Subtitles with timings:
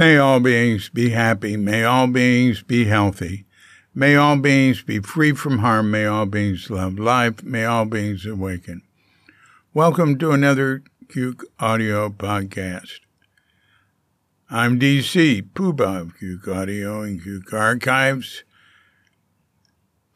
[0.00, 1.58] May all beings be happy.
[1.58, 3.44] May all beings be healthy.
[3.94, 5.90] May all beings be free from harm.
[5.90, 7.42] May all beings love life.
[7.42, 8.80] May all beings awaken.
[9.74, 13.00] Welcome to another Cuke Audio podcast.
[14.52, 18.42] I'm DC, Poobah of Cuke Audio and Cuke Archives,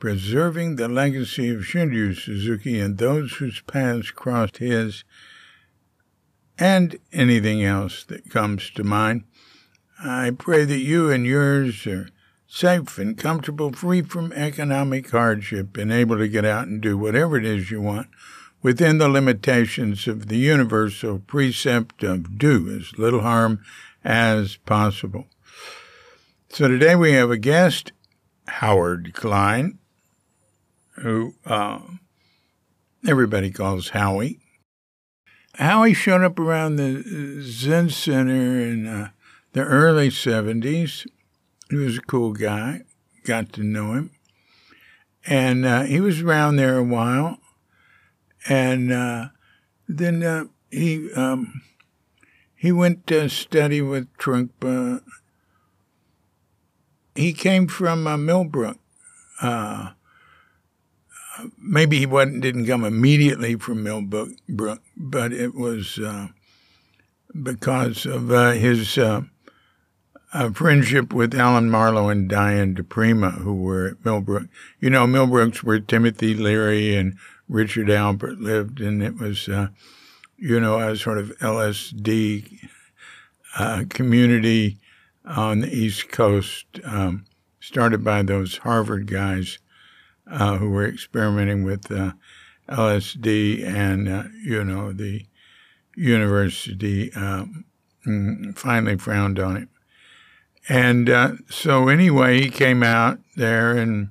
[0.01, 5.05] preserving the legacy of Shunryu Suzuki and those whose paths crossed his,
[6.59, 9.23] and anything else that comes to mind.
[10.01, 12.09] I pray that you and yours are
[12.49, 17.37] safe and comfortable, free from economic hardship, and able to get out and do whatever
[17.37, 18.09] it is you want
[18.65, 23.61] within the limitations of the universal precept of do as little harm
[24.05, 25.27] as possible.
[26.51, 27.93] So today we have a guest,
[28.47, 29.79] Howard Klein,
[30.97, 31.81] who uh,
[33.07, 34.39] everybody calls Howie.
[35.55, 39.11] Howie showed up around the Zen Center in uh,
[39.53, 41.07] the early 70s.
[41.71, 42.83] He was a cool guy,
[43.25, 44.11] got to know him.
[45.27, 47.39] And uh, he was around there a while.
[48.49, 49.29] And uh,
[49.89, 51.63] then uh, he um,
[52.65, 55.03] he went to study with Trungpa.
[57.15, 58.79] He came from uh, Millbrook.
[59.43, 59.91] Uh,
[61.59, 66.29] maybe he wasn't didn't come immediately from Millbrook, but it was uh,
[67.43, 69.21] because of his a
[70.55, 74.49] friendship with Alan Marlowe and Diane DiPrima, who were at Millbrook.
[74.81, 79.69] You know, Millbrook's where Timothy Leary and Richard Alpert lived, and it was, uh,
[80.37, 82.69] you know, a sort of LSD
[83.57, 84.79] uh, community
[85.25, 87.25] on the East Coast, um,
[87.61, 89.59] started by those Harvard guys
[90.31, 92.13] uh, who were experimenting with uh,
[92.69, 95.27] LSD, and uh, you know, the
[95.97, 97.65] university um,
[98.07, 99.69] mm, finally frowned on it.
[100.69, 104.09] And uh, so, anyway, he came out there and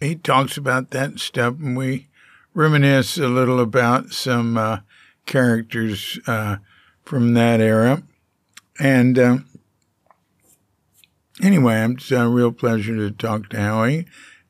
[0.00, 2.08] he talks about that stuff, and we
[2.54, 4.78] reminisce a little about some uh,
[5.28, 6.56] characters uh,
[7.04, 8.02] from that era.
[8.80, 9.38] And uh,
[11.40, 14.06] anyway, it's a real pleasure to talk to Howie,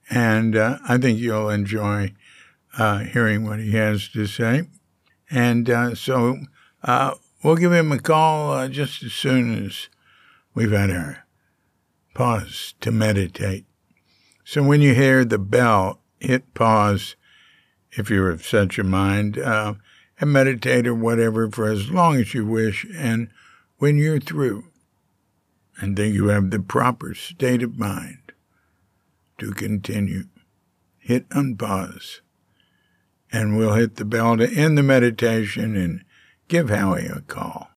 [0.09, 2.15] and uh, I think you'll enjoy
[2.79, 4.63] uh, hearing what he has to say.
[5.31, 5.69] And
[5.99, 6.39] so,
[7.45, 9.89] we'll give him a call just as soon as
[10.55, 11.27] we've had our
[12.15, 13.67] pause to meditate.
[14.45, 17.17] So when you hear the bell, hit pause
[17.93, 19.75] if you're of such a mind, uh,
[20.21, 22.87] and meditate or whatever for as long as you wish.
[22.97, 23.29] And
[23.79, 24.65] when you're through,
[25.81, 28.33] and then you have the proper state of mind
[29.39, 30.25] to continue,
[30.99, 32.21] hit unpause.
[33.31, 36.05] And we'll hit the bell to end the meditation and
[36.49, 37.69] give Howie a call.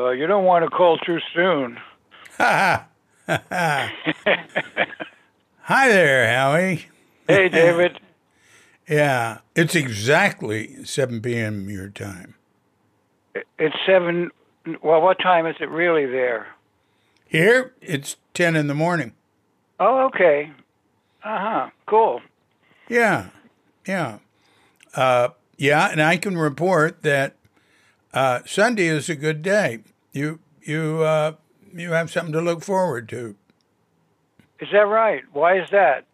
[0.00, 1.78] Uh, you don't want to call too soon.
[2.38, 2.86] Hi
[5.68, 6.86] there, Howie.
[7.28, 8.00] Hey, David.
[8.88, 11.68] yeah, it's exactly 7 p.m.
[11.68, 12.34] your time.
[13.58, 14.30] It's 7.
[14.82, 16.46] Well, what time is it really there?
[17.26, 19.12] Here, it's 10 in the morning.
[19.78, 20.50] Oh, okay.
[21.22, 21.70] Uh huh.
[21.86, 22.22] Cool.
[22.88, 23.28] Yeah,
[23.86, 24.18] yeah.
[24.94, 25.28] Uh,
[25.58, 27.36] yeah, and I can report that
[28.14, 29.80] uh, Sunday is a good day.
[30.12, 31.32] You you uh,
[31.74, 33.36] you have something to look forward to.
[34.60, 35.22] Is that right?
[35.32, 36.04] Why is that?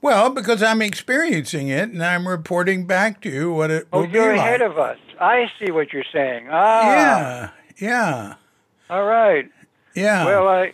[0.00, 4.06] Well, because I'm experiencing it and I'm reporting back to you what it oh, will
[4.08, 4.18] be like.
[4.18, 4.98] Oh, you're ahead of us.
[5.20, 6.48] I see what you're saying.
[6.50, 6.82] Ah.
[6.82, 8.34] Yeah, yeah.
[8.90, 9.48] All right.
[9.94, 10.24] Yeah.
[10.26, 10.72] Well, I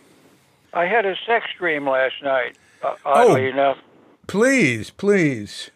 [0.73, 2.57] I had a sex dream last night.
[2.83, 3.77] Uh, oddly oh, enough.
[4.27, 5.69] Please, please.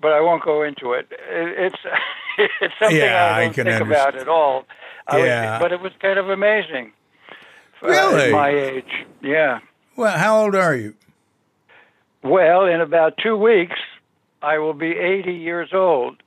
[0.00, 1.08] But I won't go into it.
[1.10, 1.76] it it's
[2.60, 4.08] it's something yeah, I don't I can think understand.
[4.08, 4.66] about at all.
[5.18, 5.58] Yeah.
[5.58, 6.92] But it was kind of amazing.
[7.82, 8.32] uh, Really?
[8.32, 9.60] my age, yeah.
[9.96, 10.94] Well, how old are you?
[12.22, 13.78] Well, in about two weeks,
[14.40, 16.22] I will be 80 years old.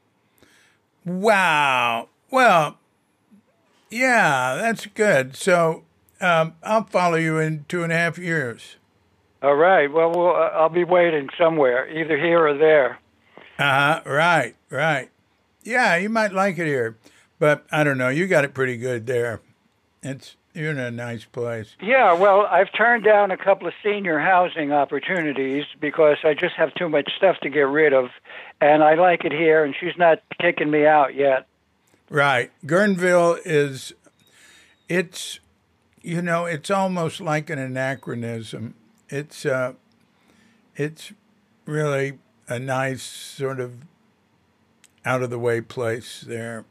[1.05, 2.09] Wow.
[2.31, 2.77] Well,
[3.89, 5.35] Yeah, that's good.
[5.35, 5.83] So
[6.19, 8.75] um, I'll follow you in two and a half years.
[9.43, 9.91] All right.
[9.91, 12.99] Well, we'll uh, I'll be waiting somewhere, either here or there.
[13.59, 14.01] Uh huh.
[14.05, 14.55] Right.
[14.69, 15.09] Right.
[15.63, 16.97] Yeah, you might like it here,
[17.39, 18.09] but I don't know.
[18.09, 19.41] You got it pretty good there.
[20.01, 21.75] It's you're in a nice place.
[21.81, 26.73] Yeah, well, I've turned down a couple of senior housing opportunities because I just have
[26.75, 28.09] too much stuff to get rid of,
[28.61, 31.45] and I like it here, and she's not kicking me out yet.
[32.09, 32.51] Right.
[32.65, 33.93] Guerneville is,
[34.87, 35.41] it's,
[36.01, 38.75] you know, it's almost like an anachronism.
[39.09, 39.73] It's, uh,
[40.77, 41.11] it's
[41.65, 43.79] really a nice sort of
[45.03, 46.63] out of the way place there.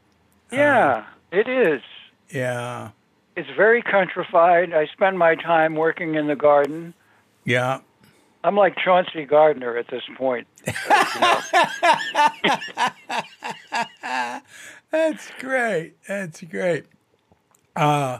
[0.55, 1.81] Yeah, it is.
[2.29, 2.89] Yeah.
[3.35, 4.73] It's very countrified.
[4.73, 6.93] I spend my time working in the garden.
[7.43, 7.79] Yeah.
[8.43, 10.47] I'm like Chauncey Gardiner at this point.
[14.91, 15.95] That's great.
[16.07, 16.85] That's great.
[17.75, 18.19] Uh,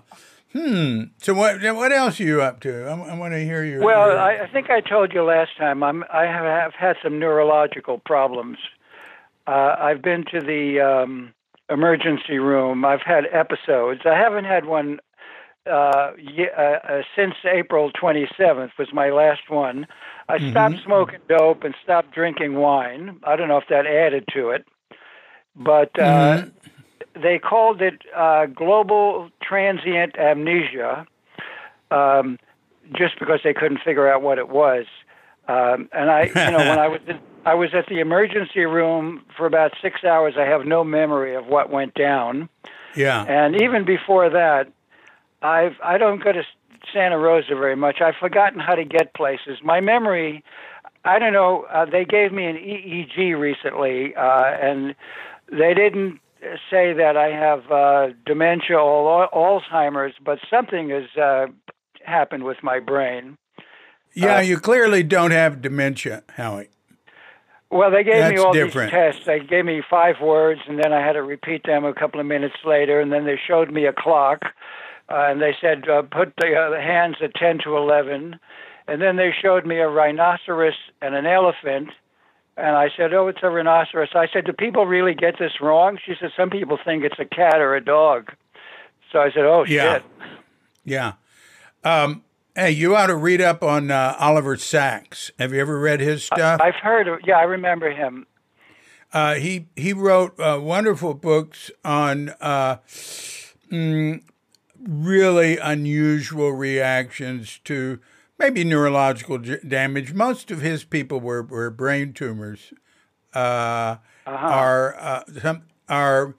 [0.52, 1.04] hmm.
[1.20, 2.86] So what what else are you up to?
[2.86, 3.84] I, I want to hear your.
[3.84, 5.84] Well, your- I, I think I told you last time.
[5.84, 8.58] I'm I have, have had some neurological problems.
[9.48, 11.35] Uh, I've been to the um,
[11.70, 12.86] emergency room.
[12.86, 14.02] I've had episodes.
[14.06, 15.00] I haven't had one
[15.68, 16.12] uh,
[16.58, 18.72] uh, uh, since April 27th.
[18.78, 19.88] Was my last one.
[20.30, 23.20] I stopped smoking dope and stopped drinking wine.
[23.24, 24.66] I don't know if that added to it,
[25.56, 26.46] but uh,
[27.16, 31.06] they called it uh, global transient amnesia,
[31.92, 32.38] um,
[32.94, 34.86] just because they couldn't figure out what it was.
[35.48, 39.24] Um, and I, you know, when I was in, I was at the emergency room
[39.38, 40.34] for about six hours.
[40.38, 42.50] I have no memory of what went down,
[42.96, 43.24] yeah.
[43.24, 44.72] and even before that,
[45.42, 46.44] I've I don't go to
[46.92, 48.02] Santa Rosa very much.
[48.02, 49.60] I've forgotten how to get places.
[49.64, 50.44] My memory,
[51.04, 51.68] I don't know.
[51.72, 54.96] Uh, they gave me an EEG recently, uh, and
[55.52, 56.20] they didn't
[56.70, 61.48] say that I have uh, dementia or Alzheimer's, but something has uh,
[62.04, 63.38] happened with my brain.
[64.14, 66.70] Yeah, you clearly don't have dementia, Howie.
[67.76, 68.92] Well, they gave me That's all different.
[68.92, 69.26] these tests.
[69.26, 72.26] They gave me five words, and then I had to repeat them a couple of
[72.26, 73.02] minutes later.
[73.02, 74.46] And then they showed me a clock,
[75.10, 78.40] uh, and they said uh, put the, uh, the hands at ten to eleven.
[78.88, 81.90] And then they showed me a rhinoceros and an elephant,
[82.56, 85.98] and I said, "Oh, it's a rhinoceros." I said, "Do people really get this wrong?"
[86.06, 88.32] She said, "Some people think it's a cat or a dog."
[89.12, 89.96] So I said, "Oh Yeah.
[89.96, 90.04] shit."
[90.86, 91.14] Yeah.
[91.84, 92.24] Um,
[92.56, 95.32] hey, you ought to read up on uh, Oliver Sacks.
[95.38, 96.62] Have you ever read his stuff?
[96.62, 97.20] I've heard of.
[97.26, 98.26] Yeah, I remember him.
[99.14, 102.78] Uh, he he wrote uh, wonderful books on uh,
[103.72, 104.22] mm,
[104.82, 108.00] really unusual reactions to
[108.38, 110.14] maybe neurological damage.
[110.14, 112.74] Most of his people were, were brain tumors.
[113.34, 116.36] Uh, Are uh, some are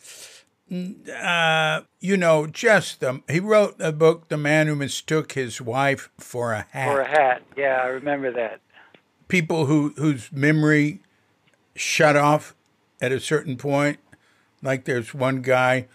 [0.71, 6.11] uh, you know just the he wrote a book, The Man Who Mistook His Wife
[6.19, 7.43] for a Hat Or a hat.
[7.57, 8.61] Yeah, I remember that.
[9.29, 11.01] people who whose memory
[11.75, 12.55] shut off
[13.01, 13.99] at a certain point.
[14.63, 15.87] Like there's one guy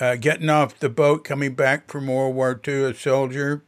[0.00, 3.62] uh, getting off the boat, coming back from World War II, a soldier.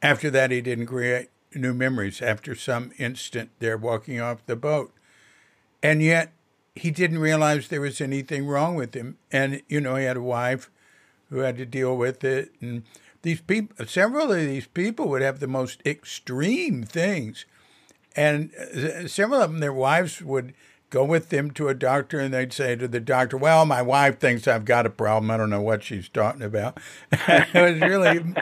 [0.00, 2.20] After that, he didn't create new memories.
[2.22, 4.92] After some instant, they're walking off the boat,
[5.82, 6.32] and yet
[6.74, 9.18] he didn't realize there was anything wrong with him.
[9.30, 10.70] And you know, he had a wife
[11.30, 12.82] who had to deal with it, and
[13.22, 17.46] these people, several of these people would have the most extreme things
[18.16, 20.54] and uh, several of them, their wives would
[20.90, 24.18] go with them to a doctor, and they'd say to the doctor, "Well, my wife
[24.18, 25.30] thinks I've got a problem.
[25.30, 26.78] I don't know what she's talking about."
[27.12, 28.34] it was really,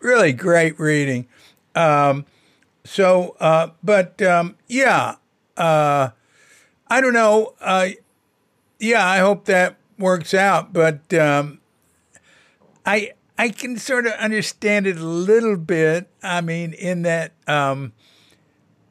[0.00, 1.26] really great reading.
[1.74, 2.26] Um,
[2.84, 5.16] so, uh, but um, yeah,
[5.56, 6.10] uh,
[6.92, 7.54] I don't know.
[7.58, 7.88] Uh,
[8.78, 11.60] yeah, I hope that works out, but um,
[12.84, 16.08] I I can sort of understand it a little bit.
[16.22, 17.32] I mean, in that.
[17.46, 17.92] Um,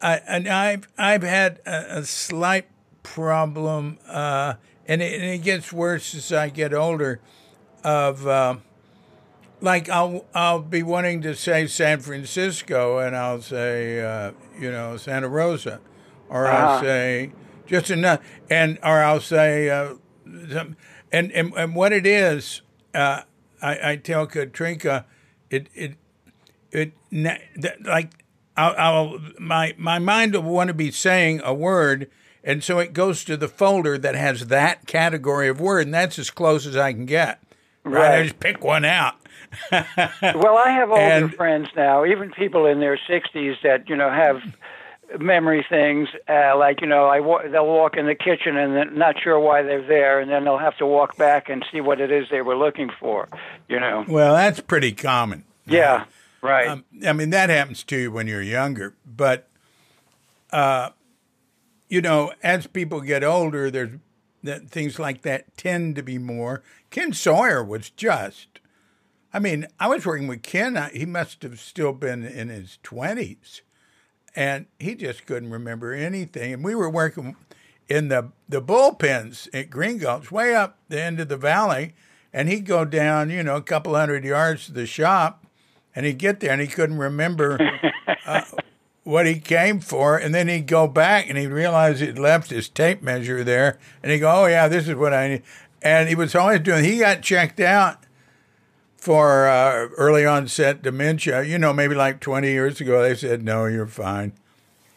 [0.00, 2.66] I, and I've I've had a, a slight
[3.04, 4.54] problem, uh,
[4.88, 7.20] and, it, and it gets worse as I get older.
[7.84, 8.56] Of uh,
[9.60, 14.96] like I'll I'll be wanting to say San Francisco, and I'll say uh, you know
[14.96, 15.78] Santa Rosa,
[16.28, 16.80] or I'll Uh-huh.
[16.82, 17.32] say
[17.72, 19.94] just enough, and or I'll say uh,
[21.10, 22.60] and, and and what it is,
[22.94, 23.22] uh,
[23.60, 25.04] I, I tell Katrinka,
[25.50, 25.94] it it
[26.70, 26.92] it
[27.84, 28.24] like
[28.56, 32.10] I'll, I'll my my mind will want to be saying a word,
[32.44, 36.18] and so it goes to the folder that has that category of word, and that's
[36.18, 37.42] as close as I can get.
[37.84, 39.14] Right, I just pick one out.
[39.72, 44.08] Well, I have older And- friends now, even people in their 60s that, you know,
[44.08, 44.40] have
[45.18, 48.98] memory things, uh, like you know, I wa- they'll walk in the kitchen and then
[48.98, 52.00] not sure why they're there, and then they'll have to walk back and see what
[52.00, 53.28] it is they were looking for.
[53.68, 54.04] You know.
[54.08, 55.44] Well, that's pretty common.
[55.66, 56.04] Yeah.
[56.42, 56.68] Right.
[56.68, 59.48] Um, I mean, that happens to you when you're younger, but,
[60.50, 60.90] uh,
[61.88, 63.92] you know, as people get older, there's
[64.42, 66.62] that things like that tend to be more.
[66.90, 68.48] Ken Sawyer was just.
[69.32, 70.76] I mean, I was working with Ken.
[70.92, 73.62] He must have still been in his twenties,
[74.34, 76.52] and he just couldn't remember anything.
[76.52, 77.36] And we were working
[77.88, 81.94] in the the bullpens at Green Gulch, way up the end of the valley,
[82.32, 85.46] and he'd go down, you know, a couple hundred yards to the shop,
[85.94, 87.58] and he'd get there and he couldn't remember
[88.26, 88.42] uh,
[89.04, 92.68] what he came for, and then he'd go back and he'd realize he'd left his
[92.68, 95.42] tape measure there, and he'd go, "Oh yeah, this is what I need,"
[95.82, 96.84] and he was always doing.
[96.84, 97.98] He got checked out
[99.02, 101.42] for uh, early onset dementia.
[101.42, 104.32] You know, maybe like twenty years ago, they said, "No, you're fine."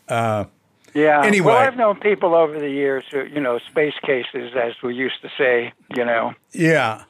[0.07, 0.45] Uh,
[0.93, 1.23] yeah.
[1.23, 1.47] Anyway.
[1.47, 5.19] Well, I've known people over the years who, you know, space cases, as we used
[5.23, 6.35] to say, you know.
[6.51, 7.05] Yeah,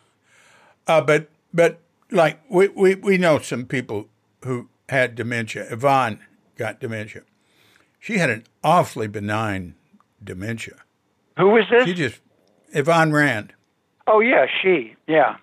[0.88, 4.08] uh, but but like we, we we know some people
[4.46, 5.68] who had dementia.
[5.70, 6.22] Yvonne
[6.56, 7.24] got dementia.
[8.00, 9.76] She had an awfully benign
[10.24, 10.76] dementia.
[11.38, 11.84] Who was this?
[11.84, 12.22] She just
[12.72, 13.52] Yvonne Rand.
[14.08, 14.96] oh, yeah, she.
[15.08, 15.36] Yeah.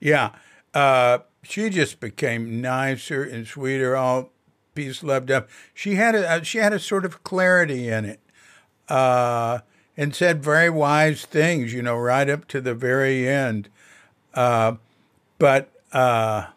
[0.00, 0.32] Yeah,
[0.76, 3.96] uh, she just became nicer and sweeter.
[3.96, 4.28] All
[4.74, 5.48] peace, loved up.
[5.72, 8.20] She had a she had a sort of clarity in it,
[8.90, 9.60] uh,
[9.96, 11.72] and said very wise things.
[11.72, 13.70] You know, right up to the very end.
[14.34, 14.74] Uh,
[15.38, 16.48] but uh,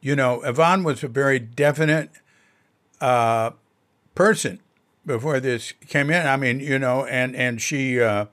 [0.00, 2.10] you know, Yvonne was a very definite
[3.00, 3.50] uh,
[4.14, 4.60] person
[5.04, 6.24] before this came in.
[6.24, 8.26] I mean, you know, and and she uh,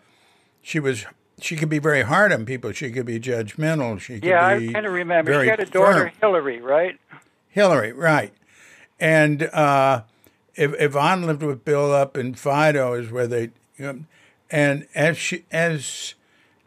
[0.61, 1.07] she was
[1.41, 2.71] she could be very hard on people.
[2.71, 3.99] She could be judgmental.
[3.99, 5.43] She could Yeah, be I kind of remember.
[5.43, 6.11] She had a daughter, firm.
[6.21, 6.99] Hillary, right?
[7.49, 8.33] Hillary, right?
[8.99, 10.03] And uh,
[10.55, 13.99] if Yvonne lived with Bill up in Fido, is where they, you know,
[14.49, 16.13] and as she as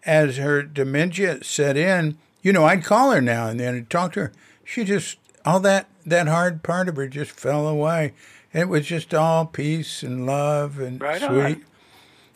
[0.04, 4.12] as her dementia set in, you know, I'd call her now and then and talk
[4.14, 4.32] to her.
[4.64, 8.12] She just all that that hard part of her just fell away.
[8.52, 11.54] It was just all peace and love and Right on.
[11.54, 11.64] sweet.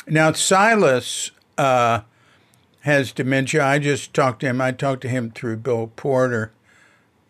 [0.07, 2.01] Now Silas uh,
[2.83, 3.65] has dementia.
[3.65, 4.61] I just talked to him.
[4.61, 6.53] I talked to him through Bill Porter.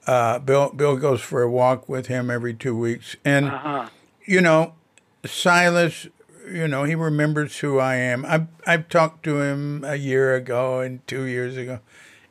[0.07, 3.87] Uh, Bill Bill goes for a walk with him every two weeks, and Uh-huh.
[4.25, 4.75] you know,
[5.25, 6.09] Silas,
[6.51, 8.25] you know, he remembers who I am.
[8.27, 11.79] I've I've talked to him a year ago and two years ago.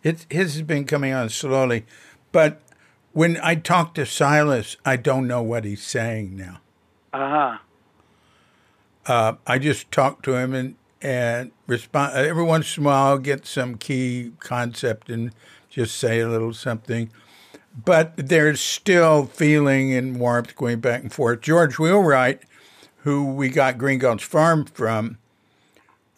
[0.03, 1.85] It his has been coming on slowly,
[2.31, 2.59] but
[3.13, 6.59] when I talk to Silas, I don't know what he's saying now.
[7.13, 7.57] Uh-huh.
[9.05, 13.17] Uh, I just talk to him and and respond every once in a while.
[13.17, 15.31] Get some key concept and
[15.69, 17.09] just say a little something.
[17.85, 21.41] But there's still feeling and warmth going back and forth.
[21.41, 22.41] George Wheelwright,
[22.97, 25.17] who we got Green Gulch Farm from,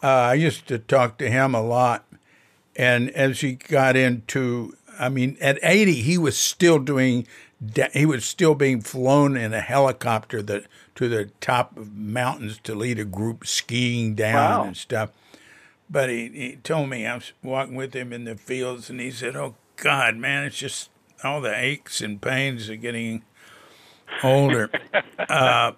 [0.02, 2.04] uh, I used to talk to him a lot.
[2.76, 7.26] And as he got into, I mean, at 80, he was still doing,
[7.92, 10.64] he was still being flown in a helicopter that,
[10.96, 14.64] to the top of mountains to lead a group skiing down Wow.
[14.64, 15.10] and stuff.
[15.88, 19.10] But he, he told me I was walking with him in the fields, and he
[19.10, 20.90] said, "Oh God, man, it's just
[21.22, 23.22] all the aches and pains of getting
[24.22, 24.70] older."
[25.28, 25.72] uh,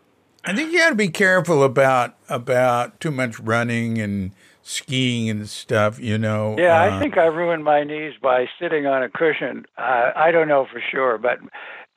[0.45, 4.31] I think you got to be careful about about too much running and
[4.67, 5.99] skiing and stuff.
[5.99, 6.57] You know.
[6.59, 9.65] Yeah, Uh, I think I ruined my knees by sitting on a cushion.
[9.79, 11.39] Uh, I don't know for sure, but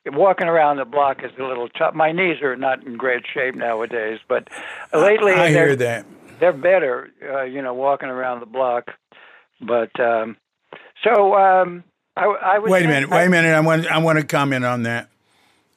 [0.06, 1.94] walking around the block is a little tough.
[1.94, 4.48] My knees are not in great shape nowadays, but
[4.94, 6.06] lately I hear that.
[6.38, 7.10] they're better.
[7.22, 8.92] Uh, you know, walking around the block.
[9.60, 10.36] But um,
[11.04, 11.84] so um,
[12.16, 12.70] I, I was.
[12.70, 13.10] Wait a minute.
[13.10, 13.52] Wait a minute.
[13.54, 15.08] I want I want to comment on that.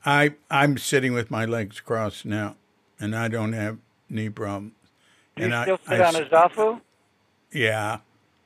[0.06, 2.56] I I'm sitting with my legs crossed now,
[3.00, 3.78] and I don't have
[4.10, 4.74] knee problems.
[5.38, 6.82] You and I- still sit I on a zafu?
[7.52, 8.00] Yeah.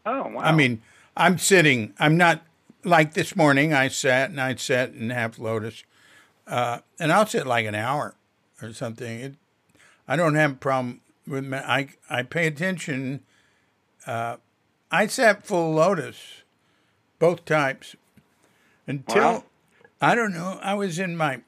[0.05, 0.39] Oh wow!
[0.41, 0.81] I mean,
[1.15, 1.93] I'm sitting.
[1.99, 2.41] I'm not
[2.83, 3.73] like this morning.
[3.73, 5.83] I sat and I sat in half lotus,
[6.45, 8.15] uh, and I'll sit like an hour
[8.61, 9.19] or something.
[9.19, 9.33] It,
[10.07, 11.45] I don't have a problem with.
[11.45, 13.21] My, I I pay attention.
[14.05, 14.37] Uh,
[14.89, 16.43] I sat full lotus,
[17.19, 17.97] both types,
[18.87, 19.43] until Wow.
[19.99, 20.59] I don't know.
[20.61, 21.41] I was in my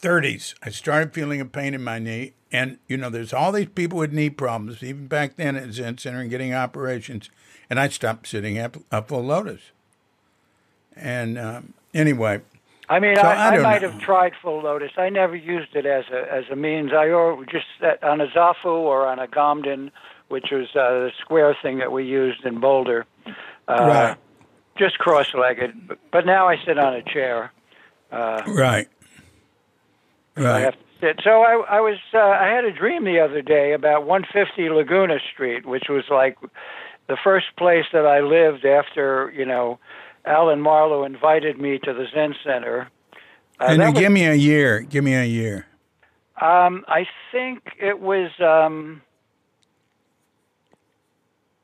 [0.00, 0.54] 30s.
[0.62, 2.32] I started feeling a pain in my knee.
[2.52, 5.98] And, you know, there's all these people with knee problems, even back then at Zen
[5.98, 7.30] Center and getting operations.
[7.68, 9.60] And I stopped sitting up, up full lotus.
[10.96, 12.40] And um, anyway,
[12.88, 13.90] I mean, So I, I I, might know.
[13.90, 14.90] have tried full lotus.
[14.96, 16.90] I never used it as a as a means.
[16.92, 19.92] I or just sat on a zafu or on a gomden,
[20.28, 23.06] which was uh, the square thing that we used in Boulder.
[23.26, 23.32] Uh,
[23.68, 24.16] Right.
[24.76, 27.52] Just cross-legged, but, but now I sit on a chair.
[28.10, 28.88] Uh, right.
[30.46, 31.20] I have to it.
[31.24, 35.18] So I, I was uh, I had a dream the other day about 150 Laguna
[35.32, 36.38] Street, which was like
[37.08, 39.78] the first place that I lived after you know
[40.24, 42.88] Alan Marlowe invited me to the Zen Center.
[43.58, 44.80] Uh, and was, give me a year.
[44.80, 45.66] Give me a year.
[46.40, 48.30] Um, I think it was.
[48.40, 49.02] Um,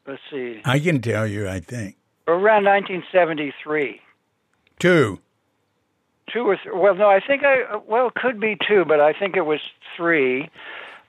[0.07, 0.61] let's see.
[0.65, 1.49] I can tell you.
[1.49, 1.97] I think
[2.29, 4.01] around 1973.
[4.79, 5.21] Two.
[6.33, 6.73] Two or three.
[6.73, 7.77] Well, no, I think I.
[7.87, 9.61] Well, it could be two, but I think it was
[9.97, 10.51] three.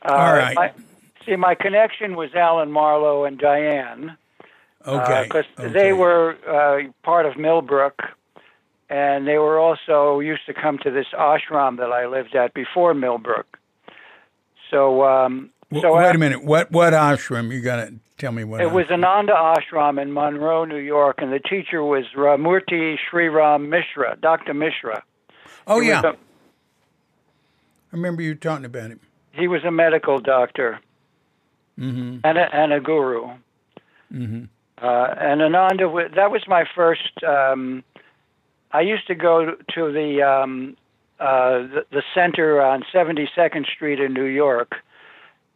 [0.04, 0.56] Uh, All right.
[0.56, 0.72] My,
[1.26, 4.18] see, my connection was Alan Marlowe and Diane.
[4.86, 5.24] Okay.
[5.24, 5.74] Because uh, okay.
[5.74, 8.04] they were uh, part of Millbrook,
[8.90, 12.94] and they were also used to come to this ashram that I lived at before
[12.94, 13.58] Millbrook.
[14.70, 16.44] So, um, so wait a minute.
[16.44, 17.52] What what ashram?
[17.52, 18.62] You got to tell me what.
[18.62, 18.74] It ashram.
[18.74, 24.54] was Ananda Ashram in Monroe, New York, and the teacher was Ramurti Sriram Mishra, Dr.
[24.54, 25.04] Mishra.
[25.66, 26.02] Oh he yeah.
[26.04, 26.16] A, I
[27.92, 29.00] remember you talking about him.
[29.34, 30.80] He was a medical doctor
[31.80, 32.20] mm-hmm.
[32.24, 33.28] and a, and a guru.
[34.14, 34.46] Mm-hmm.
[34.82, 37.24] Uh, and Ananda, that was my first.
[37.24, 37.84] Um,
[38.72, 40.78] I used to go to the, um,
[41.20, 44.76] uh, the the center on 72nd Street in New York,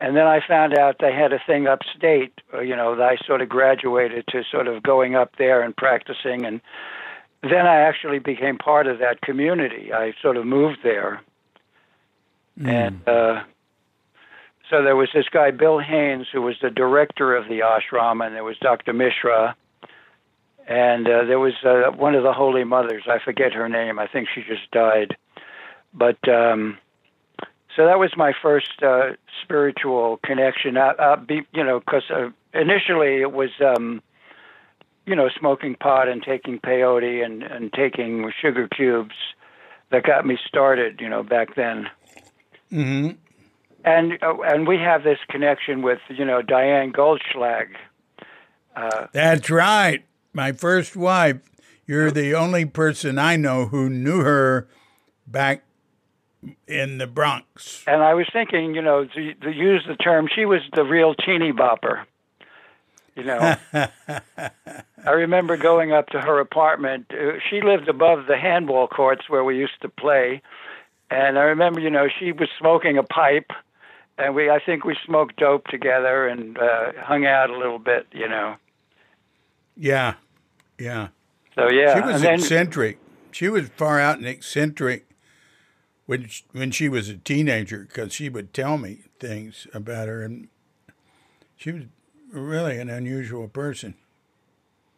[0.02, 2.34] and then I found out they had a thing upstate.
[2.54, 5.78] Uh, you know, that I sort of graduated to sort of going up there and
[5.78, 6.60] practicing, and
[7.44, 9.94] then I actually became part of that community.
[9.94, 11.22] I sort of moved there,
[12.60, 12.68] mm.
[12.68, 13.44] and uh,
[14.72, 18.36] so there was this guy, Bill Haynes, who was the director of the ashram, and
[18.36, 18.94] there was Dr.
[18.94, 19.56] Mishra,
[20.68, 23.04] and uh, there was uh, one of the Holy Mothers.
[23.08, 24.00] I forget her name.
[24.00, 25.16] I think she just died.
[25.94, 26.78] But um,
[27.76, 29.12] so that was my first uh,
[29.44, 30.78] spiritual connection.
[30.78, 34.02] Uh, uh, be, you know, because uh, initially it was, um,
[35.06, 39.16] you know, smoking pot and taking peyote and, and taking sugar cubes
[39.92, 41.00] that got me started.
[41.00, 41.88] You know, back then.
[42.72, 43.12] Mm-hmm
[43.84, 47.70] and uh, and we have this connection with you know Diane Goldschlag.
[48.76, 51.38] Uh, That's right, my first wife.
[51.86, 54.68] You're the only person I know who knew her
[55.28, 55.64] back
[56.68, 57.84] in the Bronx.
[57.88, 61.14] And I was thinking, you know, to, to use the term, she was the real
[61.14, 62.04] teeny bopper.
[63.16, 67.08] You know, I remember going up to her apartment.
[67.12, 70.42] Uh, she lived above the handball courts where we used to play.
[71.10, 73.52] And I remember, you know, she was smoking a pipe
[74.18, 78.08] and we I think we smoked dope together and uh, hung out a little bit,
[78.12, 78.56] you know.
[79.76, 80.16] Yeah,
[80.78, 81.10] yeah.
[81.56, 83.00] So yeah, she was then, eccentric.
[83.32, 85.06] She was far out and eccentric
[86.12, 90.24] when she, when she was a teenager because she would tell me things about her,
[90.24, 90.50] and
[91.56, 91.84] she was
[92.34, 93.94] really an unusual person.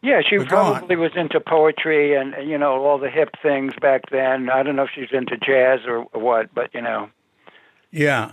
[0.02, 4.10] Yeah, she but probably was into poetry and you know all the hip things back
[4.10, 4.50] then.
[4.50, 7.12] I don't know if she's into jazz or what, but you know.
[7.92, 8.32] Yeah,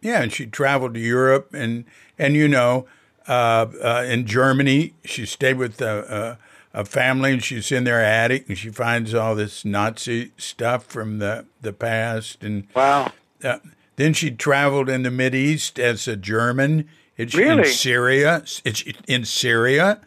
[0.00, 1.84] yeah, and she traveled to Europe and
[2.18, 2.86] and you know,
[3.28, 6.38] uh, uh, in Germany, she stayed with a,
[6.74, 11.18] a, family, and she's in their attic, and she finds all this Nazi stuff from
[11.18, 13.12] the the past, and wow.
[13.42, 13.58] Uh,
[13.96, 16.88] then she traveled in the Mid East as a German.
[17.16, 17.68] It's really?
[17.68, 18.42] in Syria.
[18.64, 20.00] It's in Syria,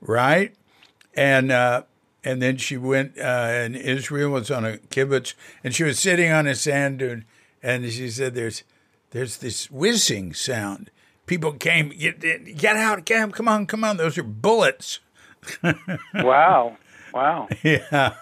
[0.00, 0.54] right?
[1.14, 1.82] And uh,
[2.24, 6.32] and then she went uh, in Israel was on a kibbutz, and she was sitting
[6.32, 7.24] on a sand dune,
[7.62, 8.64] and she said, "There's."
[9.10, 10.90] there's this whizzing sound.
[11.26, 12.20] People came, get,
[12.56, 13.96] get out, get, come on, come on.
[13.96, 15.00] Those are bullets.
[16.14, 16.76] wow.
[17.12, 17.48] Wow.
[17.62, 18.14] Yeah.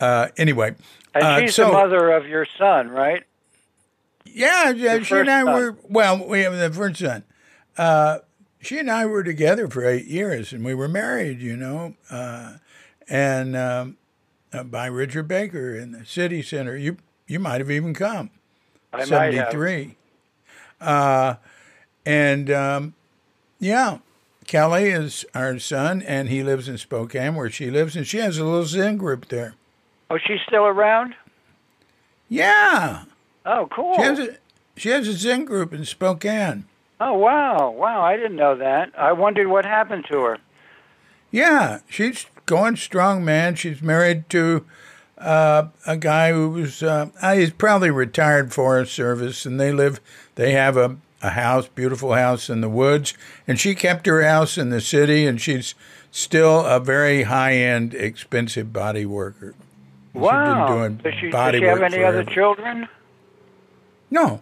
[0.00, 0.74] Uh, anyway.
[1.14, 3.24] And uh, she's so, the mother of your son, right?
[4.24, 5.54] Yeah, yeah she and I son.
[5.54, 7.24] were, well, we have the first son.
[7.76, 8.18] Uh,
[8.60, 12.54] she and I were together for eight years and we were married, you know, uh,
[13.08, 13.96] and um,
[14.52, 16.76] uh, by Richard Baker in the city center.
[16.76, 18.30] You, you might have even come.
[18.92, 19.96] I 73.
[20.80, 21.34] Uh,
[22.06, 22.94] and um,
[23.58, 23.98] yeah,
[24.48, 28.38] Kelly is our son, and he lives in Spokane, where she lives, and she has
[28.38, 29.54] a little Zen group there.
[30.08, 31.14] Oh, she's still around?
[32.30, 33.04] Yeah.
[33.44, 33.94] Oh, cool.
[33.96, 34.36] She has a,
[34.74, 36.64] she has a Zen group in Spokane.
[36.98, 37.70] Oh, wow.
[37.70, 38.90] Wow, I didn't know that.
[38.98, 40.38] I wondered what happened to her.
[41.30, 43.54] Yeah, she's going strong, man.
[43.54, 44.64] She's married to
[45.18, 50.00] uh, a guy who was uh, he's probably retired Forest Service, and they live.
[50.36, 53.14] They have a a house, beautiful house in the woods,
[53.46, 55.74] and she kept her house in the city, and she's
[56.10, 59.54] still a very high end, expensive body worker.
[60.14, 60.88] Wow!
[60.88, 62.88] does she, body does she have any other children?
[64.10, 64.40] No.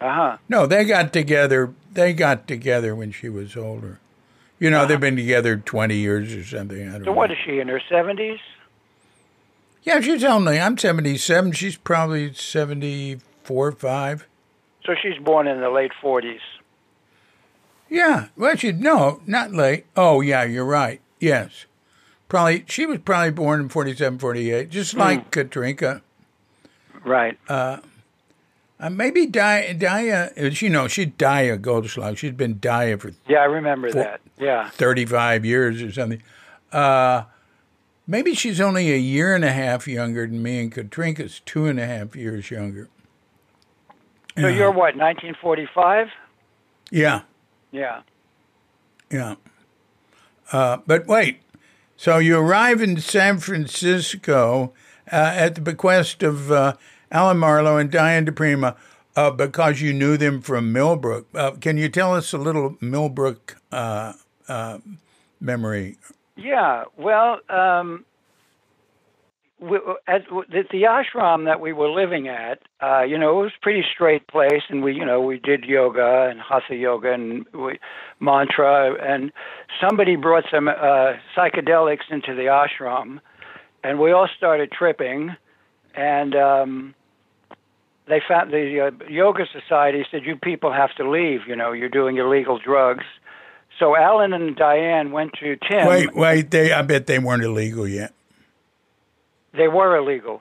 [0.00, 0.36] Uh huh.
[0.48, 1.72] No, they got together.
[1.92, 4.00] They got together when she was older.
[4.58, 4.86] You know, uh-huh.
[4.86, 6.88] they've been together twenty years or something.
[6.88, 7.12] I don't so know.
[7.12, 8.40] what is she in her seventies?
[9.88, 10.60] Yeah, she's only.
[10.60, 11.52] I'm 77.
[11.52, 14.27] She's probably 74 or five.
[14.88, 16.40] So she's born in the late 40s.
[17.90, 19.84] Yeah, well, she no, not late.
[19.94, 21.02] Oh, yeah, you're right.
[21.20, 21.66] Yes,
[22.30, 25.48] probably she was probably born in 47, 48, just like mm.
[25.48, 26.00] Katrinka.
[27.04, 27.38] Right.
[27.50, 27.78] Uh,
[28.80, 32.16] uh, maybe Dia, Dia, you know, she'd Dia Goldschlag.
[32.16, 34.20] She'd been Dia for yeah, I remember four, that.
[34.38, 36.22] Yeah, thirty-five years or something.
[36.72, 37.24] Uh,
[38.06, 41.78] maybe she's only a year and a half younger than me, and Katrinka's two and
[41.78, 42.88] a half years younger.
[44.40, 46.08] So uh, you're what, 1945?
[46.90, 47.22] Yeah.
[47.72, 48.02] Yeah.
[49.10, 49.34] Yeah.
[50.52, 51.40] Uh, but wait,
[51.96, 54.72] so you arrive in San Francisco
[55.10, 56.74] uh, at the bequest of uh,
[57.10, 58.76] Alan Marlowe and Diane DiPrima
[59.16, 61.26] uh, because you knew them from Millbrook.
[61.34, 64.12] Uh, can you tell us a little Millbrook uh,
[64.46, 64.78] uh,
[65.40, 65.96] memory?
[66.36, 68.04] Yeah, well, um,
[70.06, 73.62] at the, the ashram that we were living at, uh, you know, it was a
[73.62, 77.78] pretty straight place, and we, you know, we did yoga and hatha yoga and we,
[78.20, 79.32] mantra, and
[79.80, 83.20] somebody brought some uh, psychedelics into the ashram,
[83.82, 85.34] and we all started tripping,
[85.94, 86.94] and um,
[88.06, 91.40] they found the uh, yoga society said you people have to leave.
[91.48, 93.04] You know, you're doing illegal drugs.
[93.78, 95.86] So Alan and Diane went to Tim.
[95.86, 96.50] Wait, wait.
[96.50, 98.12] They, I bet they weren't illegal yet.
[99.58, 100.40] They were illegal.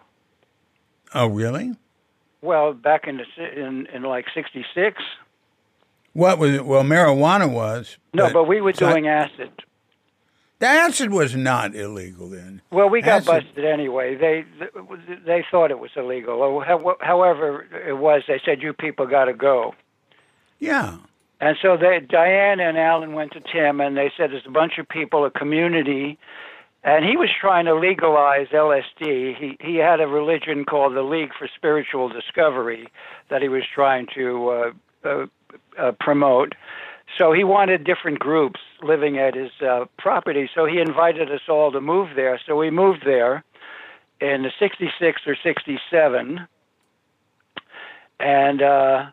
[1.13, 1.73] Oh, really?
[2.41, 5.01] Well, back in the, in in like '66.
[6.13, 6.65] What was it?
[6.65, 7.97] Well, marijuana was.
[8.13, 9.51] No, but, but we were doing acid.
[10.60, 12.62] The acid was not illegal then.
[12.71, 13.45] Well, we got acid.
[13.45, 14.15] busted anyway.
[14.15, 14.45] They
[15.25, 16.63] they thought it was illegal.
[17.01, 18.23] However, it was.
[18.27, 19.75] They said you people got to go.
[20.60, 20.97] Yeah.
[21.39, 24.80] And so they, Diane and Alan went to Tim, and they said there's a bunch
[24.80, 26.17] of people, a community,
[26.88, 29.36] and he was trying to legalize LSD.
[29.38, 32.88] He he had a religion called the League for Spiritual Discovery
[33.30, 34.71] that he was trying to uh,
[35.04, 35.26] uh,
[35.78, 36.56] uh, promote.
[37.17, 40.50] So he wanted different groups living at his uh, property.
[40.56, 42.39] So he invited us all to move there.
[42.45, 43.43] So we moved there
[44.21, 46.47] in '66 or '67,
[48.21, 49.06] and uh,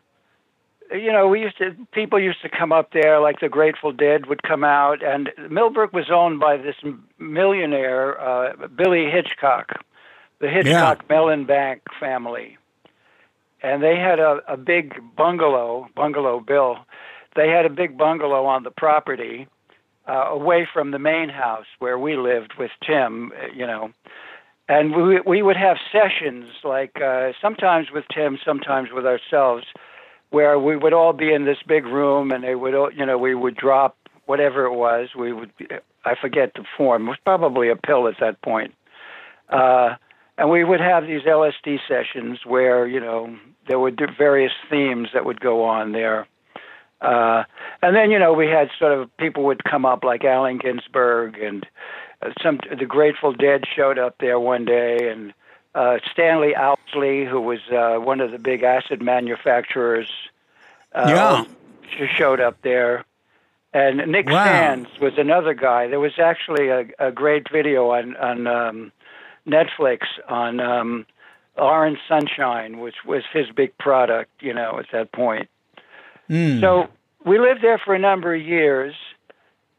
[0.91, 4.27] you know, we used to people used to come up there, like the Grateful Dead
[4.27, 6.75] would come out, and Millbrook was owned by this
[7.17, 9.83] millionaire uh, Billy Hitchcock,
[10.39, 11.15] the Hitchcock yeah.
[11.15, 12.57] Mellon Bank family,
[13.61, 16.77] and they had a, a big bungalow, Bungalow Bill,
[17.35, 19.47] they had a big bungalow on the property
[20.07, 23.91] uh, away from the main house where we lived with Tim, uh, you know.
[24.67, 29.65] And we we would have sessions like uh, sometimes with Tim, sometimes with ourselves,
[30.29, 33.35] where we would all be in this big room, and they would, you know, we
[33.35, 35.09] would drop whatever it was.
[35.17, 35.51] We would,
[36.03, 37.07] I forget the form.
[37.07, 38.73] It was probably a pill at that point.
[39.49, 39.95] Uh,
[40.37, 45.25] and we would have these LSD sessions where, you know, there were various themes that
[45.25, 46.27] would go on there.
[47.01, 47.43] Uh,
[47.81, 51.37] and then you know we had sort of people would come up like Allen Ginsberg
[51.37, 51.65] and
[52.21, 55.33] uh, some the Grateful Dead showed up there one day and
[55.75, 60.09] uh, Stanley Owsley who was uh, one of the big acid manufacturers
[60.93, 61.45] uh,
[61.89, 62.07] yeah.
[62.07, 63.05] showed up there.
[63.73, 64.45] And Nick wow.
[64.45, 65.87] Sands was another guy.
[65.87, 68.91] There was actually a, a great video on on um,
[69.45, 71.05] Netflix on um,
[71.57, 75.49] Orange Sunshine which was his big product you know at that point.
[76.29, 76.61] Mm.
[76.61, 76.87] So
[77.25, 78.95] we lived there for a number of years,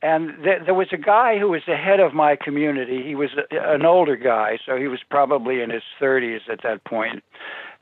[0.02, 3.02] and th- there was a guy who was the head of my community.
[3.02, 6.84] He was a, an older guy, so he was probably in his 30s at that
[6.84, 7.24] point.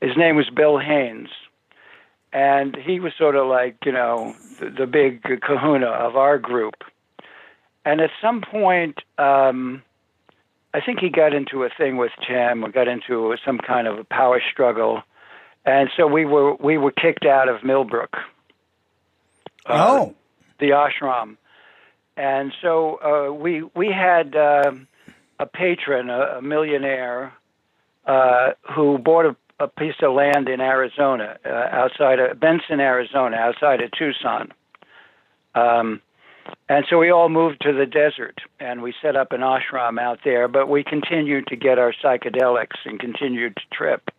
[0.01, 1.29] His name was Bill Haynes.
[2.33, 6.83] And he was sort of like, you know, the, the big kahuna of our group.
[7.85, 9.81] And at some point, um,
[10.73, 13.99] I think he got into a thing with Tim or got into some kind of
[13.99, 15.03] a power struggle.
[15.65, 18.17] And so we were we were kicked out of Millbrook
[19.65, 20.15] uh, oh,
[20.59, 21.37] the ashram,
[22.17, 24.71] and so uh, we we had uh,
[25.39, 27.33] a patron, a, a millionaire,
[28.05, 33.35] uh, who bought a, a, piece of land in Arizona, uh, outside of Benson, Arizona,
[33.35, 34.53] outside of Tucson.
[35.55, 36.01] Um,
[36.69, 40.19] and so we all moved to the desert and we set up an ashram out
[40.23, 44.11] there, but we continued to get our psychedelics and continued to trip.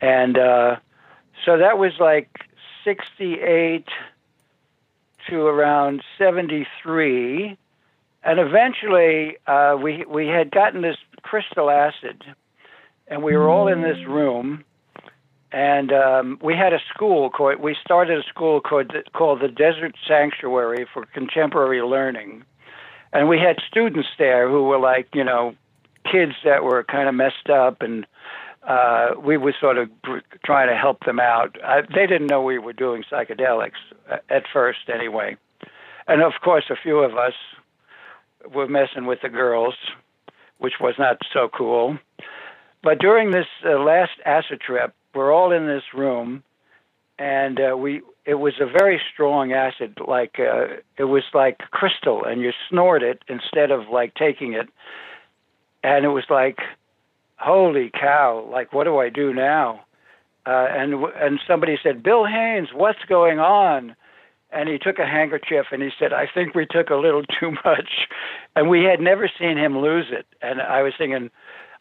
[0.00, 0.76] And uh,
[1.44, 2.28] so that was like
[2.84, 3.86] 68
[5.28, 7.56] to around 73.
[8.24, 12.24] And eventually, uh, we, we had gotten this crystal acid,
[13.08, 14.64] and we were all in this room.
[15.50, 19.94] And um, we had a school called, we started a school called, called the Desert
[20.08, 22.44] Sanctuary for Contemporary Learning.
[23.12, 25.54] And we had students there who were like, you know,
[26.10, 28.06] kids that were kind of messed up and
[28.66, 29.90] uh, we were sort of
[30.44, 31.56] trying to help them out.
[31.62, 35.36] Uh, they didn't know we were doing psychedelics uh, at first, anyway.
[36.06, 37.34] And of course, a few of us
[38.52, 39.74] were messing with the girls,
[40.58, 41.98] which was not so cool.
[42.82, 46.42] But during this uh, last acid trip, we're all in this room,
[47.18, 52.24] and uh, we it was a very strong acid, like uh, it was like crystal,
[52.24, 54.68] and you snort it instead of like taking it,
[55.82, 56.58] and it was like,
[57.42, 58.48] holy cow!
[58.50, 59.84] Like, what do I do now?
[60.46, 63.94] Uh, and and somebody said, Bill Haynes, what's going on?
[64.50, 67.52] And he took a handkerchief and he said, I think we took a little too
[67.64, 68.08] much.
[68.54, 70.26] And we had never seen him lose it.
[70.42, 71.30] And I was thinking,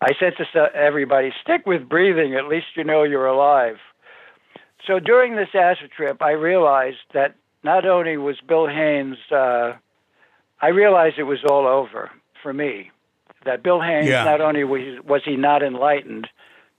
[0.01, 2.35] I said to everybody, stick with breathing.
[2.35, 3.77] At least you know you're alive.
[4.87, 9.73] So during this acid trip, I realized that not only was Bill Haynes, uh,
[10.61, 12.09] I realized it was all over
[12.41, 12.89] for me.
[13.45, 14.23] That Bill Haynes, Yeah.
[14.23, 16.27] not only was, was he not enlightened,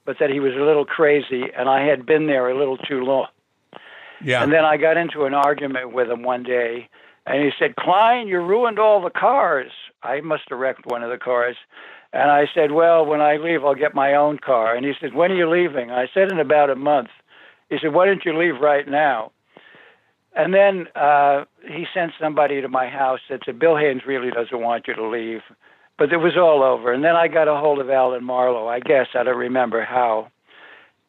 [0.05, 3.05] but that he was a little crazy, and I had been there a little too
[3.05, 3.29] long.
[4.25, 4.43] Yeah.
[4.43, 6.89] And then I got into an argument with him one day,
[7.27, 9.71] and he said, Klein, you ruined all the cars.
[10.03, 11.57] I must have wrecked one of the cars.
[12.13, 14.75] And I said, Well, when I leave, I'll get my own car.
[14.75, 15.91] And he said, When are you leaving?
[15.91, 17.09] I said, In about a month.
[17.71, 19.33] He said, Why don't you leave right now?
[20.35, 24.61] And then uh, he sent somebody to my house that said, Bill Haynes really doesn't
[24.61, 25.41] want you to leave.
[25.99, 26.93] But it was all over.
[26.93, 29.09] And then I got a hold of Alan Marlowe, I guess.
[29.15, 30.31] I don't remember how.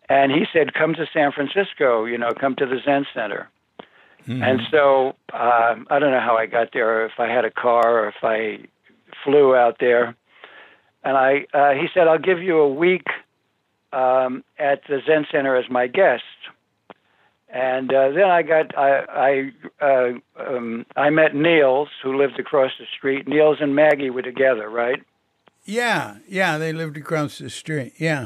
[0.09, 3.49] And he said, Come to San Francisco, you know, come to the Zen Center.
[4.43, 7.51] And so uh, I don't know how I got there, or if I had a
[7.51, 8.59] car, or if I
[9.23, 10.15] flew out there.
[11.03, 13.07] And I, uh, he said, I'll give you a week
[13.91, 16.23] um, at the Zen Center as my guest.
[17.53, 20.13] And uh, then I got I I uh,
[20.43, 23.27] um, I met Niels, who lived across the street.
[23.27, 25.01] Niels and Maggie were together, right?
[25.65, 26.17] yeah.
[26.27, 26.57] Yeah.
[26.57, 27.93] They lived across the street.
[27.99, 28.25] Yeah.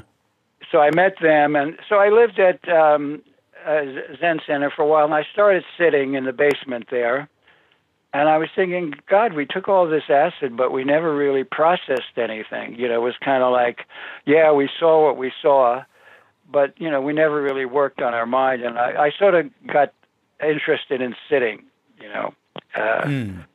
[0.72, 3.22] so I met them, and so I lived at um,
[3.66, 3.82] uh,
[4.20, 7.30] Zen Center for a while, and I started sitting in the basement there.
[8.14, 12.18] And I was thinking, God, we took all this acid, but we never really processed
[12.18, 12.76] anything.
[12.80, 13.80] You know, it was kind of like,
[14.26, 15.84] yeah, we saw what we saw,
[16.52, 18.62] but you know, we never really worked on our mind.
[18.64, 19.94] And I, I sort of got
[20.46, 21.64] interested in sitting.
[22.02, 22.34] You know,
[22.76, 23.46] uh, Mm.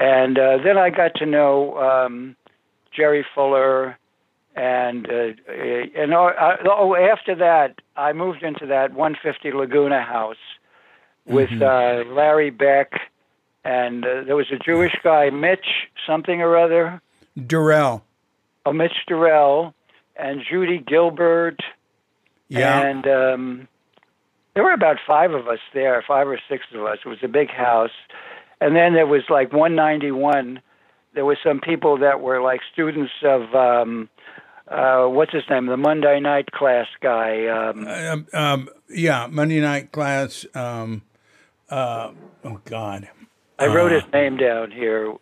[0.00, 2.36] and uh, then I got to know um,
[2.92, 3.96] Jerry Fuller,
[4.56, 5.32] and uh,
[5.94, 10.36] and uh, oh, after that, I moved into that 150 Laguna house
[11.26, 12.92] with uh, Larry Beck,
[13.64, 17.00] and uh, there was a Jewish guy, Mitch something or other,
[17.46, 18.02] Durrell.
[18.66, 19.72] oh, Mitch Durrell,
[20.16, 21.60] and Judy Gilbert,
[22.48, 22.80] Yeah.
[22.80, 23.68] and um,
[24.54, 26.98] there were about five of us there, five or six of us.
[27.04, 27.90] It was a big house.
[28.60, 30.60] And then there was like 191.
[31.14, 34.08] There were some people that were like students of, um,
[34.66, 37.46] uh, what's his name, the Monday night class guy.
[37.46, 39.28] Um, um, um, yeah.
[39.30, 40.44] Monday night class.
[40.54, 41.02] Um,
[41.70, 42.12] uh,
[42.44, 43.08] oh God.
[43.58, 45.14] I wrote his name down here.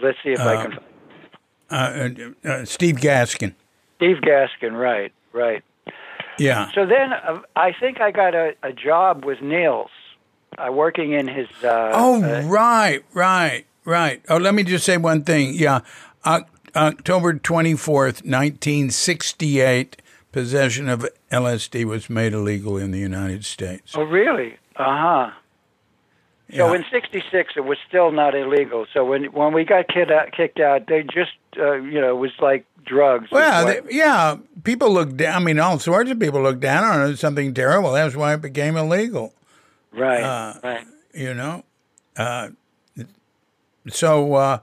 [0.00, 0.78] Let's see if I can.
[1.70, 3.54] Uh, uh, uh, Steve Gaskin.
[3.96, 5.62] Steve Gaskin, right, right.
[6.38, 6.70] Yeah.
[6.74, 9.90] So then uh, I think I got a, a job with Niels,
[10.58, 11.48] uh, working in his.
[11.62, 14.22] Uh, Oh, uh, right, right, right.
[14.28, 15.54] Oh, let me just say one thing.
[15.54, 15.80] Yeah.
[16.24, 19.96] Oc October 24th, 1968,
[20.32, 23.92] possession of LSD was made illegal in the United States.
[23.96, 24.54] Oh, really?
[24.76, 25.30] Uh huh.
[26.56, 26.78] So Yeah.
[26.78, 28.86] in '66, it was still not illegal.
[28.92, 32.18] So when when we got kid out, kicked out, they just uh, you know it
[32.18, 33.30] was like drugs.
[33.30, 35.42] Well, they, yeah, people look down.
[35.42, 37.16] I mean, all sorts of people look down on it.
[37.18, 37.92] Something terrible.
[37.92, 39.34] That's why it became illegal.
[39.92, 40.86] right, uh, right.
[41.14, 41.64] You know.
[42.16, 42.50] Uh,
[43.88, 44.58] so, uh,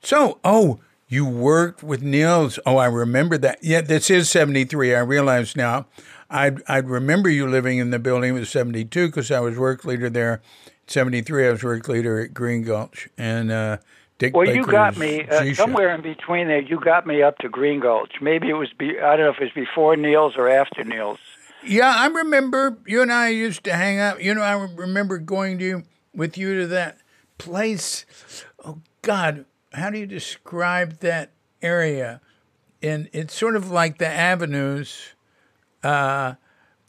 [0.00, 2.58] so, oh, you worked with Niels.
[2.64, 3.58] Oh, I remember that.
[3.62, 4.94] Yeah, this is seventy three.
[4.94, 5.86] I realize now.
[6.30, 8.36] I'd I'd remember you living in the building.
[8.36, 10.42] It was seventy two because I was work leader there.
[10.86, 11.46] Seventy three.
[11.46, 13.78] I was work leader at Green Gulch and.
[14.18, 16.60] Dick Well, you got me uh, somewhere in between there.
[16.60, 18.12] You got me up to Green Gulch.
[18.20, 18.72] Maybe it was.
[18.72, 21.18] Be, I don't know if it was before Niels or after Niels.
[21.64, 24.22] Yeah, I remember you and I used to hang out.
[24.22, 25.82] You know, I remember going to
[26.14, 26.98] with you to that
[27.38, 28.06] place.
[28.64, 32.20] Oh God, how do you describe that area?
[32.82, 35.14] And it's sort of like the avenues,
[35.82, 36.34] uh,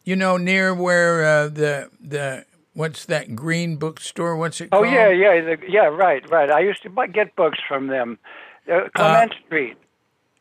[0.03, 4.35] you know, near where uh, the the what's that green bookstore?
[4.37, 4.85] What's it Called?
[4.85, 4.95] Oh called?
[4.95, 5.85] yeah, yeah, the, yeah.
[5.87, 6.51] Right, right.
[6.51, 8.19] I used to bu- get books from them.
[8.71, 9.77] Uh, Clement Street.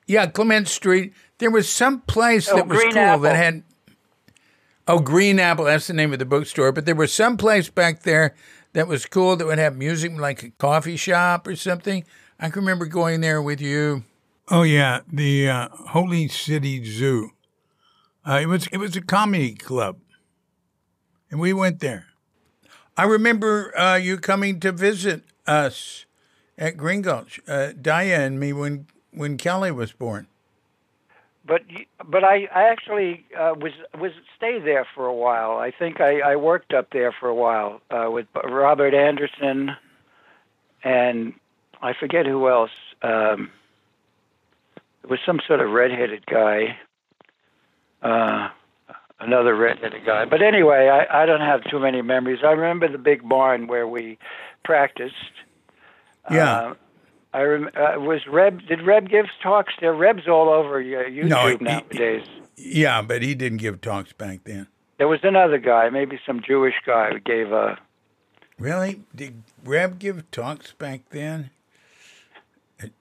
[0.07, 1.15] Yeah, Clement Street.
[1.39, 3.23] There was some place Oh, that was Green cool Apple.
[3.23, 3.63] that had.
[4.87, 5.65] Oh, Green Apple.
[5.65, 6.71] That's the name of the bookstore.
[6.73, 8.35] But there was some place back there
[8.75, 12.05] that was cool that would have music, like a coffee shop or something.
[12.39, 14.05] I can remember going there with you.
[14.51, 17.31] Oh yeah, the uh, Holy City Zoo.
[18.27, 19.97] Uh, it was it was a comedy club,
[21.31, 22.07] and we went there.
[22.97, 26.07] I remember uh, you coming to visit us
[26.57, 30.29] at Green Gulch, uh, Dia and me when when Kelly was born.
[31.47, 31.63] But
[32.05, 35.59] but I I actually uh, was was stayed there for a while.
[35.59, 39.73] I think I, I worked up there for a while uh, with Robert Anderson,
[40.85, 41.35] and
[41.83, 42.71] I forget who else.
[43.03, 43.51] Um,
[45.03, 46.79] it was some sort of redheaded guy.
[49.21, 50.25] Another redheaded guy.
[50.25, 52.41] But anyway, I, I don't have too many memories.
[52.45, 54.19] I remember the big barn where we
[54.65, 55.15] practiced.
[56.31, 56.53] Yeah.
[56.53, 56.75] Uh,
[57.33, 58.67] I rem- uh, was Reb.
[58.67, 59.95] Did Reb give talks there?
[59.95, 62.27] Reb's all over uh, YouTube No, he- nowadays.
[62.57, 64.69] Yeah, but he didn't give talks back then.
[64.99, 67.79] There was another guy, maybe some Jewish guy, who gave a.
[68.59, 69.03] Really?
[69.15, 71.51] Did Reb give talks back then?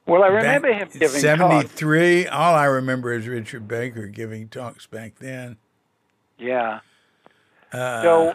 [0.08, 1.21] Well, I remember Back him in giving talks.
[1.21, 2.28] 73.
[2.28, 5.58] All I remember is Richard Baker giving talks back then.
[6.38, 6.80] Yeah.
[7.72, 8.34] Uh, So,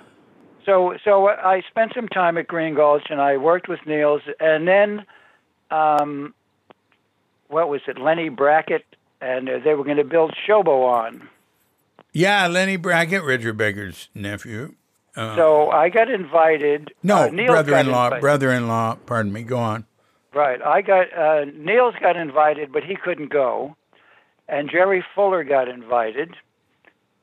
[0.65, 4.67] so, so I spent some time at Green Gulch, and I worked with Niels, and
[4.69, 5.05] then,
[5.71, 6.35] um,
[7.49, 8.85] what was it, Lenny Brackett,
[9.21, 11.23] and uh, they were going to build Shoboan.
[12.13, 14.75] yeah, Lenny Brackett, Richard Baker's nephew.
[15.17, 16.93] Uh, So I got invited.
[17.03, 18.97] no, uh, brother-in-law, brother-in-law.
[19.07, 19.43] Pardon me.
[19.43, 19.85] Go on.
[20.35, 20.61] Right.
[20.63, 23.75] I got uh, Niels got invited, but he couldn't go,
[24.49, 26.37] and Jerry Fuller got invited,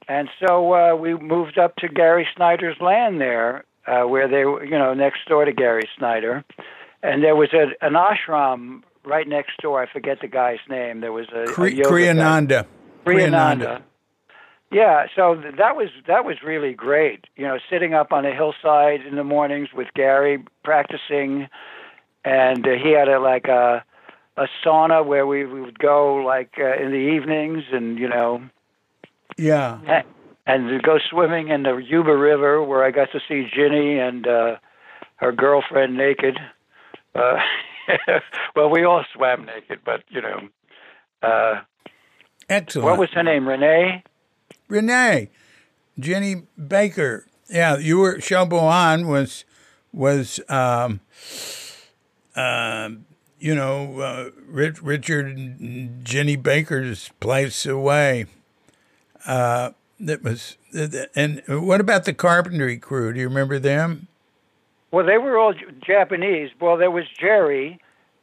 [0.08, 4.63] and so uh, we moved up to Gary Snyder's land there, uh, where they were,
[4.63, 6.44] you know, next door to Gary Snyder,
[7.04, 9.82] and there was a, an ashram right next door.
[9.82, 11.02] I forget the guy's name.
[11.02, 11.96] There was a, a Kri- yoga guy.
[11.96, 12.65] Kriyananda.
[13.06, 13.82] Kriyananda.
[14.72, 17.26] Yeah, so th- that was that was really great.
[17.36, 21.48] You know, sitting up on a hillside in the mornings with Gary practicing,
[22.24, 23.84] and uh, he had a like a
[24.38, 28.41] a sauna where we, we would go like uh, in the evenings, and you know,
[29.38, 30.04] Yeah.
[30.45, 34.28] and to go swimming in the Yuba River where I got to see Ginny and
[34.28, 34.56] uh,
[35.17, 36.38] her girlfriend naked.
[37.13, 37.38] Uh,
[38.56, 40.39] well, we all swam naked, but you know,
[41.21, 41.62] uh,
[42.50, 42.86] Excellent.
[42.86, 43.48] what was her name?
[43.48, 44.04] Renee.
[44.67, 45.30] Renee,
[46.00, 47.26] Jenny Baker.
[47.50, 49.45] Yeah, you were Shoboan was
[49.93, 51.00] was um,
[52.36, 53.06] um,
[53.39, 58.26] you know uh, Rich, Richard and Jenny Baker's place away.
[59.26, 60.58] Uh, that was
[61.16, 63.14] and what about the carpentry crew?
[63.14, 64.08] Do you remember them?
[64.92, 65.54] Well, they were all
[65.86, 66.52] Japanese.
[66.60, 67.80] Well, there was Jerry,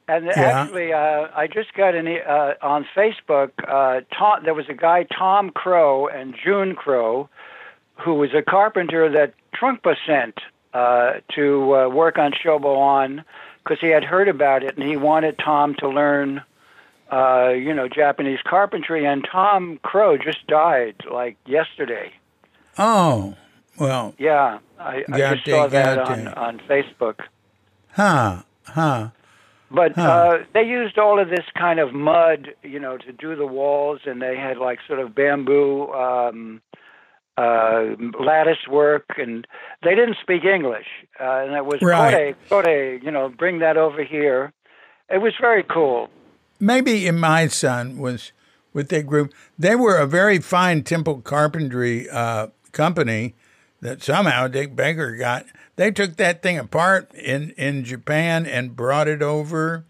[0.08, 3.50] and actually, uh, I just got an e- uh, on Facebook.
[3.66, 7.28] Uh, Tom, there was a guy, Tom Crow and June Crow,
[8.02, 10.38] who was a carpenter that Trungpa sent
[10.72, 13.24] uh, to uh, work on Shoboan
[13.62, 16.42] because he had heard about it and he wanted Tom to learn.
[17.12, 22.10] Uh, you know, Japanese carpentry, and Tom Crow just died like yesterday.
[22.78, 23.34] Oh,
[23.78, 26.36] well, Yeah, I, I just saw it, that on, it.
[26.38, 27.20] on Facebook.
[27.92, 29.08] huh, huh.
[29.70, 30.02] But Huh.
[30.02, 34.00] uh, they used all of this kind of mud, you know, to do the walls,
[34.06, 36.60] and they had like sort of bamboo um,
[37.38, 37.84] uh,
[38.20, 39.46] lattice work, and
[39.82, 40.86] they didn't speak English,
[41.20, 42.36] uh, and it was Right.
[42.48, 44.52] Kote, Kote, you know, bring that over here.
[45.10, 46.08] It was very cool.
[46.62, 48.32] Maybe in my son was
[48.72, 49.34] with that group.
[49.58, 53.34] They were a very fine temple carpentry uh, company
[53.80, 55.46] that somehow Dick Baker got.
[55.76, 59.84] They took that thing apart in, in Japan and brought it over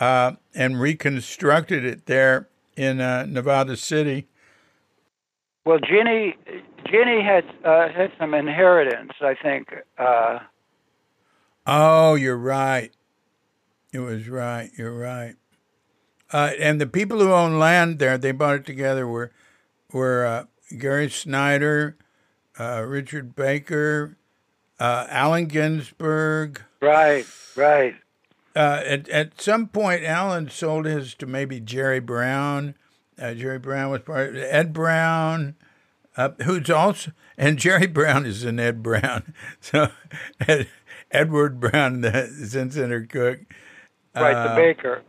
[0.00, 4.26] uh, and reconstructed it there in uh, Nevada City.
[5.66, 6.34] Well, Ginny,
[6.90, 9.68] Ginny had uh, had some inheritance, I think.
[9.98, 10.38] Uh,
[11.66, 12.90] Oh, you're right.
[13.92, 14.70] It was right.
[14.76, 15.36] You're right.
[16.32, 19.32] Uh, and the people who own land there, they bought it together were
[19.92, 20.44] were uh,
[20.78, 21.96] Gary Snyder,
[22.58, 24.16] uh, Richard Baker,
[24.78, 26.62] uh, Allen Ginsberg.
[26.80, 27.96] right, right.
[28.54, 32.74] Uh, at at some point, Allen sold his to maybe Jerry Brown.
[33.18, 35.54] Uh, Jerry Brown was part of Ed Brown,
[36.16, 39.34] uh, who's also and Jerry Brown is an Ed Brown.
[39.60, 39.90] So
[40.46, 40.68] Ed,
[41.10, 43.40] Edward Brown, the Zen Center cook,
[44.14, 45.02] Right, the baker.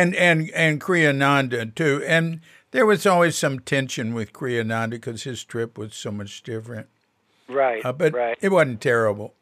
[0.00, 2.02] And and and Kriyananda too.
[2.06, 2.40] And
[2.70, 6.88] there was always some tension with Kriyananda because his trip was so much different.
[7.48, 8.36] Right, Uh, but right.
[8.40, 9.32] it wasn't terrible.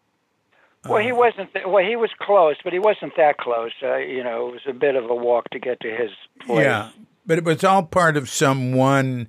[0.86, 1.50] Well, he wasn't.
[1.54, 3.72] Th- well, he was close, but he wasn't that close.
[3.82, 6.64] Uh, you know, it was a bit of a walk to get to his place.
[6.66, 6.90] Yeah,
[7.24, 9.28] but it was all part of some one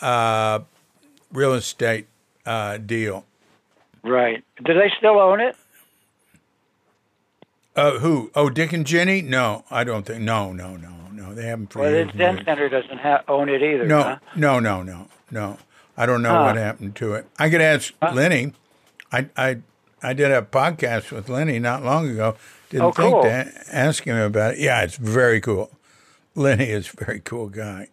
[0.00, 0.58] uh,
[1.32, 2.08] real estate
[2.44, 3.24] uh, deal.
[4.02, 4.42] Right.
[4.64, 5.54] Do they still own it?
[7.74, 8.30] Uh, who?
[8.34, 9.22] Oh, Dick and Jenny?
[9.22, 10.20] No, I don't think.
[10.22, 12.44] No, no, no, no, they haven't Well, the Zen years.
[12.44, 13.86] Center doesn't ha- own it either.
[13.86, 14.18] No, huh?
[14.36, 15.58] no, no, no, no.
[15.96, 16.42] I don't know Huh.
[16.44, 17.26] what happened to it.
[17.38, 18.52] I could ask Lenny.
[19.10, 19.58] I, I,
[20.02, 22.36] I did a podcast with Lenny not long ago.
[22.70, 23.22] Didn't Oh, think cool.
[23.22, 24.58] to ask him about it.
[24.60, 25.70] Yeah, it's very cool.
[26.34, 27.88] Lenny is a very cool guy.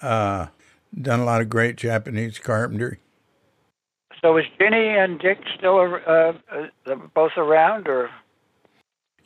[0.00, 0.46] Uh,
[1.00, 2.98] done a lot of great Japanese carpentry.
[4.22, 6.32] So is Ginny and Dick still uh,
[6.86, 8.08] uh, both around, or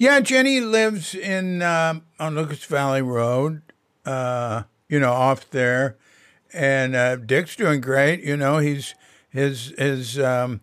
[0.00, 3.60] Yeah, Jenny lives in um, on Lucas Valley Road.
[4.06, 5.98] Uh, you know, off there,
[6.54, 8.22] and uh, Dick's doing great.
[8.24, 8.94] You know, he's
[9.28, 10.62] his his um,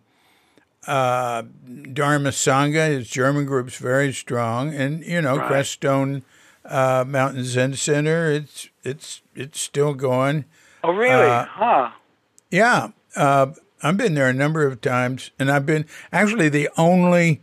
[0.88, 1.44] uh,
[1.92, 5.48] Dharma Sangha, his German group's very strong, and you know, Right.
[5.52, 6.22] Crestone
[6.64, 10.46] uh, Mountain Zen Center, it's it's it's still going.
[10.82, 11.30] oh, really?
[11.30, 11.90] Uh, huh?
[12.50, 13.52] Yeah, uh,
[13.84, 17.40] I've been there a number of times, and I've been actually the only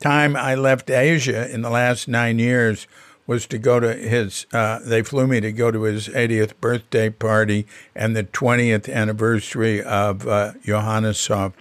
[0.00, 2.86] time I left Asia in the last nine years
[3.26, 4.46] was to go to his.
[4.52, 9.82] Uh, they flew me to go to his 80th birthday party and the 20th anniversary
[9.82, 10.52] of uh,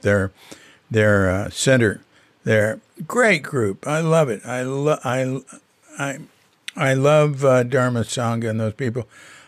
[0.01, 0.31] their
[0.91, 2.01] their uh, center
[2.43, 2.79] there.
[3.07, 3.87] Great group.
[3.87, 4.45] I love it.
[4.45, 4.99] I love.
[5.03, 5.41] I
[5.97, 6.19] I
[6.75, 9.07] I love uh, Dharma Sangha and those people.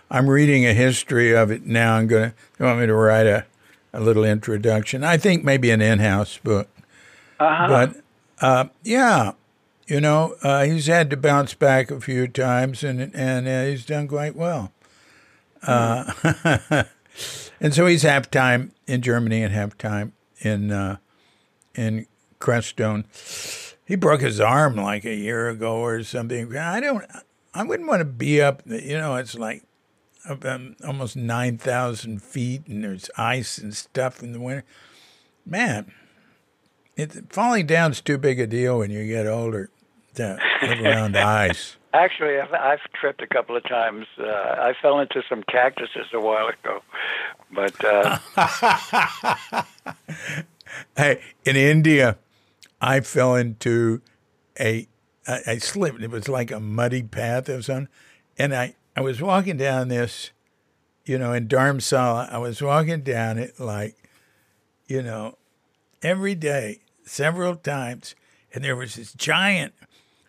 [0.09, 1.95] I'm reading a history of it now.
[1.95, 2.33] I'm gonna.
[2.59, 3.45] You want me to write a,
[3.93, 5.03] a little introduction?
[5.03, 6.67] I think maybe an in-house book.
[7.39, 7.67] Uh-huh.
[7.67, 8.01] But
[8.41, 9.33] uh, yeah,
[9.88, 13.85] you know, uh, he's had to bounce back a few times, and and uh, he's
[13.85, 14.71] done quite well.
[15.63, 16.11] Uh,
[17.61, 20.97] and so he's half time in Germany and half time in uh,
[21.73, 22.05] in
[22.39, 23.05] Crestone.
[23.85, 26.55] He broke his arm like a year ago or something.
[26.55, 27.05] I don't.
[27.53, 28.61] I wouldn't want to be up.
[28.65, 29.63] You know, it's like
[30.29, 34.65] um, almost nine thousand feet, and there's ice and stuff in the winter.
[35.45, 35.93] Man,
[36.97, 39.69] it, falling down's too big a deal when you get older
[40.15, 41.77] to around ice.
[41.93, 44.05] Actually, I've, I've tripped a couple of times.
[44.19, 46.81] Uh, I fell into some cactuses a while ago,
[47.51, 48.19] but uh,
[50.95, 52.17] Hey, in India,
[52.81, 54.01] I fell into
[54.59, 54.87] a,
[55.27, 56.01] I, I slipped.
[56.01, 57.87] It was like a muddy path or something.
[58.37, 60.31] And I, I was walking down this,
[61.05, 62.31] you know, in Dharamsala.
[62.31, 63.95] I was walking down it like,
[64.87, 65.37] you know,
[66.01, 68.16] every day, several times.
[68.53, 69.74] And there was this giant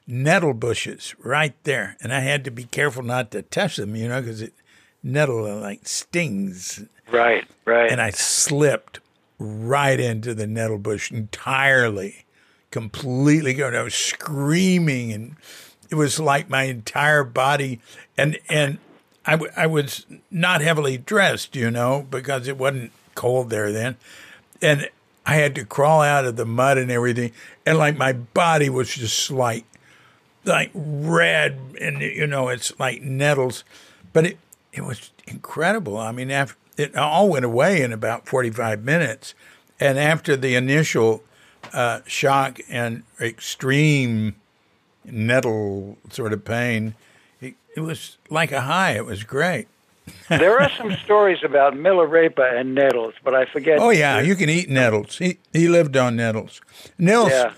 [0.07, 1.97] nettle bushes right there.
[2.01, 4.55] And I had to be careful not to touch them, you know, because it
[5.03, 7.91] nettle uh, like stings right, right.
[7.91, 9.01] and I slipped
[9.39, 12.25] right into the nettle bush entirely,
[12.71, 13.75] completely going.
[13.75, 15.37] I was screaming, and
[15.91, 17.81] it was like my entire body,
[18.17, 18.79] and and
[19.25, 23.97] I, w- I was not heavily dressed, you know, because it wasn't cold there then,
[24.61, 24.89] and
[25.29, 27.33] I had to crawl out of the mud and everything,
[27.65, 29.65] and like my body was just like
[30.45, 33.63] like red, and you know, it's like nettles,
[34.13, 34.39] but it
[34.73, 35.97] it was incredible.
[35.97, 39.35] I mean, after it all went away in about 45 minutes.
[39.81, 41.23] And after the initial
[41.73, 44.37] uh, shock and extreme
[45.05, 46.95] nettle sort of pain,
[47.41, 48.93] it, it was like a high.
[48.93, 49.67] It was great.
[50.29, 53.79] There are some stories about Milarepa and nettles, but I forget.
[53.79, 55.19] Oh, yeah, you can eat nettles.
[55.19, 56.61] He, he lived on nettles.
[56.99, 57.53] Nils, Yeah.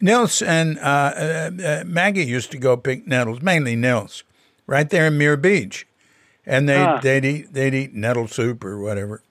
[0.00, 4.22] Nils and uh, uh, uh, Maggie used to go pick nettles, mainly Nils,
[4.66, 5.86] right there in Muir Beach.
[6.46, 7.00] And they, Huh.
[7.02, 9.22] they'd, eat, they'd eat nettle soup or whatever.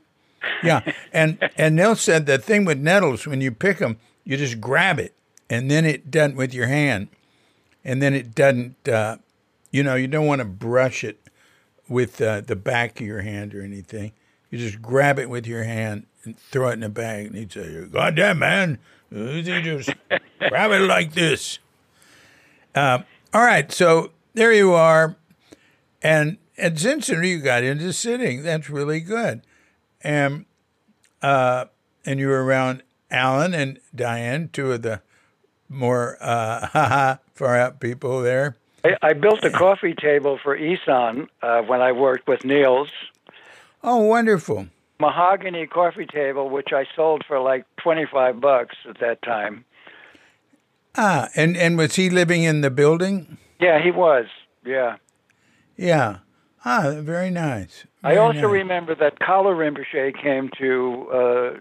[0.64, 0.82] Yeah.
[1.12, 4.98] And, and Nils said the thing with nettles, when you pick them, you just grab
[5.00, 5.14] it
[5.50, 7.10] and then it doesn't with your hand.
[7.86, 9.18] And then it doesn't, uh,
[9.72, 11.20] you know, you don't want to brush it
[11.88, 14.12] with uh, the back of your hand or anything.
[14.50, 17.28] You just grab it with your hand and throw it in a bag.
[17.28, 18.80] And he'd say, God damn, man.
[19.12, 19.90] You just
[20.40, 21.60] grab it like this.
[22.76, 23.00] Uh,
[23.34, 23.72] all right.
[23.72, 25.16] So there you are.
[26.02, 28.44] And at Center, you got into sitting.
[28.44, 29.42] That's really good.
[30.02, 30.46] And,
[31.22, 31.66] uh,
[32.06, 35.02] and you were around Alan and Diane, two of the
[35.70, 38.58] more uh, far out people there.
[38.84, 42.90] I, I built a coffee table for Isan uh, when I worked with Niels.
[43.84, 44.68] Oh, wonderful.
[45.00, 49.66] Mahogany coffee table, which I sold for like twenty-five bucks at that time.
[50.96, 53.38] Ah, and, and was he living in the building?
[53.60, 54.28] Yeah, he was.
[54.66, 54.98] Yeah.
[55.76, 56.20] Yeah.
[56.64, 57.86] Ah, very nice.
[58.04, 58.52] I also nice.
[58.52, 61.16] remember that Kalu Rinpoche came to uh,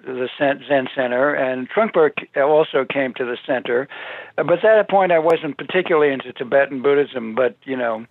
[0.04, 3.88] the Zen Center, and Trungpa also came to the center.
[4.36, 8.06] Uh, But at that point, I wasn't particularly into Tibetan Buddhism, but, you know,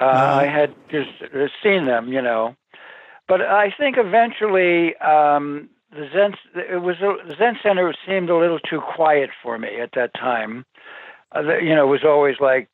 [0.00, 0.40] uh, Uh-huh.
[0.40, 2.56] I had just uh, seen them, you know.
[3.28, 8.36] But I think eventually um, the Zen it was a, the Zen Center seemed a
[8.36, 10.66] little too quiet for me at that time.
[11.30, 12.68] Uh, the, you know, it was always like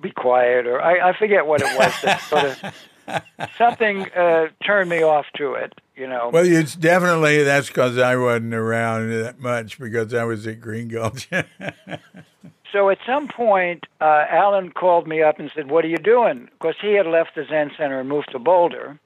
[0.00, 1.92] be quiet, or I, I forget what it was.
[2.02, 2.74] that sort of
[3.58, 5.74] something uh, turned me off to it.
[5.96, 6.30] You know.
[6.32, 10.88] Well, it's definitely that's because I wasn't around that much because I was at Green
[10.88, 11.28] Gulch.
[12.72, 16.48] so at some point, uh, Alan called me up and said, "What are you doing?"
[16.52, 18.98] Because he had left the Zen Center and moved to Boulder.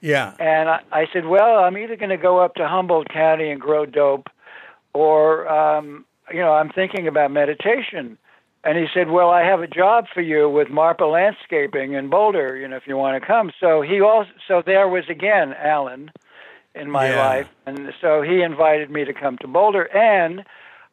[0.00, 0.34] Yeah.
[0.38, 3.60] And I, I said, "Well, I'm either going to go up to Humboldt County and
[3.60, 4.28] grow dope,
[4.92, 8.18] or um, you know, I'm thinking about meditation."
[8.64, 12.56] And he said, "Well, I have a job for you with Marpa Landscaping in Boulder.
[12.56, 16.10] You know, if you want to come." So he also, so there was again Alan
[16.74, 17.18] in my Yeah.
[17.26, 20.44] life, and so he invited me to come to Boulder, and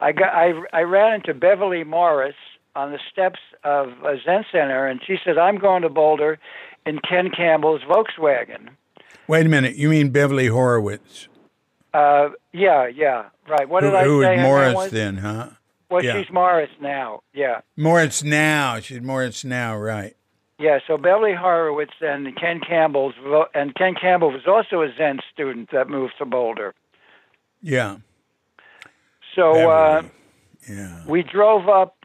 [0.02, 2.36] I got I I ran into Beverly Morris
[2.76, 6.40] on the steps of a Zen Center, and she said, "I'm going to Boulder
[6.86, 8.70] in Ken Campbell's Volkswagen."
[9.28, 9.76] Wait a minute.
[9.76, 11.30] You mean Beverly Horowitz?
[11.94, 13.68] Uh, yeah, yeah, right.
[13.70, 14.16] What who did I who say?
[14.18, 14.92] was her name Morris was?
[14.92, 15.48] then, huh?
[15.92, 16.22] Well, Yeah.
[16.22, 17.22] she's Morris now.
[17.34, 18.80] Yeah, Morris now.
[18.80, 20.16] She's Morris now, right?
[20.58, 20.80] yeah.
[20.88, 23.14] So Beverly Horowitz and Ken Campbell's,
[23.54, 26.74] and Ken Campbell was also a Zen student that moved to Boulder.
[27.62, 27.98] Yeah.
[29.36, 30.04] So uh,
[30.70, 31.04] yeah.
[31.08, 31.98] we drove up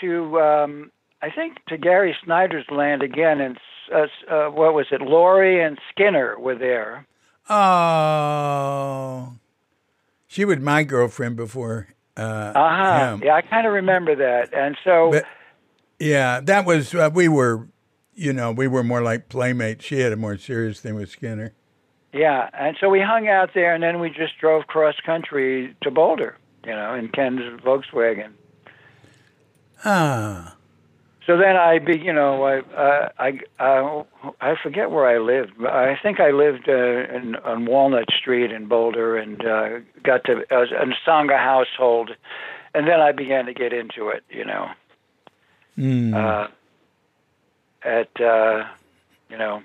[0.00, 0.90] to, um,
[1.22, 3.58] I think, to Gary Snyder's land again, and
[3.94, 5.00] uh, uh, what was it?
[5.00, 7.06] Laurie and Skinner were there.
[7.48, 9.32] Oh.
[10.26, 12.20] She was my girlfriend before uh,
[12.54, 13.14] Uh huh.
[13.14, 13.22] him.
[13.24, 14.52] Yeah, I kind of remember that.
[14.54, 15.24] And so, But
[15.98, 17.68] yeah, that was uh, we were,
[18.14, 19.84] you know, we were more like playmates.
[19.84, 21.52] She had a more serious thing with Skinner.
[22.12, 25.90] yeah, and so we hung out there, and then we just drove cross country to
[25.90, 28.32] Boulder, you know, in Ken's Volkswagen.
[29.84, 30.56] Ah,
[31.26, 34.02] So then I be, you know, I uh, I uh,
[34.40, 35.52] I forget where I lived.
[35.58, 39.68] but I think I lived uh, in, on Walnut Street in Boulder, and uh,
[40.02, 42.10] got to I was in a Sangha household,
[42.74, 44.68] and then I began to get into it, you know,
[45.78, 46.14] mm.
[46.14, 46.48] uh,
[47.82, 48.64] at uh,
[49.30, 49.62] you know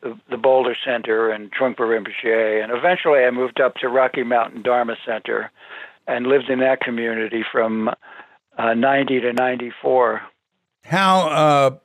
[0.00, 4.62] the, the Boulder Center and Trungpa Rinpoche, and eventually I moved up to Rocky Mountain
[4.62, 5.50] Dharma Center,
[6.06, 7.90] and lived in that community from
[8.56, 10.22] uh, 90 to 94.
[10.88, 11.76] How uh,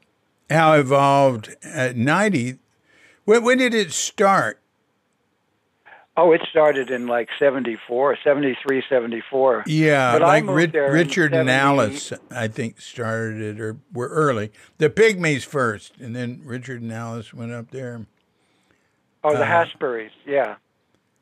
[0.49, 2.59] how evolved at ninety?
[3.25, 4.59] When, when did it start?
[6.15, 9.63] Oh, it started in like 74, 73, 74.
[9.65, 14.09] Yeah, But like moved Ri- there Richard and Alice, I think, started it or were
[14.09, 14.51] early.
[14.77, 18.05] The Pygmies first, and then Richard and Alice went up there.
[19.23, 20.57] Oh, the Uh, Hasburys, yeah.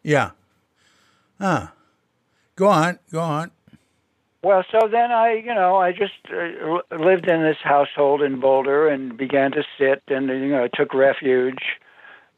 [0.04, 0.32] Yeah.
[1.40, 1.68] Huh.
[2.58, 3.00] Go on.
[3.14, 3.52] Go on.
[4.44, 8.88] Well, so then I, you know, I just uh, lived in this household in Boulder
[8.88, 11.62] and began to sit and, you know, I took refuge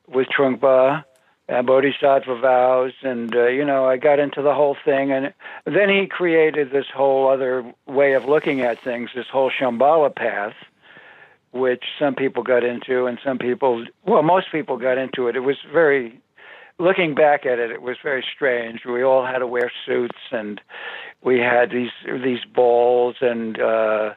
[0.08, 1.06] with Trungpa
[1.48, 2.92] and Bodhisattva vows.
[3.04, 5.14] And, uh, you know, I got into the whole thing.
[5.14, 5.34] And
[5.66, 10.56] then he created this whole other way of looking at things, this whole Shambhala path,
[11.54, 15.38] which some people got into and some people, well, most people got into it.
[15.38, 16.20] It was very
[16.80, 18.86] looking back at it, it was very strange.
[18.86, 20.60] We all had to wear suits, and
[21.24, 21.92] we had these
[22.24, 24.14] these balls and uh,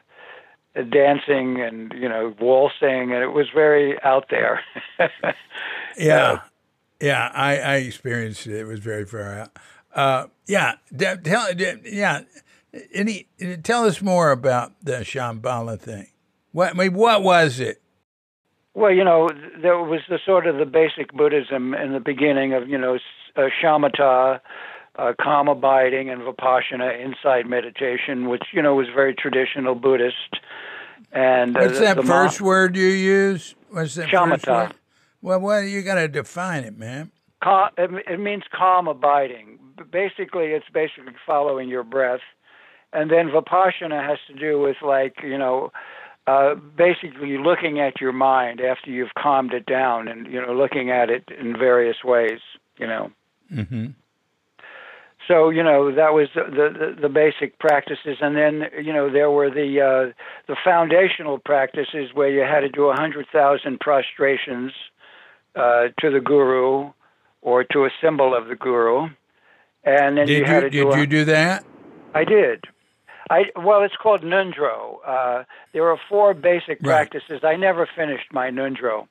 [0.75, 4.61] dancing, and you know, waltzing, and it was very out there.
[5.99, 6.41] Yeah.
[6.99, 8.53] Yeah, I, I experienced it.
[8.53, 9.57] It was very far out.
[9.95, 12.21] Uh, yeah, de- tell, de- yeah.
[12.93, 13.27] Any,
[13.63, 16.07] tell us more about the Shambhala thing.
[16.51, 17.81] What, I mean, what was it?
[18.77, 19.27] well, you know,
[19.59, 22.99] there was the sort of the basic Buddhism in the beginning of you know
[23.35, 24.39] uh, shamatha.
[24.97, 30.37] Uh, calm abiding and vipassana, insight meditation, which you know was very traditional Buddhist.
[31.11, 33.55] And uh, What's that the first word you use?
[33.69, 34.67] What's that first Shamatha.
[34.69, 34.75] word?
[35.21, 37.11] Well, well, you got to define it, man.
[37.43, 39.59] Cal- it it means calm abiding.
[39.91, 42.21] Basically, it's basically following your breath,
[42.91, 45.71] and then vipassana has to do with like you know,
[46.25, 50.89] uh, basically looking at your mind after you've calmed it down, and you know, looking
[50.89, 52.39] at it in various ways.
[52.79, 53.11] You know,
[53.49, 53.87] hmm
[55.27, 59.29] so you know that was the the, the basic practices, and then you know there
[59.31, 60.13] were the uh,
[60.47, 64.71] the foundational practices where you had to do a hundred thousand prostrations
[65.55, 66.91] uh, to the guru
[67.41, 69.09] or to a symbol of the guru,
[69.83, 70.83] and then you Did had you to do.
[70.85, 71.65] did a- you do that?
[72.13, 72.63] I did.
[73.29, 74.97] I well, it's called Ngondro.
[75.05, 77.09] Uh, there are four basic Right.
[77.09, 77.41] practices.
[77.43, 79.07] I never finished my Ngondro.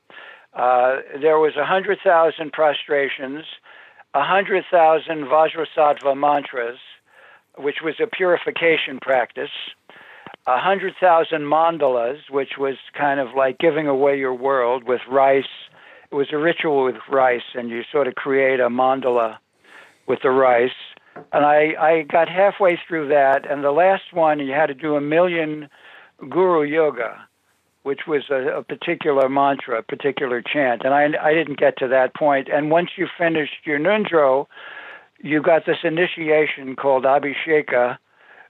[0.54, 3.44] Uh, there was a hundred thousand prostrations,
[4.16, 6.78] a hundred thousand Vajrasattva mantras,
[7.58, 9.50] which was a purification practice,
[10.46, 15.44] a hundred thousand mandalas, which was kind of like giving away your world with rice.
[16.10, 19.36] It was a ritual with rice, and you sort of create a mandala
[20.06, 20.70] with the rice
[21.32, 24.96] and I, I got halfway through that, and the last one you had to do
[24.96, 25.68] a million
[26.18, 27.26] Guru Yoga,
[27.86, 30.82] which was a, a particular mantra, a particular chant.
[30.84, 32.48] And I, I didn't get to that point.
[32.52, 34.48] And once you finished your Ngondro,
[35.22, 37.98] you got this initiation called Abhisheka,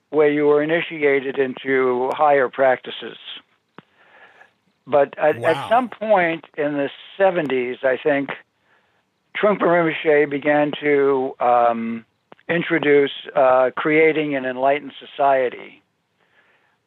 [0.09, 3.19] where you were initiated into higher practices.
[4.87, 5.51] But at, Wow.
[5.51, 8.31] at some point in the 70s, I think,
[9.37, 12.07] Trungpa Rinpoche began to um,
[12.49, 15.83] introduce uh, creating an enlightened society.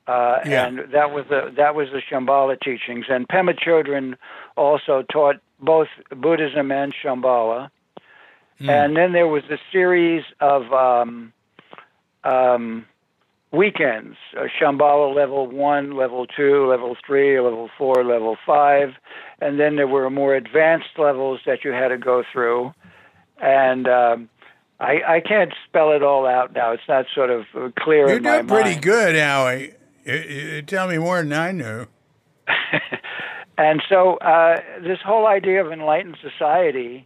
[0.09, 0.65] Uh, Yeah.
[0.67, 3.05] And that was the that was the Shambhala teachings.
[3.09, 4.15] And Pema Chodron
[4.55, 7.69] also taught both Buddhism and Shambhala.
[8.61, 11.31] And then there was a series of um,
[12.25, 12.85] um,
[13.51, 18.89] weekends, uh, Shambhala level one, level two, level three, level four, level five,
[19.41, 22.73] and then there were more advanced levels that you had to go through.
[23.41, 24.29] And um,
[24.79, 26.73] I, I can't spell it all out now.
[26.73, 28.81] It's not sort of uh, clear You in my did pretty mind.
[28.83, 29.73] good, Howie.
[30.05, 31.85] You, you tell me more than I knew.
[33.57, 37.05] And so uh, this whole idea of enlightened society,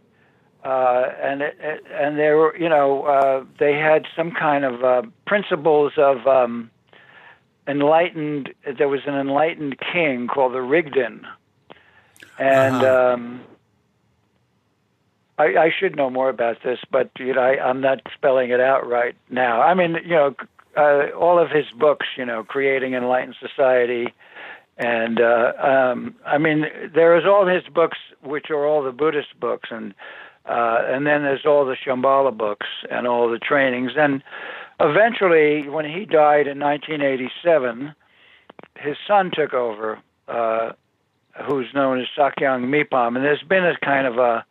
[0.64, 4.84] uh, and it, it- and there were you know uh, they had some kind of
[4.84, 6.70] uh, principles of um,
[7.66, 8.54] enlightened.
[8.78, 11.26] There was an enlightened king called the Rigden,
[12.38, 13.14] and Uh-huh.
[13.14, 13.40] um,
[15.38, 18.60] I, I should know more about this, but you know I, I'm not spelling it
[18.60, 19.60] out right now.
[19.60, 20.36] I mean you know
[20.76, 24.12] uh, all of his books, you know, creating enlightened society
[24.76, 26.64] and uh, um, I mean,
[26.94, 29.94] there is all his books, which are all the Buddhist books, and
[30.46, 33.92] uh, and then there's all the Shambhala books and all the trainings.
[33.96, 34.22] And
[34.80, 37.94] eventually, when he died in 1987,
[38.76, 40.72] his son took over, uh,
[41.48, 43.16] who's known as Sakyong Mipham.
[43.16, 44.44] And there's been a kind of a,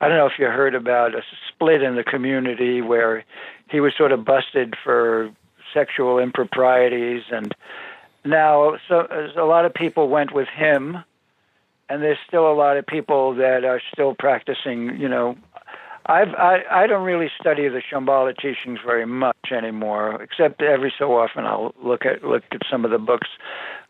[0.00, 3.24] I don't know if you heard about a split in the community where
[3.70, 5.30] he was sort of busted for
[5.74, 7.54] sexual improprieties and
[8.24, 9.06] now, so
[9.36, 10.98] a lot of people went with him,
[11.88, 14.98] and there's still a lot of people that are still practicing.
[14.98, 15.36] You know,
[16.06, 21.18] I've I, I don't really study the Shambhala teachings very much anymore, except every so
[21.18, 23.28] often I'll look at look at some of the books.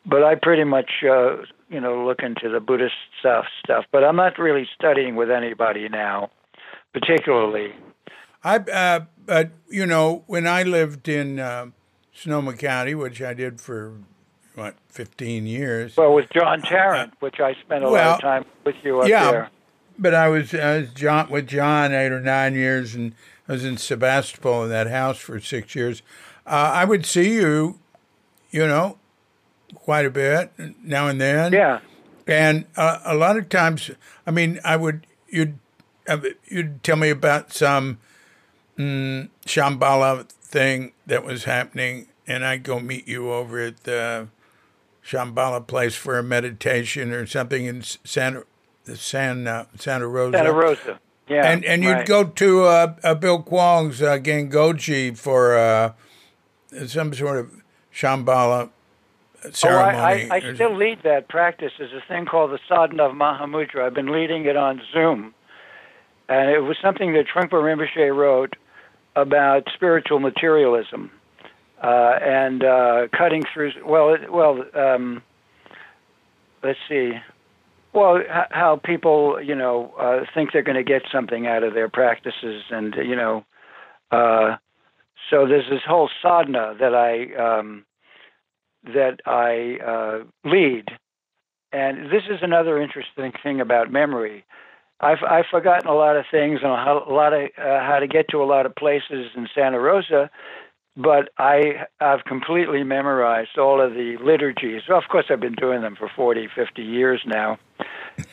[0.05, 1.37] But I pretty much uh,
[1.69, 3.85] you know look into the Buddhist stuff stuff.
[3.93, 6.31] But I'm not really studying with anybody now,
[6.93, 7.73] particularly.
[8.45, 11.67] I, uh, but you know, when I lived in uh,
[12.13, 13.95] Sonoma County, which I did for
[14.55, 18.77] what fifteen years, Well, with John Tarrant, which I spent a lot of time with
[18.85, 19.51] you up yeah, there.
[19.99, 23.15] but I was I was John with John eight or nine years, and
[23.49, 26.03] I was in Sebastopol in that house for six years.
[26.47, 27.81] Uh, I would see you,
[28.51, 28.99] you know,
[29.75, 31.53] quite a bit now and then.
[31.53, 31.81] Yeah.
[32.27, 33.91] And uh, a lot of times,
[34.27, 35.59] I mean, I would you'd
[36.07, 37.99] uh, you'd tell me about some
[38.79, 44.29] mm, Shambhala thing that was happening, and I'd go meet you over at the
[45.05, 48.45] Shambhala place for a meditation or something in Santa
[48.95, 50.39] San uh, Santa Rosa.
[50.39, 51.01] Santa Rosa.
[51.27, 51.51] Yeah.
[51.51, 52.07] and and you'd right.
[52.07, 55.93] go to uh, uh, Bill Kwong's uh, Genjoji for uh,
[56.87, 57.63] some sort of
[57.93, 58.71] Shambhala
[59.45, 59.99] Oh, ceremony.
[59.99, 61.73] I, I, I still lead that practice.
[61.79, 63.85] There's a thing called the Sadhana of Mahamudra.
[63.85, 65.35] I've been leading it on Zoom.
[66.29, 68.57] And it was something that Trungpa Rinpoche wrote
[69.17, 71.11] about spiritual materialism
[71.83, 73.73] uh, and uh, cutting through.
[73.85, 75.23] Well, it- well, um,
[76.63, 77.13] let's see.
[77.93, 81.75] Well, h- how people, you know, uh, think they're going to get something out of
[81.75, 83.45] their practices, and you know,
[84.11, 84.57] uh,
[85.31, 87.85] so there's this whole sadhana that I um,
[88.85, 90.87] that I uh, lead,
[91.73, 94.45] and this is another interesting thing about memory.
[95.05, 98.29] I've I've forgotten a lot of things and a lot of uh, how to get
[98.31, 100.31] to a lot of places in Santa Rosa,
[100.97, 104.83] but I I've completely memorized all of the liturgies.
[104.89, 107.59] Well, of course, I've been doing them for 40, 50 years now.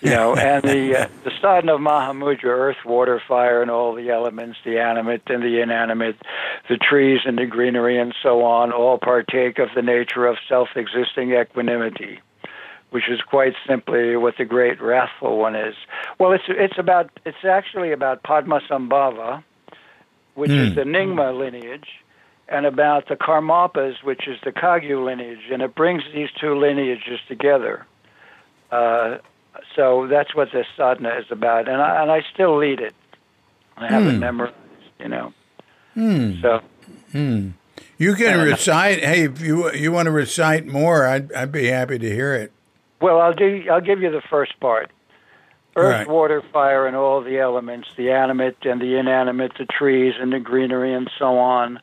[0.01, 4.09] You know, and the uh, the sadhana of Mahamudra, earth, water, fire, and all the
[4.09, 6.15] elements, the animate and the inanimate,
[6.69, 11.33] the trees and the greenery and so on, all partake of the nature of self-existing
[11.33, 12.19] equanimity,
[12.91, 15.75] which is quite simply what the great wrathful one is.
[16.19, 19.43] Well, it's it's about it's actually about Padmasambhava,
[20.35, 20.75] which is hmm.
[20.75, 21.87] the Nyingma lineage,
[22.47, 27.19] and about the Karmapas, which is the Kagyu lineage, and it brings these two lineages
[27.27, 27.85] together.
[28.71, 29.17] Uh,
[29.75, 32.93] so that's what this sadhana is about, and I, and I still lead it.
[33.77, 34.19] I have it hmm.
[34.19, 34.55] memorized,
[34.99, 35.33] you know.
[35.93, 36.41] Hmm.
[36.41, 36.61] So
[37.97, 39.03] You can recite.
[39.03, 42.51] Hey, if you you want to recite more, I'd I'd be happy to hear it.
[43.01, 43.65] Well, I'll do.
[43.71, 44.91] I'll give you the first part.
[45.75, 46.07] Earth, Right.
[46.07, 50.39] water, fire, and all the elements, the animate and the inanimate, the trees and the
[50.39, 51.79] greenery and so on,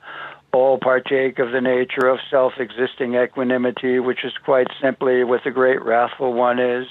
[0.53, 5.51] all partake of the nature of self existing equanimity, which is quite simply what the
[5.51, 6.87] great wrathful one is.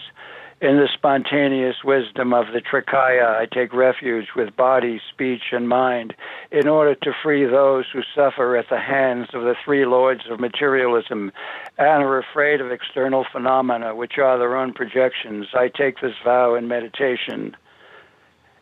[0.60, 6.16] In the spontaneous wisdom of the Trikaya, I take refuge with body, speech, and mind
[6.52, 10.40] in order to free those who suffer at the hands of the three lords of
[10.40, 11.32] materialism
[11.78, 15.46] and are afraid of external phenomena, which are their own projections.
[15.54, 17.56] I take this vow in meditation.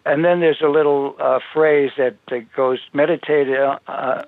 [0.06, 3.48] And then there's a little uh, phrase that, that goes meditate.
[3.88, 4.24] Uh,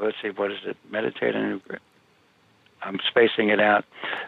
[0.00, 0.76] let's see, what is it?
[0.90, 1.62] Meditate in
[2.82, 3.84] I'm spacing it out.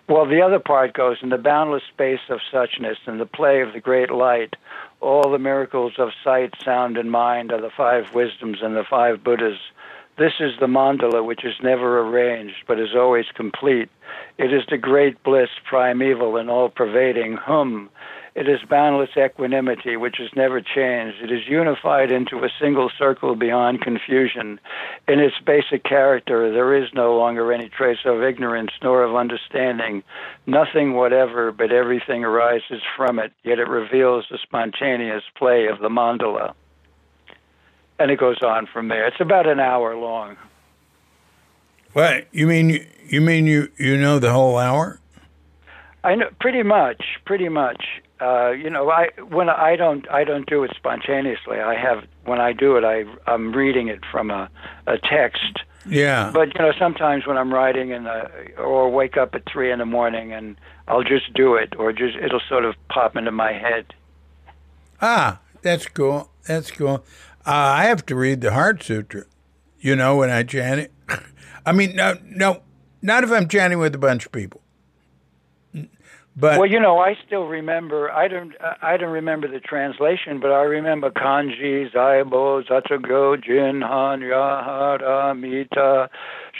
[0.08, 3.72] Well, the other part goes in the boundless space of suchness and the play of
[3.72, 4.56] the great light.
[5.00, 9.24] All the miracles of sight, sound, and mind are the five wisdoms and the five
[9.24, 9.58] Buddhas.
[10.18, 13.88] This is the mandala which is never arranged but is always complete.
[14.36, 17.88] It is the great bliss, primeval and all pervading, hum,
[18.34, 21.18] it is boundless equanimity, which has never changed.
[21.22, 24.58] It is unified into a single circle beyond confusion.
[25.06, 30.02] In its basic character, there is no longer any trace of ignorance nor of understanding.
[30.46, 35.90] Nothing whatever, but everything arises from it, yet it reveals the spontaneous play of the
[35.90, 36.54] mandala.
[37.98, 39.06] And it goes on from there.
[39.06, 40.38] It's about an hour long.
[41.92, 42.86] What you mean?
[43.06, 44.98] You mean you you know the whole hour?
[46.02, 50.48] I know pretty much, pretty much uh, you know, I when I don't I don't
[50.48, 51.58] do it spontaneously.
[51.58, 54.48] I have when I do it, I I'm reading it from a
[54.86, 55.58] a text.
[55.86, 56.30] Yeah.
[56.32, 58.06] But you know, sometimes when I'm writing and
[58.56, 60.56] or wake up at three in the morning and
[60.86, 63.92] I'll just do it, or just it'll sort of pop into my head.
[65.00, 66.30] Ah, that's cool.
[66.46, 67.04] That's cool.
[67.44, 69.24] Uh, I have to read the Heart Sutra.
[69.80, 70.92] You know, when I chant it.
[71.66, 72.62] I mean, no, no,
[73.00, 74.61] not if I'm chanting with a bunch of people.
[76.34, 78.10] But well, you know, I still remember.
[78.10, 78.54] I don't.
[78.80, 86.08] I don't remember the translation, but I remember kanji, zaibo, zatsugo, jin, han, yahara, mita,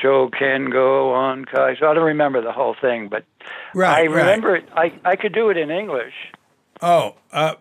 [0.03, 1.79] shokengo, onkai.
[1.81, 3.25] So I don't remember the whole thing, but
[3.75, 4.93] right, I remember right.
[4.93, 5.01] it.
[5.05, 6.15] I I could do it in English.
[6.83, 7.55] Oh, uh,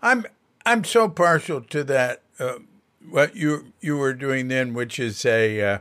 [0.00, 0.24] I'm
[0.64, 2.22] I'm so partial to that.
[2.38, 2.60] Uh,
[3.10, 5.78] what you you were doing then, which is a, uh,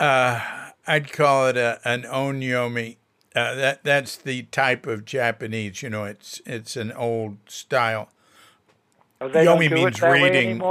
[0.00, 2.96] uh, I'd call it a, an onyomi
[3.38, 5.82] uh, that that's the type of Japanese.
[5.82, 8.08] You know, it's it's an old style.
[9.20, 10.62] Oh, they Yomi means it reading.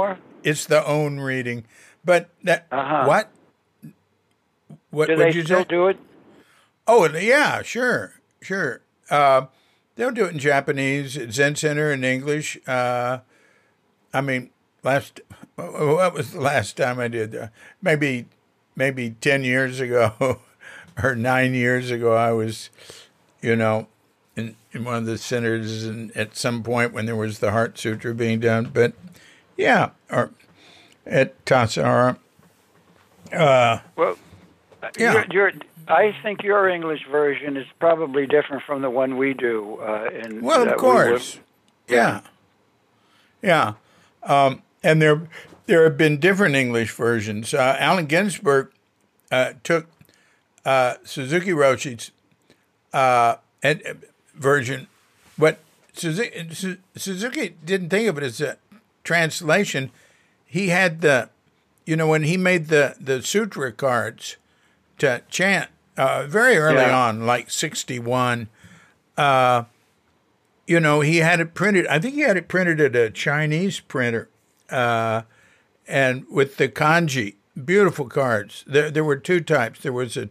[0.42, 1.64] It's the own reading,
[2.04, 3.06] but that Uh-huh.
[3.06, 3.30] what?
[4.90, 5.66] What Do would you still say?
[5.68, 5.98] do it?
[6.86, 8.80] Oh, yeah, sure, sure.
[9.10, 9.46] Uh,
[9.96, 12.58] they'll do it in Japanese, Zen Center in English.
[12.66, 13.18] Uh,
[14.14, 14.50] I mean,
[14.82, 15.20] last
[15.56, 17.50] what was the last time I did?
[17.82, 18.26] Maybe
[18.74, 20.40] maybe ten years ago
[21.02, 22.14] or nine years ago.
[22.14, 22.70] I was,
[23.40, 23.86] you know,
[24.36, 27.78] in in one of the centers, and at some point when there was the Heart
[27.78, 28.70] Sutra being done.
[28.72, 28.92] But
[29.56, 30.30] yeah, or
[31.06, 32.18] at Tassajara.
[33.32, 34.16] Uh, Well,
[34.98, 35.12] Yeah.
[35.12, 35.52] you're, you're,
[35.88, 39.76] I think your English version is probably different from the one we do.
[39.80, 41.38] Uh, in Well, of we course.
[41.88, 42.20] Yeah.
[43.42, 43.74] Yeah.
[44.22, 45.28] Um, and there
[45.66, 47.52] there have been different English versions.
[47.54, 48.70] Uh, Allen Ginsberg
[49.30, 49.86] uh, took
[50.68, 52.10] uh, Suzuki Roshi's
[52.92, 53.94] uh, and, uh,
[54.34, 54.86] version,
[55.38, 55.58] but
[55.94, 58.56] Suzuki, Su- Suzuki didn't think of it as a
[59.02, 59.90] translation.
[60.44, 61.30] He had the,
[61.86, 64.36] you know, when he made the, the sutra cards
[64.98, 67.08] to chant uh, very early Yeah.
[67.08, 68.48] on, like 61,
[69.16, 69.64] uh,
[70.66, 71.86] you know, he had it printed.
[71.86, 74.28] I think he had it printed at a Chinese printer,
[74.70, 75.22] uh,
[75.86, 78.64] and with the kanji, beautiful cards.
[78.66, 79.80] There, there were two types.
[79.80, 80.28] There was a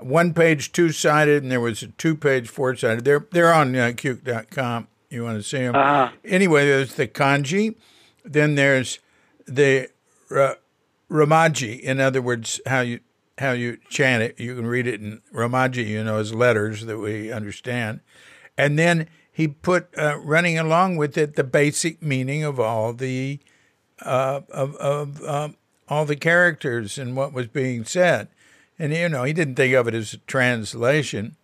[0.00, 3.04] one page two sided, and there was a two page four sided.
[3.04, 4.88] They're they're on uh, Cuke.com.
[5.10, 5.74] You want to see them?
[5.74, 6.10] Uh-huh.
[6.24, 7.76] Anyway, there's the kanji,
[8.24, 8.98] then there's
[9.46, 9.88] the
[10.28, 10.54] ra-
[11.10, 11.80] romaji.
[11.80, 13.00] In other words, how you
[13.38, 14.38] how you chant it.
[14.38, 18.00] You can read it in romaji, you know, as letters that we understand,
[18.56, 23.38] and then he put uh, running along with it the basic meaning of all the
[24.02, 25.56] uh, of of um,
[25.88, 28.28] all the characters and what was being said.
[28.78, 31.36] And you know, he didn't think of it as a translation,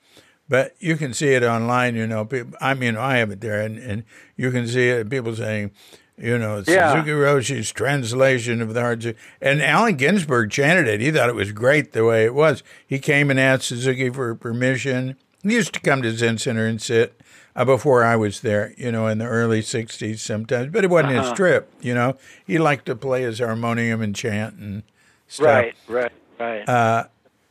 [0.48, 1.96] but you can see it online.
[1.96, 4.04] You know, people, I mean, I have it there, and, and
[4.36, 5.10] you can see it.
[5.10, 5.72] People saying,
[6.16, 6.92] you know, Yeah.
[6.92, 9.04] Suzuki Roshi's translation of the Heart.
[9.40, 11.00] And Allen Ginsberg chanted it.
[11.00, 12.62] He thought it was great the way it was.
[12.86, 15.16] He came and asked Suzuki for permission.
[15.42, 17.20] He used to come to Zen Center and sit
[17.56, 21.14] uh, before I was there, you know, in the early 60s sometimes, but it wasn't
[21.22, 22.16] his trip, you know.
[22.46, 24.84] He liked to play his harmonium and chant and
[25.28, 25.46] stuff.
[25.46, 26.68] Right, right, right.
[26.68, 27.04] Uh,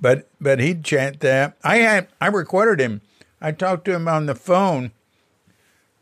[0.04, 1.58] but but he'd chant that.
[1.64, 3.00] I had I recorded him.
[3.42, 4.92] I talked to him on the phone.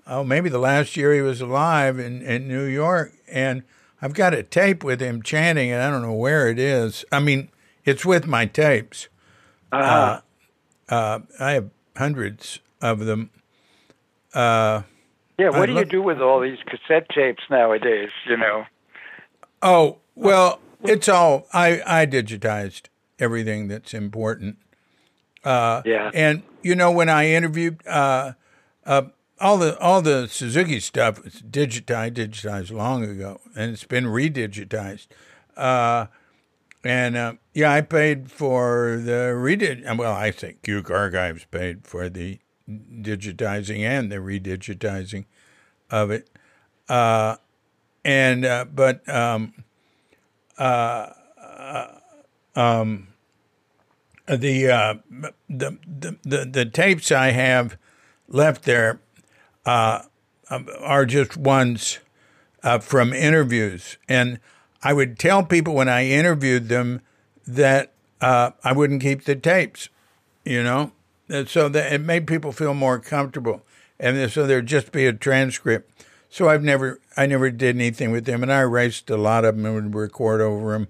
[0.07, 3.61] Oh, maybe the last year he was alive in, in New York, and
[4.01, 7.05] I've got a tape with him chanting, and I don't know where it is.
[7.11, 7.49] I mean,
[7.85, 9.07] it's with my tapes.
[9.71, 10.21] Uh-huh.
[10.89, 13.29] Uh, I have hundreds of them.
[14.33, 14.81] yeah,
[15.37, 18.09] what I do look- you do with all these cassette tapes nowadays?
[18.27, 18.65] You know.
[19.61, 22.87] Oh well, it's all I I digitized
[23.21, 24.57] everything that's important.
[25.45, 26.11] Yeah.
[26.13, 28.33] And you know, when I interviewed uh,
[28.85, 29.03] uh,
[29.39, 35.07] all the all the Suzuki stuff was digitized, digitized long ago, and it's been redigitized.
[35.57, 36.07] Uh,
[36.83, 39.97] and uh, yeah, I paid for the redid.
[39.97, 45.25] Well, I think Duke Archives paid for the digitizing and the redigitizing
[45.89, 46.29] of it.
[46.87, 47.37] Uh,
[48.03, 49.53] and uh, but um,
[54.37, 54.93] the, uh,
[55.49, 57.77] the the the the tapes I have
[58.27, 58.99] left there
[59.65, 60.03] uh,
[60.49, 61.99] um, are just ones
[62.63, 64.39] uh, from interviews, and
[64.83, 67.01] I would tell people when I interviewed them
[67.45, 69.89] that uh, I wouldn't keep the tapes,
[70.45, 70.91] you know,
[71.27, 73.63] And so that it made people feel more comfortable,
[73.99, 76.05] and so there'd just be a transcript.
[76.29, 79.57] So I've never I never did anything with them, and I erased a lot of
[79.57, 80.87] them and would record over them.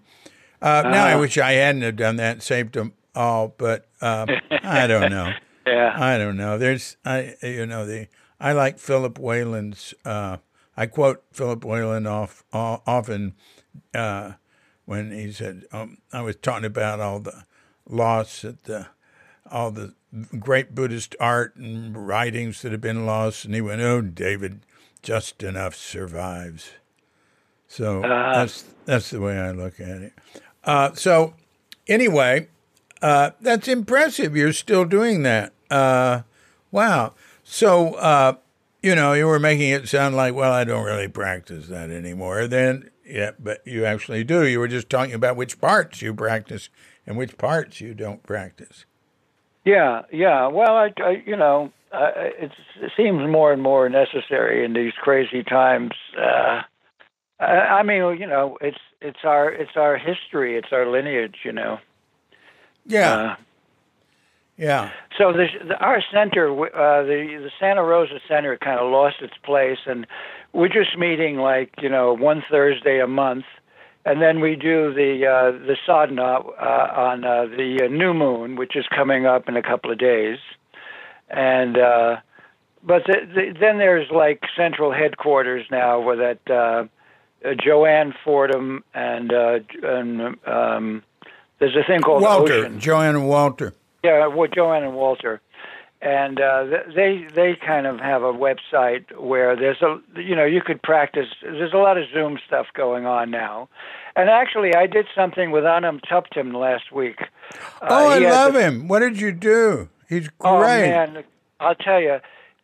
[0.62, 4.88] Uh, Now I wish I hadn't have done that, saved them all, but um, I
[4.88, 5.34] don't know.
[5.66, 5.96] Yeah.
[5.96, 6.58] I don't know.
[6.58, 8.08] There's, I, you know, the
[8.40, 9.94] I like Philip Whalen's.
[10.04, 10.38] Uh,
[10.76, 13.36] I quote Philip Whalen off, often
[13.94, 14.34] uh,
[14.86, 17.46] when he said, um, "I was talking about all the
[17.88, 18.88] loss at the,
[19.52, 19.94] all the
[20.40, 24.66] great Buddhist art and writings that have been lost," and he went, "Oh, David,
[25.04, 26.72] just enough survives."
[27.68, 30.14] So that's that's the way I look at it.
[30.64, 31.36] Uh, so
[31.88, 32.48] anyway,
[33.02, 34.36] uh, that's impressive.
[34.36, 35.54] You're still doing that.
[35.70, 36.22] Uh,
[36.72, 37.14] wow.
[37.44, 38.36] So, uh,
[38.82, 42.48] you know, you were making it sound like, well, I don't really practice that anymore.
[42.48, 44.46] Then, yeah, but you actually do.
[44.46, 46.70] You were just talking about which parts you practice
[47.06, 48.86] and which parts you don't practice.
[49.66, 50.48] Yeah, yeah.
[50.48, 52.52] Well, I, I you know, uh, it
[52.98, 55.92] seems more and more necessary in these crazy times.
[56.18, 56.62] Uh,
[57.40, 61.52] I, I mean, you know, it's it's our it's our history, it's our lineage, you
[61.52, 61.80] know.
[62.86, 63.14] Yeah.
[63.14, 63.36] Uh,
[64.58, 64.92] yeah.
[65.18, 69.34] so the, the our center, uh, the the Santa Rosa Center, kind of lost its
[69.44, 70.06] place, and
[70.54, 73.46] we're just meeting like you know one Thursday a month,
[74.06, 78.56] and then we do the uh, the sadhana uh, on uh, the uh, new moon,
[78.56, 80.38] which is coming up in a couple of days,
[81.30, 82.18] and uh,
[82.84, 86.84] but the, the, then there's like central headquarters now where that uh,
[87.48, 91.04] uh, Joanne Fordham and uh, and um,
[91.62, 92.80] there's a thing called Walter, Ocean.
[92.82, 93.74] Joanne and Walter.
[94.04, 95.40] Yeah, well, Joanne and Walter,
[96.02, 100.62] and uh, they they kind of have a website where there's a you know you
[100.62, 101.28] could practice.
[101.42, 103.70] There's a lot of Zoom stuff going on now,
[104.16, 107.22] and actually I did something with Anam Thubten last week.
[107.22, 108.88] Uh, Oh, I love a- him.
[108.88, 109.90] What did you do?
[110.10, 110.50] He's great.
[110.50, 111.24] Oh man,
[111.60, 112.18] I'll tell you,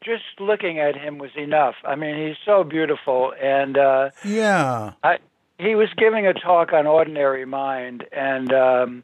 [0.03, 1.75] just looking at him was enough.
[1.85, 4.93] I mean, he's so beautiful, and uh, Yeah.
[5.03, 5.19] I,
[5.59, 9.03] he was giving a talk on ordinary mind and um,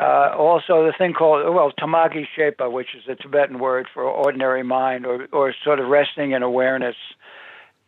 [0.00, 4.04] uh, also the thing called well thamal gyi shepa, which is a Tibetan word for
[4.04, 6.96] ordinary mind or or sort of resting in awareness.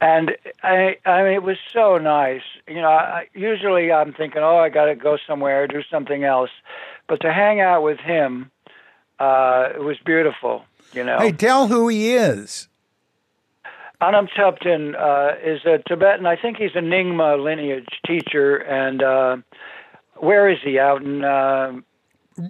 [0.01, 0.33] And
[0.63, 2.43] I, I mean, it was so nice.
[2.69, 6.51] You know, I, usually I'm thinking, oh, I got to go somewhere, do something else,
[7.07, 8.51] but to hang out with him,
[9.19, 10.65] uh, it was beautiful.
[10.93, 12.69] You know, Hey, tell who he is.
[14.01, 16.27] Anam Thubten uh, is a Tibetan.
[16.27, 18.57] I think he's a Nyingma lineage teacher.
[18.57, 19.37] And uh,
[20.17, 20.79] where is he?
[20.79, 21.73] Out in uh,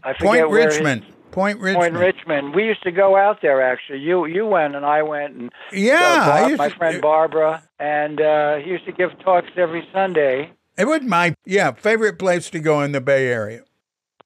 [0.03, 1.05] I Point where his- Richmond.
[1.31, 1.95] Point Richmond.
[1.97, 2.55] Point Richmond.
[2.55, 3.61] We used to go out there.
[3.61, 7.63] Actually, you you went and I went and Yeah, uh, Bob- my to- friend Barbara,
[7.81, 10.53] and uh, he used to give talks every Sunday.
[10.79, 13.63] It was my yeah favorite place to go in the Bay Area.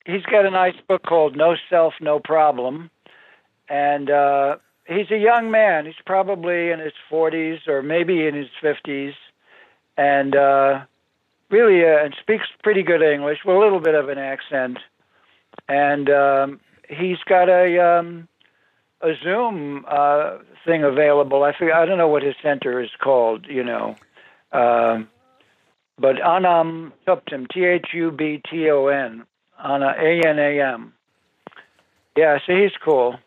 [0.04, 2.90] He's got a nice book called No Self, No Problem,
[3.70, 4.56] and uh,
[4.88, 5.86] he's a young man.
[5.86, 9.14] He's probably in his 40s or maybe in his 50s,
[9.96, 10.80] and uh,
[11.50, 14.78] really uh, and speaks pretty good English with a little bit of an accent.
[15.68, 18.28] And um, he's got a um,
[19.00, 21.42] a Zoom uh, thing available.
[21.42, 23.46] I forget, I don't know what his center is called.
[23.46, 23.96] You know.
[24.52, 25.08] Um,
[25.98, 29.24] but Anam Thubten, T H U B T O N,
[29.58, 30.94] Ana A N A M.
[32.16, 33.18] Yeah, so he's cool.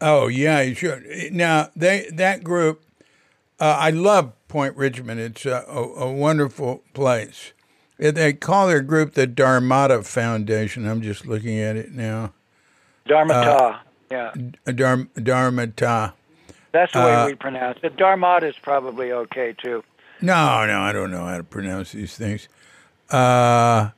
[0.00, 1.32] Oh yeah, you should.
[1.32, 2.82] Now they that group,
[3.58, 5.20] uh, I love Point Richmond.
[5.20, 7.52] It's a, a, a wonderful place.
[8.02, 10.86] Uh, They call their group the Dharmata Foundation.
[10.88, 12.32] I'm just looking at it now.
[13.06, 13.80] Dharmata.
[14.10, 14.32] yeah,
[14.66, 16.12] Dharm, Dharmata.
[16.72, 17.96] that's the way uh, we pronounce it.
[17.96, 19.82] Dharmata is probably okay too.
[20.20, 22.48] No, no, I don't know how to pronounce these things.
[23.10, 23.90] Uh,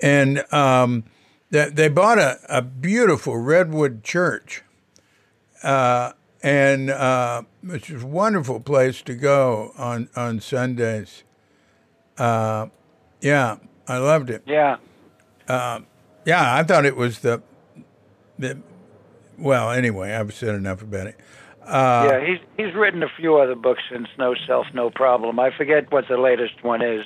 [0.00, 1.04] and um,
[1.50, 4.62] they, they bought a, a beautiful redwood church,
[5.66, 6.12] uh,
[6.42, 11.24] and uh, is a wonderful place to go on on Sundays.
[12.16, 12.68] Uh,
[13.20, 13.56] yeah,
[13.88, 14.42] I loved it.
[14.46, 14.76] Yeah.
[16.26, 17.42] Yeah, I thought it was the
[18.38, 18.58] the.
[19.38, 21.16] Well, anyway, I've said enough about it.
[21.64, 25.38] Uh, yeah, he's he's written a few other books since No Self, No Problem.
[25.38, 27.04] I forget what the latest one is.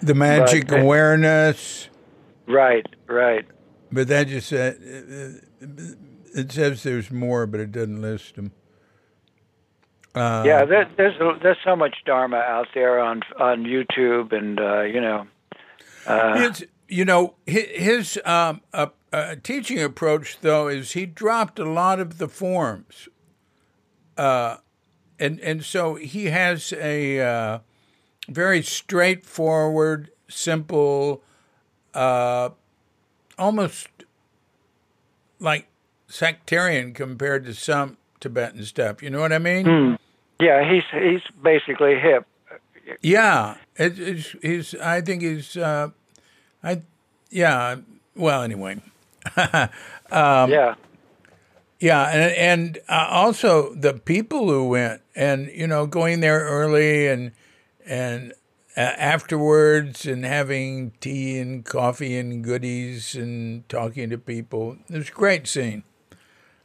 [0.00, 1.88] The magic But- awareness.
[2.46, 3.46] Right, right.
[3.92, 4.76] But that just said
[6.34, 8.52] it says there's more, but it doesn't list them.
[10.14, 14.82] Uh, yeah, there, there's there's so much Dharma out there on on YouTube, and uh,
[14.82, 15.26] you know,
[16.06, 21.64] uh, It's you know his um, uh, uh, teaching approach though is he dropped a
[21.64, 23.08] lot of the forms,
[24.18, 24.58] uh,
[25.18, 27.58] and and so he has a uh,
[28.28, 31.22] very straightforward, simple,
[31.94, 32.50] uh,
[33.38, 33.88] almost
[35.40, 35.68] like
[36.12, 39.02] sectarian compared to some Tibetan stuff.
[39.02, 39.98] You know what I mean?
[40.38, 42.26] yeah, he's he's basically hip.
[43.00, 44.74] Yeah, it, it's he's.
[44.74, 45.56] I think he's.
[45.56, 45.90] Uh,
[46.62, 46.82] I,
[47.30, 47.76] yeah.
[48.14, 48.80] Well, anyway,
[50.12, 50.74] Um, yeah,
[51.80, 57.08] yeah, and and uh, also the people who went, and you know, going there early
[57.08, 57.32] and
[57.86, 58.34] and
[58.76, 64.76] uh, afterwards, and having tea and coffee and goodies, and talking to people.
[64.90, 65.82] It was a great scene.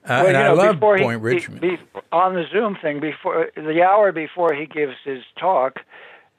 [0.08, 1.62] Uh, Well, and you I know, love before Point he- Richmond.
[1.62, 1.78] be-
[2.12, 5.80] on the Zoom thing, before the hour before he gives his talk,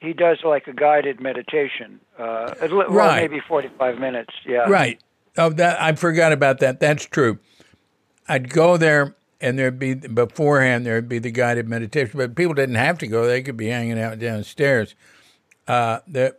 [0.01, 2.01] he does like a guided meditation.
[2.19, 3.23] Uh, li- well, Right.
[3.31, 4.33] maybe forty-five minutes.
[4.47, 4.99] Yeah, Right.
[5.37, 6.81] Oh, that I forgot about that.
[6.81, 7.39] That's true.
[8.29, 12.75] I'd go there, and there'd be beforehand there'd be the guided meditation, but people didn't
[12.77, 14.95] have to go; they could be hanging out downstairs.
[15.67, 16.39] Uh, that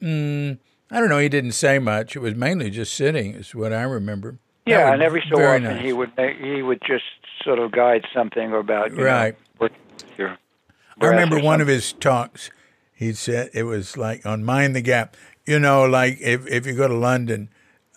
[0.00, 0.56] mm,
[0.90, 1.18] I don't know.
[1.18, 2.14] He didn't say much.
[2.16, 4.38] It was mainly just sitting, is what I remember.
[4.70, 5.82] Yeah, was and every so often nice.
[5.82, 7.04] he would make, he would just
[7.44, 9.34] sort of guide something about you Right.
[9.60, 9.68] Know,
[10.16, 10.38] your
[11.00, 12.50] I remember one of his talks.
[12.92, 15.16] He said it was like on Mind the Gap.
[15.46, 17.48] You know, like if if you go to London,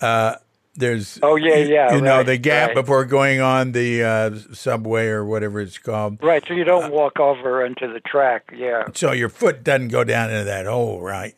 [0.01, 0.35] uh,
[0.75, 2.75] there's Oh, yeah, yeah, you know right, the gap right.
[2.75, 6.23] before going on the uh, subway or whatever it's called.
[6.23, 8.51] Right, so you don't walk over into the track.
[8.55, 11.35] Yeah, So your foot doesn't go down into that hole, right?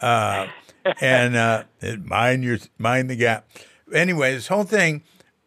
[0.00, 0.46] Uh,
[1.00, 1.64] and uh,
[2.04, 3.48] mind your mind the gap.
[3.92, 5.02] Anyway, this whole thing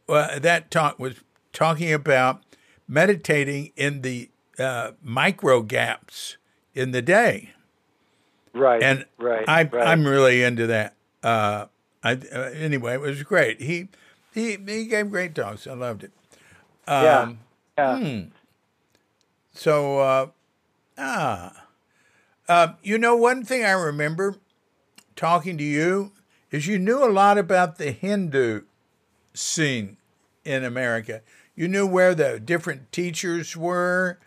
[0.09, 1.15] uh, that talk was
[1.53, 2.41] talking about
[2.87, 4.29] meditating in the
[4.59, 6.37] uh, micro gaps
[6.73, 7.51] in the day.
[8.53, 9.87] right, and right, I, right.
[9.87, 10.95] I'm really into that.
[11.23, 11.65] Uh,
[12.03, 13.61] I, uh, anyway, it was great.
[13.61, 13.89] He
[14.33, 15.67] he he gave great talks.
[15.67, 16.11] I loved it.
[16.87, 17.33] yeah,
[17.77, 17.97] yeah.
[17.97, 18.21] hmm.
[19.53, 20.27] So, uh,
[20.97, 21.65] ah,
[22.47, 24.35] uh, you know, one thing I remember
[25.15, 26.11] talking to you
[26.51, 28.61] is you knew a lot about the Hindu
[29.33, 29.97] scene
[30.43, 31.21] in America.
[31.55, 34.19] You knew where the different teachers were,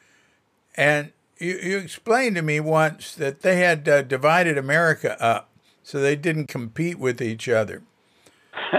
[0.77, 5.51] and you, you explained to me once that they had uh, divided America up
[5.83, 7.83] so they didn't compete with each other.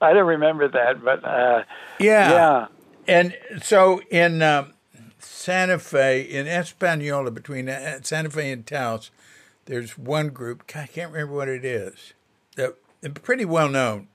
[0.00, 1.64] I don't remember that, but uh,
[1.98, 2.30] Yeah.
[2.30, 2.66] yeah,
[3.08, 4.74] And so in um,
[5.18, 9.10] Santa Fe, in Espanola, between uh, Santa Fe and Taos,
[9.66, 10.62] there's one group.
[10.74, 12.14] I can't remember what it is.
[12.56, 14.08] The, a pretty well known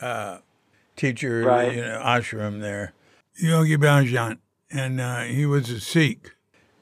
[0.00, 0.38] uh,
[0.96, 1.74] teacher, Right.
[1.74, 2.92] you know, ashram there.
[3.36, 4.38] Yogi Bhajan.
[4.70, 6.34] And uh, he was a Sikh.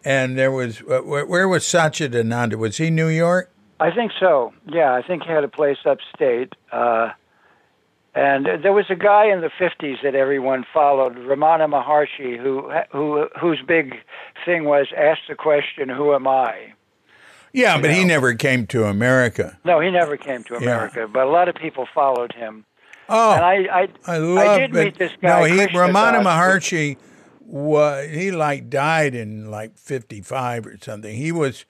[0.05, 2.57] And there was, where, where was Satchidananda?
[2.57, 3.51] Was he New York?
[3.79, 4.53] I think so.
[4.66, 6.55] Yeah, I think he had a place upstate.
[6.73, 7.11] Uh,
[8.14, 13.27] and there was a guy in the 50s that everyone followed, Ramana Maharshi, who who
[13.41, 13.95] whose big
[14.45, 16.75] thing was ask the question, "Who am I?"
[17.53, 19.59] Yeah, but he never came to America.
[19.64, 22.64] No, he never came to America, but a lot of people followed him.
[23.09, 24.84] Oh, and I, I, I love did it.
[24.84, 25.40] meet this guy.
[25.40, 26.22] No, he Krishna Ramana.
[26.22, 26.96] Maharshi
[27.40, 31.14] was he like died in like fifty five or something.
[31.14, 31.64] He was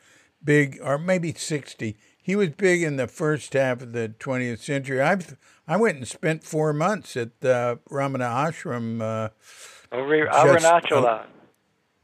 [0.45, 1.97] big, or maybe sixty.
[2.23, 5.03] He was big in the first half of the twentieth century.
[5.03, 5.17] I
[5.67, 9.01] I went and spent four months at the Ramana Ashram.
[9.01, 9.31] Uh,
[9.91, 11.25] Over Just- Arunachala.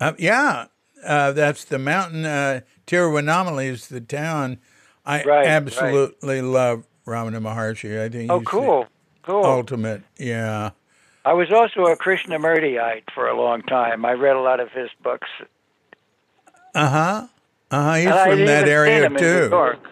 [0.01, 0.67] uh, yeah,
[1.05, 2.25] uh, that's the mountain.
[2.25, 4.59] Uh, Tiruvannamalai is the town.
[5.05, 5.47] I Right, right.
[5.47, 8.01] absolutely love Ramana Maharshi.
[8.01, 8.87] I think oh, he's the cool,
[9.23, 9.45] cool.
[9.45, 10.03] ultimate.
[10.19, 10.71] Yeah.
[11.25, 14.05] I was also a Krishnamurtiite for a long time.
[14.05, 15.29] I read a lot of his books.
[16.75, 17.27] Uh huh.
[17.71, 17.95] Uh huh.
[17.95, 19.49] He's and from that area him in New too.
[19.51, 19.89] York.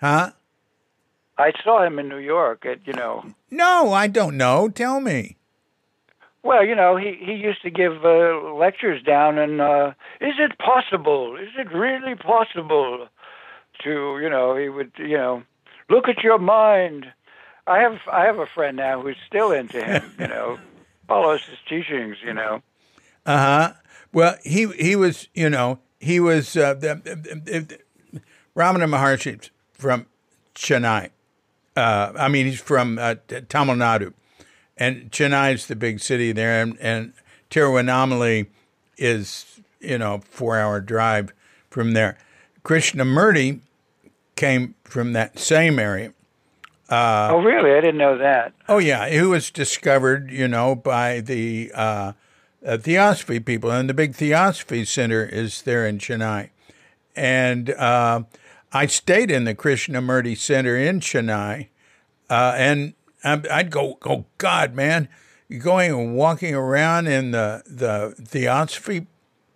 [0.00, 0.30] Huh?
[1.36, 3.24] I saw him in New York at you know.
[3.50, 4.68] No, I don't know.
[4.68, 5.36] Tell me.
[6.44, 10.58] Well, you know, he he used to give uh, lectures down, and uh, is it
[10.58, 11.36] possible?
[11.36, 13.08] Is it really possible
[13.82, 15.42] to, you know, he would, you know,
[15.88, 17.06] look at your mind.
[17.66, 20.58] I have I have a friend now who's still into him, you know,
[21.08, 22.60] follows his teachings, you know.
[23.24, 23.72] Uh huh.
[24.12, 28.20] Well, he he was, you know, he was uh, the, the, the,
[28.54, 30.06] Ramana Maharshi from
[30.54, 31.08] Chennai.
[31.74, 33.14] Uh, I mean, he's from uh,
[33.48, 34.12] Tamil Nadu,
[34.76, 37.12] and Chennai's the big city there, and, and
[37.50, 38.46] Tiruvannamalai
[38.96, 41.32] is you know four hour drive
[41.70, 42.18] from there.
[42.64, 43.60] Krishnamurti
[44.36, 46.12] came from that same area.
[46.88, 47.72] Uh, oh, really?
[47.72, 48.52] I didn't know that.
[48.68, 49.08] Oh, yeah.
[49.08, 52.12] He was discovered, you know, by the uh,
[52.64, 56.50] uh, Theosophy people, and the big Theosophy Center is there in Chennai.
[57.16, 58.24] And uh,
[58.72, 61.68] I stayed in the Krishnamurti Center in Chennai,
[62.28, 62.94] uh, and
[63.24, 65.08] I'd go, oh God, man,
[65.48, 69.06] you're going and walking around in the the Theosophy.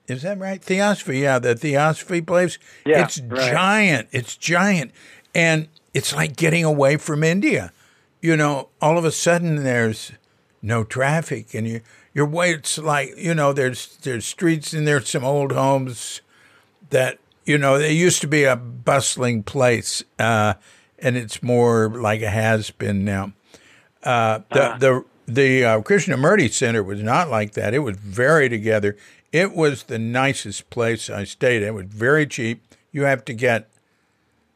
[0.06, 0.62] Is that right?
[0.62, 2.58] Theosophy, yeah, the Theosophy place.
[2.86, 3.52] Yeah, it's right.
[3.52, 4.08] giant.
[4.10, 4.92] It's giant,
[5.34, 7.72] and it's like getting away from India.
[8.20, 10.12] You know, all of a sudden there's
[10.62, 11.80] no traffic, and you
[12.14, 12.52] your way.
[12.52, 16.20] It's like you know, there's there's streets and there's some old homes
[16.90, 20.54] that you know it used to be a bustling place, uh,
[20.98, 23.32] and it's more like a has been now.
[24.02, 24.78] Uh, the Uh-huh.
[24.78, 27.74] the the uh, Krishnamurti Center was not like that.
[27.74, 28.96] It was very together.
[29.32, 31.62] It was the nicest place I stayed.
[31.62, 32.62] It was very cheap.
[32.92, 33.68] You have to get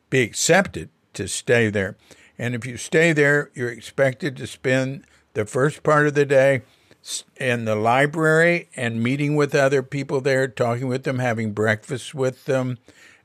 [0.09, 1.97] be accepted to stay there,
[2.39, 6.63] and if you stay there, you're expected to spend the first part of the day
[7.37, 12.45] in the library and meeting with other people there, talking with them, having breakfast with
[12.45, 12.79] them.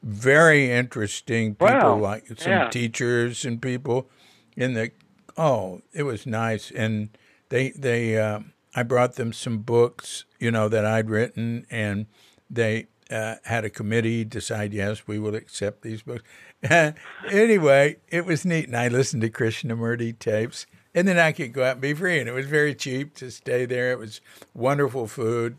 [0.03, 1.97] Very interesting people, Wow.
[1.97, 2.69] like some Yeah.
[2.69, 4.09] teachers and people
[4.55, 4.91] in the.
[5.37, 7.09] Oh, it was nice, and
[7.49, 8.39] they they uh,
[8.75, 12.07] I brought them some books, you know, that I'd written, and
[12.49, 16.23] they uh, had a committee decide yes, we will accept these books.
[17.29, 20.65] anyway, it was neat, and I listened to Krishnamurti tapes,
[20.95, 23.29] and then I could go out and be free, and it was very cheap to
[23.29, 23.91] stay there.
[23.91, 24.21] It was
[24.55, 25.57] wonderful food.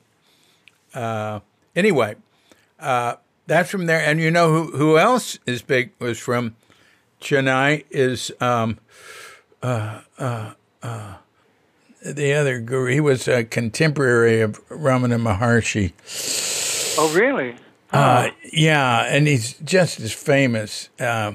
[0.93, 1.41] Uh,
[1.77, 2.17] anyway,
[2.81, 3.17] uh,
[3.47, 6.57] that's from there, and you know who who else is big was from
[7.21, 8.79] Chennai is um,
[9.63, 10.53] uh, uh,
[10.83, 11.15] uh,
[12.05, 12.93] the other guru.
[12.93, 15.93] He was a contemporary of Ramana Maharshi.
[16.99, 17.57] Oh, really?
[17.93, 20.91] Uh, yeah, and he's just as famous.
[21.01, 21.33] Uh,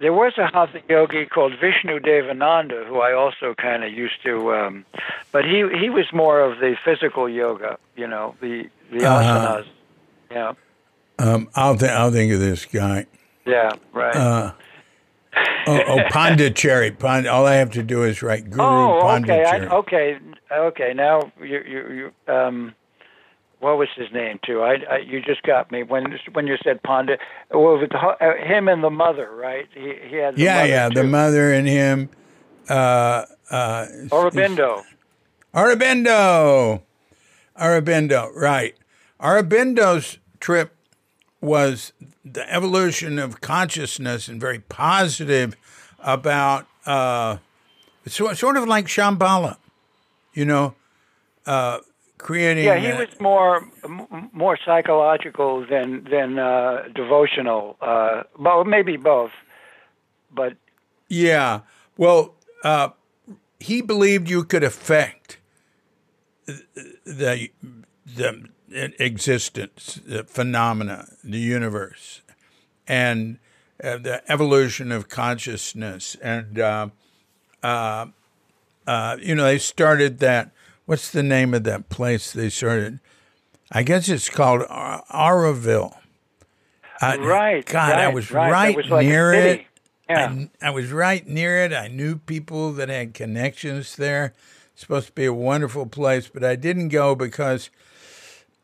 [0.00, 4.54] There was a hatha yogi called Vishnu Devananda who I also kind of used to,
[4.54, 4.86] um,
[5.30, 9.62] but he he was more of the physical yoga, you know, the the Uh-huh.
[9.62, 9.66] asanas.
[10.30, 10.52] Yeah,
[11.18, 13.04] um, I'll th- I'll think of this guy.
[13.44, 14.16] yeah, right.
[15.66, 16.90] Oh, oh, Pondicherry.
[16.90, 17.26] Pond.
[17.26, 19.66] All I have to do is write Guru oh, okay, Pondicherry.
[19.66, 20.18] I, okay,
[20.52, 20.92] okay.
[20.94, 22.74] Now you you you um,
[23.60, 24.62] what was his name too?
[24.62, 27.18] I, I you just got me when when you said Ponda.
[27.50, 29.68] Well, with the, uh, him and the mother, right?
[29.74, 30.88] He he had the yeah, yeah.
[30.88, 32.08] The mother and him.
[32.68, 34.82] Uh, uh, Aurobindo.
[35.54, 36.82] Aurobindo.
[37.60, 38.74] Aurobindo, right.
[39.20, 40.74] Aurobindo's trip
[41.40, 41.92] was
[42.24, 45.56] the evolution of consciousness and very positive
[46.00, 47.38] about uh,
[48.06, 49.56] so, sort of like Shambhala,
[50.32, 50.74] you know,
[51.46, 51.78] uh,
[52.18, 52.64] creating.
[52.64, 57.76] Yeah, he uh, was more m- more psychological than than uh, devotional.
[57.80, 59.32] Uh, well, maybe both,
[60.30, 60.54] but
[61.08, 61.60] Yeah.
[61.96, 62.34] Well,
[62.64, 62.90] uh,
[63.58, 65.38] he believed you could affect
[66.46, 67.50] the
[68.06, 72.22] the existence, the phenomena, the universe,
[72.86, 73.38] and
[73.82, 76.16] uh, the evolution of consciousness.
[76.22, 76.88] And uh,
[77.62, 78.06] uh,
[78.86, 80.50] uh, you know, they started that.
[80.86, 82.98] What's the name of that place they started?
[83.70, 85.96] I guess it's called Ar- Auroville.
[87.00, 87.64] Right.
[87.64, 88.50] God, I right, was right.
[88.50, 89.66] right was like near it.
[90.08, 90.44] Yeah.
[90.60, 91.72] I, I was right near it.
[91.72, 94.34] I knew people that had connections there.
[94.72, 97.70] It's supposed to be a wonderful place, but I didn't go because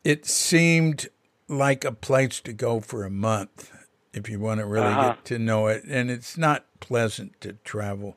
[0.06, 1.08] it seemed
[1.48, 3.72] like a place to go for a month
[4.12, 5.08] if you want to really Uh-huh.
[5.14, 5.82] get to know it.
[5.84, 8.16] And it's not pleasant to travel,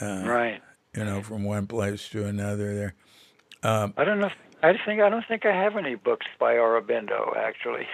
[0.00, 0.60] right.
[0.94, 2.94] you know, from one place to another there.
[3.62, 4.26] I don't know.
[4.26, 4.32] If,
[4.64, 7.86] I think I don't think I have any books by Aurobindo actually,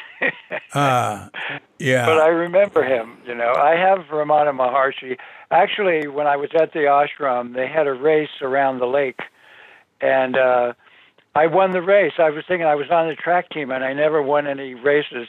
[0.75, 1.29] Uh,
[1.79, 2.05] yeah.
[2.07, 3.19] but I remember him.
[3.27, 5.17] You know, I have Ramana Maharshi.
[5.51, 9.21] Actually, when I was at the ashram, they had a race around the lake,
[10.03, 10.73] and uh,
[11.43, 12.15] I won the race.
[12.19, 15.28] I was thinking I was on the track team, and I never won any races.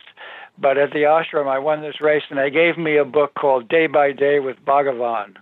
[0.57, 3.69] But at the ashram, I won this race, and they gave me a book called
[3.69, 5.35] Day by Day with Bhagavan.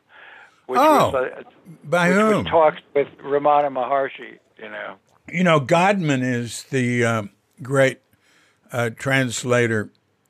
[0.65, 1.43] which Oh, was uh,
[1.85, 2.45] By which whom?
[2.45, 4.39] talks with Ramana Maharshi.
[4.61, 4.95] You know.
[5.31, 7.29] You know, Godman is the um,
[7.61, 7.99] great
[8.71, 9.89] uh, translator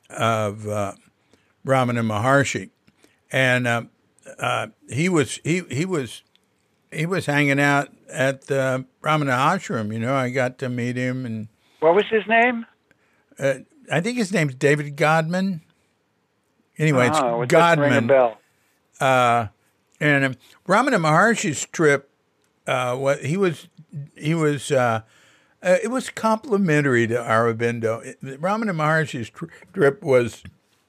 [0.10, 0.94] of uh,
[1.66, 2.70] Ramana Maharshi,
[3.32, 3.82] and uh,
[4.40, 6.22] uh, he was he he was
[6.92, 9.92] he was hanging out at the Ramana ashram.
[9.94, 11.48] You know, I got to meet him, and
[11.80, 12.66] What was his name?
[13.40, 13.56] uh,
[13.92, 15.62] I think his name's David Godman.
[16.78, 18.08] Anyway, oh, it's it doesn't ring a Godman.
[18.08, 18.38] bell.
[19.00, 19.48] uh,
[20.00, 20.36] and um,
[20.68, 22.10] Ramana Maharshi's trip,
[22.68, 23.68] uh, what he was,
[24.16, 25.02] he was, uh,
[25.64, 28.06] uh, it was complimentary to Aurobindo.
[28.06, 30.44] It- Ramana Maharshi's tr- trip was,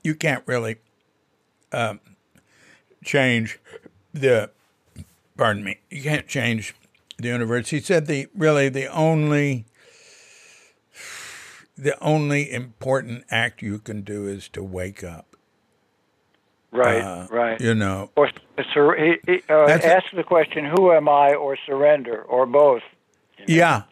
[0.05, 0.77] you can't really
[1.73, 2.01] um,
[3.05, 3.59] change
[4.13, 4.51] the,
[5.39, 6.75] pardon me, you can't change
[7.17, 7.71] the universe.
[7.71, 9.65] He said the really the only,
[11.77, 15.25] the only important act you can do is to wake up.
[16.71, 17.59] Right, Uh, right.
[17.61, 18.31] You know, Or
[18.75, 22.83] sur- he, he, uh, ask the question, "Who am I?" or surrender, or both.
[23.47, 23.85] Yeah,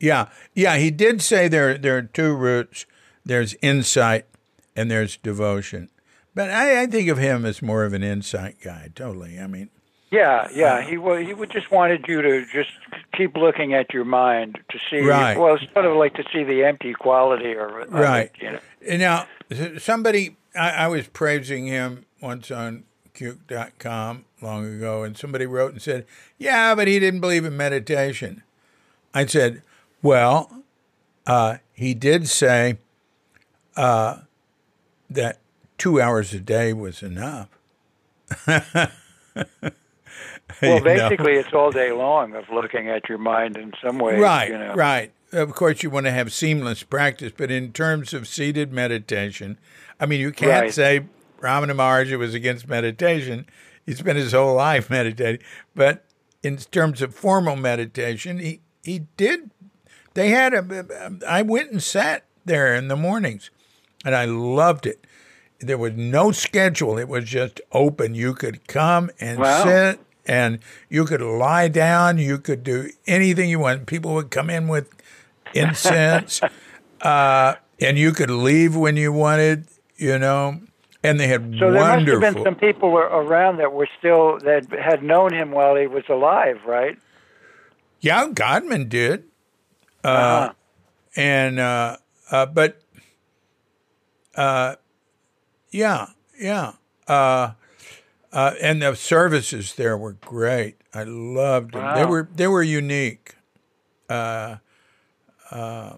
[0.00, 0.76] yeah, yeah.
[0.78, 2.86] He did say there there are two routes.
[3.24, 4.26] There's insight
[4.74, 5.90] and there's devotion.
[6.34, 8.88] But I, I think of him as more of an insight guy.
[8.94, 9.38] Totally.
[9.38, 9.70] I mean,
[10.10, 10.82] Yeah, yeah.
[10.82, 10.92] He
[11.24, 12.70] he would just wanted you to just
[13.16, 15.00] keep looking at your mind to see.
[15.00, 15.36] Right.
[15.36, 18.30] Well, it's sort of like to see the empty quality or of Right.
[18.34, 18.60] It, you know.
[18.88, 19.26] and now
[19.78, 25.82] somebody I, I was praising him once on Cuke.com long ago, and somebody wrote and
[25.82, 26.06] said,
[26.38, 28.42] "Yeah, but he didn't believe in meditation."
[29.12, 29.62] I said,
[30.02, 30.62] "Well,
[31.26, 32.78] uh, he did say
[33.76, 34.18] uh,
[35.10, 35.38] that
[35.78, 37.48] two hours a day was enough."
[40.62, 41.08] Well, You know?
[41.08, 44.20] basically, it's all day long of looking at your mind in some ways.
[44.20, 44.74] right, You know.
[44.74, 45.12] right.
[45.32, 49.58] Of course, you want to have seamless practice, but in terms of seated meditation,
[49.98, 50.72] I mean, you can't Right.
[50.74, 51.06] say
[51.40, 53.46] Ramana Maharshi was against meditation.
[53.84, 55.40] He spent his whole life meditating,
[55.74, 56.04] but
[56.42, 59.50] in terms of formal meditation, he he did.
[60.14, 61.18] They had a.
[61.26, 63.50] I went and sat there in the mornings,
[64.04, 65.04] and I loved it.
[65.58, 68.14] There was no schedule; it was just open.
[68.14, 69.64] You could come and Wow.
[69.64, 72.18] sit, and you could lie down.
[72.18, 73.86] You could do anything you want.
[73.86, 74.88] People would come in with
[75.54, 76.40] incense,
[77.00, 79.66] uh, and you could leave when you wanted.
[79.96, 80.60] You know,
[81.02, 84.66] and they had So there must have been some people around that were still that
[84.72, 86.98] had known him while he was alive, right?
[88.04, 89.24] yeah, Godman did.
[90.04, 90.52] Uh-huh.
[91.16, 91.96] and uh,
[92.30, 92.82] uh, but
[94.34, 94.76] uh,
[95.70, 96.72] yeah, yeah,
[98.34, 100.76] uh, and the services there were great.
[100.92, 101.94] I loved them.
[101.94, 103.36] They were they were unique.
[104.08, 104.56] Uh,
[105.50, 105.96] uh,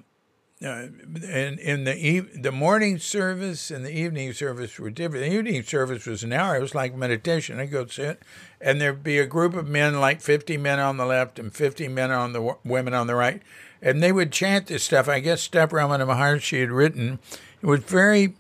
[0.65, 0.87] uh,
[1.29, 5.27] and in the eve- the morning service and the evening service were different.
[5.27, 6.57] The evening service was an hour.
[6.57, 7.61] It was like meditation.
[7.61, 8.23] I go sit,
[8.61, 11.89] and there'd be a group of men, like fifty men on the left and fifty
[11.89, 13.43] men on the w- women on the right,
[13.83, 15.09] and they would chant this stuff.
[15.09, 17.19] I guess stuff Ramana Maharshi had written.
[17.61, 18.35] It was very,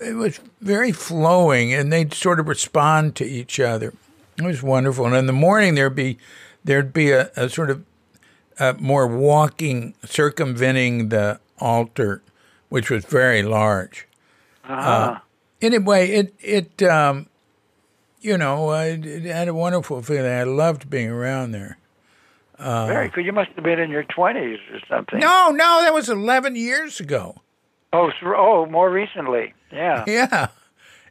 [0.00, 3.94] it was very flowing, and they'd sort of respond to each other.
[4.36, 5.06] It was wonderful.
[5.06, 6.18] And in the morning there'd be
[6.64, 7.84] there'd be a, a sort of
[8.58, 12.22] uh, more walking, circumventing the altar,
[12.68, 14.06] which was very large.
[14.64, 15.20] Uh-huh.
[15.60, 17.26] Anyway, it it um,
[18.20, 20.30] you know uh, it, it had a wonderful feeling.
[20.30, 21.78] I loved being around there.
[22.58, 23.24] Very good.
[23.24, 25.20] You must have been in your twenties or something.
[25.20, 27.40] No, no, that was eleven years ago.
[27.92, 29.54] Oh, oh, more recently.
[29.72, 30.04] Yeah.
[30.08, 30.48] Yeah,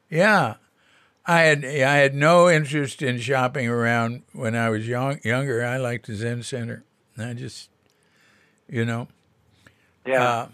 [0.09, 0.55] yeah.
[1.25, 5.65] I had I had no interest in shopping around when I was young younger.
[5.65, 6.85] I liked the Zen Center.
[7.17, 7.69] I just,
[8.69, 9.09] you know.
[10.05, 10.23] Yeah.
[10.23, 10.47] Uh,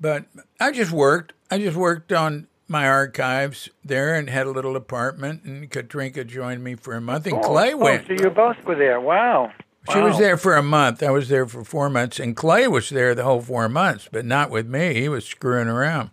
[0.00, 0.26] but
[0.60, 1.32] I just worked.
[1.50, 5.42] I just worked on my archives there and had a little apartment.
[5.42, 7.26] And Katrinka joined me for a month.
[7.26, 8.06] And Clay oh, went.
[8.06, 9.00] so you both were there.
[9.00, 9.52] Wow.
[9.92, 11.02] She was there for a month.
[11.02, 12.18] I was there for four months.
[12.20, 14.94] And Clay was there the whole four months, but not with me.
[14.94, 16.10] He was screwing around.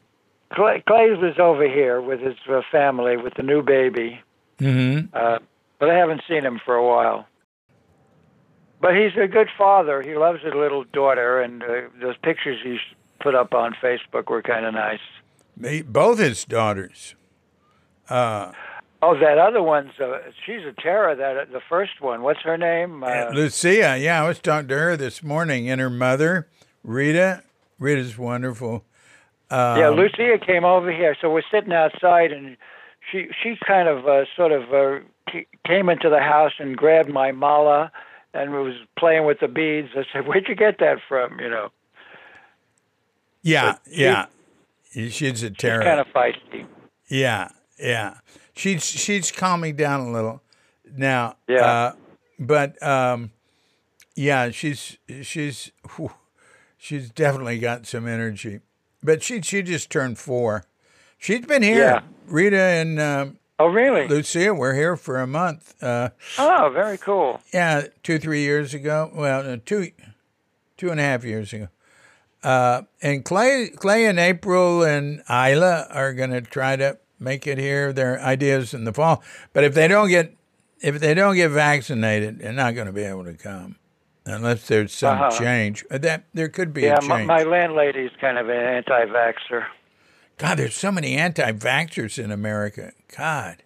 [0.53, 4.21] Clay, Clay was over here with his uh, family with the new baby,
[4.59, 5.39] hmm uh,
[5.79, 7.27] but I haven't seen him for a while.
[8.81, 10.01] But he's a good father.
[10.01, 11.67] He loves his little daughter, and uh,
[12.01, 12.77] those pictures he
[13.19, 14.99] put up on Facebook were kind of nice.
[15.55, 17.15] Me, both his daughters.
[18.09, 18.51] Uh,
[19.01, 21.15] Oh, that other one's uh, she's a terror.
[21.15, 22.23] That the first one.
[22.23, 23.03] What's her name?
[23.03, 26.47] Uh, Lucia, yeah, I was talking to her this morning, and her mother,
[26.83, 27.43] Rita.
[27.79, 28.83] Rita's wonderful.
[29.51, 32.57] Um, yeah, Lucia came over here, so we're sitting outside, and
[33.11, 34.99] she she kind of uh, sort of uh,
[35.65, 37.91] came into the house and grabbed my mala
[38.33, 39.89] and was playing with the beads.
[39.95, 41.69] I said, "Where'd you get that from?" You know,
[43.43, 44.25] Yeah, she- yeah.
[44.91, 45.83] She's a she's terror.
[45.83, 46.65] kind of feisty.
[47.07, 48.15] Yeah, yeah.
[48.57, 50.41] She's she's calming down a little.
[50.95, 51.35] now.
[51.47, 51.65] Yeah.
[51.65, 51.93] Uh,
[52.39, 53.31] but um,
[54.15, 56.11] yeah, she's she's whew,
[56.77, 58.59] she's definitely got some energy.
[59.03, 60.65] But she she just turned four.
[61.17, 61.77] She's been here.
[61.79, 62.01] Yeah.
[62.27, 64.07] Rita and um, Oh, really?
[64.07, 65.81] Lucia We're here for a month.
[65.81, 67.41] Uh, Oh, very cool.
[67.53, 69.09] yeah, two three years ago.
[69.13, 69.91] Well, two
[70.77, 71.67] two and a half years ago.
[72.43, 77.57] Uh, and Clay Clay and April and Isla are going to try to make it
[77.57, 77.91] here.
[77.93, 79.23] Their ideas in the fall,
[79.53, 80.33] but if they don't get
[80.79, 83.77] if they don't get vaccinated, they're not going to be able to come
[84.25, 85.31] unless there's some Uh-huh.
[85.39, 85.83] change.
[85.89, 89.65] Uh, That there could be Yeah, a my, my landlady's kind of an anti-vaxxer.
[90.37, 92.91] God, there's so many anti-vaxxers in America.
[93.17, 93.63] God,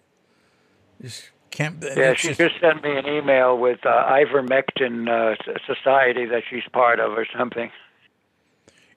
[1.02, 1.82] just can't.
[1.96, 6.62] Yeah, she just- just sent me an email with uh, ivermectin uh, society that she's
[6.72, 7.70] part of or something.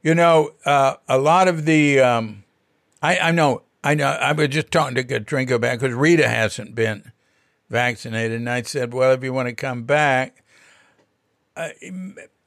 [0.02, 2.44] You know, uh, a lot of the, um,
[3.02, 6.73] I, I know, I know, I was just talking to Katrinka about because Rita hasn't
[6.73, 7.11] been
[7.69, 10.43] vaccinated, and I said, well, if you want to come back,
[11.55, 11.69] uh,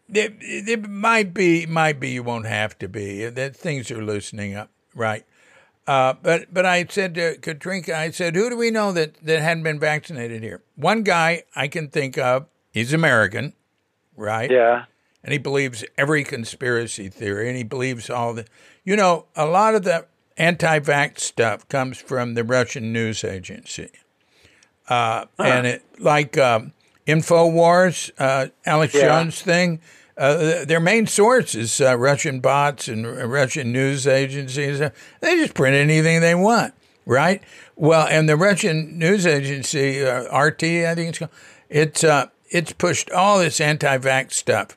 [0.09, 0.31] there,
[0.65, 3.24] there might be, might be you won't have to be.
[3.27, 5.24] That things are loosening up, right?
[5.86, 9.40] Uh, but but I said to Katrinka, I said, who do we know that that
[9.40, 10.62] hadn't been vaccinated here?
[10.74, 13.55] One guy I can think of, he's American,
[14.16, 14.51] right?
[14.51, 14.86] Yeah.
[15.23, 18.44] and he believes every conspiracy theory, and he believes all the.
[18.85, 20.06] You know, a lot of the
[20.39, 23.90] anti-vax stuff comes from the Russian news agency,
[24.89, 26.73] uh, and it like um,
[27.06, 29.02] Infowars, uh, Alex Yeah.
[29.02, 29.81] Jones thing.
[30.16, 34.78] Uh, their main source is uh, Russian bots and Russian news agencies.
[34.78, 36.74] They just print anything they want,
[37.06, 37.40] right?
[37.77, 41.31] Well, and the Russian news agency, uh, RT, I think it's called,
[41.69, 44.77] it's uh, it's pushed all this anti-vax stuff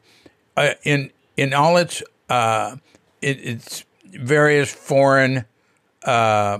[0.55, 2.75] uh, in in all its uh,
[3.21, 5.45] it, its various foreign
[6.03, 6.60] uh,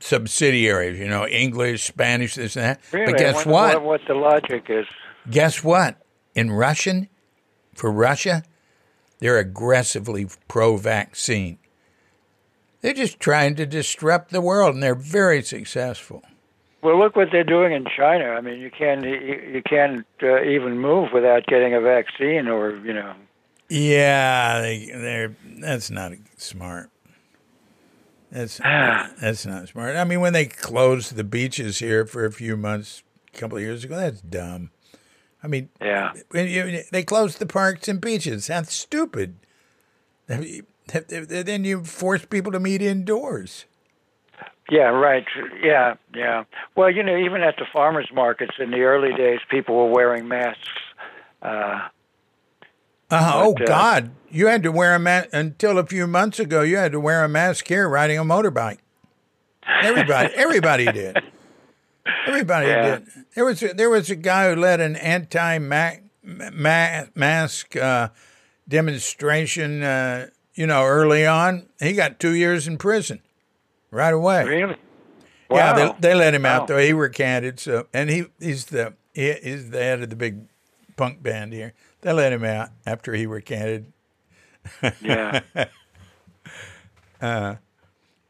[0.00, 0.98] subsidiaries.
[0.98, 2.80] You know, English, Spanish, this and that.
[2.92, 3.12] Really?
[3.12, 3.82] But guess what?
[3.82, 4.00] what?
[4.06, 4.86] The logic is?
[5.30, 5.96] Guess what?
[6.34, 7.08] In Russian,
[7.74, 8.42] for Russia,
[9.18, 11.58] they're aggressively pro-vaccine.
[12.80, 16.22] They're just trying to disrupt the world, and they're very successful.
[16.80, 18.26] Well, look what they're doing in China.
[18.26, 22.76] I mean, you can't you, you can't uh, even move without getting a vaccine, or
[22.76, 23.14] you know.
[23.68, 26.90] Yeah, they, they're that's not smart.
[28.30, 29.96] That's that's not smart.
[29.96, 33.02] I mean, when they closed the beaches here for a few months,
[33.34, 34.70] a couple of years ago, that's dumb.
[35.42, 36.12] I mean, Yeah.
[36.32, 38.48] they closed the parks and beaches.
[38.48, 39.36] That's stupid.
[40.26, 43.64] Then you force people to meet indoors.
[44.70, 45.24] Yeah, right.
[45.62, 46.44] Yeah, yeah.
[46.76, 50.28] Well, you know, even at the farmers markets in the early days, people were wearing
[50.28, 50.68] masks.
[51.40, 51.88] Uh,
[53.10, 54.10] Uh, oh But, uh, God!
[54.30, 56.60] You had to wear a mask until a few months ago.
[56.62, 58.78] You had to wear a mask here riding a motorbike.
[59.82, 61.16] Everybody, everybody did.
[62.26, 62.82] Everybody Yeah.
[62.98, 63.06] did.
[63.34, 65.58] There was a, there was a guy who led an anti
[67.14, 68.08] mask uh,
[68.68, 69.82] demonstration.
[69.82, 73.20] Uh, you know, early on, he got two years in prison
[73.90, 74.44] right away.
[74.44, 74.76] really?
[75.50, 76.66] Yeah, they, they let him out Wow.
[76.66, 76.78] though.
[76.78, 77.58] He recanted.
[77.60, 80.40] So, and he he's the he, he's the head of the big
[80.96, 81.72] punk band here.
[82.00, 83.92] They let him out after he recanted.
[85.00, 85.40] Yeah.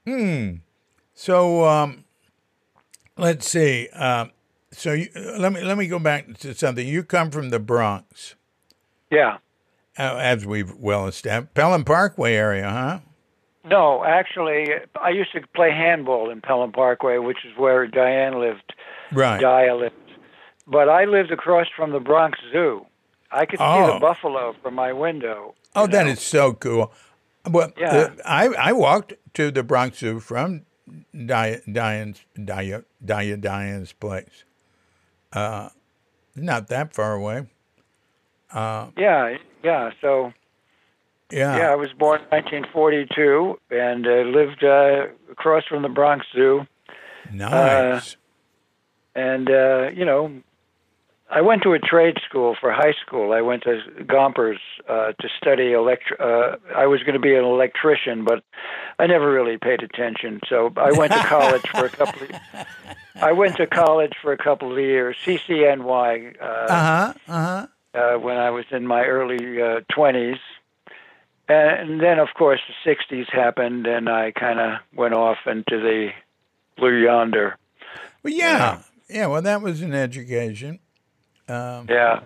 [0.07, 0.55] Hmm.
[1.12, 2.05] So um,
[3.19, 3.89] let's see.
[3.89, 4.31] Um,
[4.70, 6.86] so you, let me let me go back to something.
[6.89, 8.35] You come from the Bronx,
[9.11, 9.36] yeah.
[9.99, 13.01] uh, as we've well established, Pelham Parkway area, huh?
[13.65, 14.69] No, actually,
[14.99, 18.73] I used to play handball in Pelham Parkway, which is where Diane lived.
[19.12, 19.40] Right.
[19.40, 19.95] Dia lived.
[20.66, 22.86] But I lived across from the Bronx Zoo.
[23.30, 23.94] I could see Oh.
[23.94, 25.55] the buffalo from my window.
[25.74, 26.12] Oh, that know.
[26.12, 26.92] is so cool.
[27.48, 27.96] Well, Yeah.
[27.96, 30.64] uh, I I walked to the Bronx Zoo from
[31.12, 34.44] Di- Diane's Dia Dia Diane's place.
[35.32, 35.68] Uh,
[36.34, 37.46] not that far away.
[38.55, 39.90] Yeah, yeah.
[40.00, 40.32] So
[41.30, 41.56] Yeah.
[41.59, 46.66] yeah, I was born in 1942 and uh, lived uh, across from the Bronx Zoo.
[47.30, 48.16] Nice.
[49.14, 50.32] And uh, you know,
[51.30, 53.32] I went to a trade school for high school.
[53.32, 56.05] I went to Gompers uh, to study elect.
[56.18, 58.42] Uh, I was going to be an electrician, but
[58.98, 60.40] I never really paid attention.
[60.48, 62.22] So I went to college for a couple.
[62.22, 62.66] Of,
[63.16, 67.14] I went to college for a couple of years, CCNY, uh, uh huh.
[67.28, 67.66] Uh huh.
[67.98, 70.38] uh, when I was in my early uh, 20s.
[71.50, 76.10] And then, of course, the 60s happened, and I kind of went off into the
[76.76, 77.56] blue yonder.
[78.22, 78.82] Well, yeah.
[79.09, 79.26] Yeah.
[79.26, 80.78] Well, that was an education.
[81.48, 82.20] Yeah.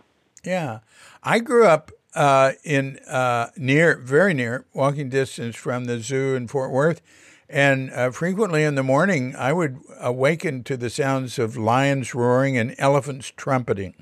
[0.45, 0.81] Yeah.
[1.23, 6.49] I grew up uh, in uh, near, very near, walking distance from the zoo in
[6.49, 7.01] Fort Worth.
[7.49, 12.57] And uh, frequently in the morning, I would awaken to the sounds of lions roaring
[12.57, 13.95] and elephants trumpeting.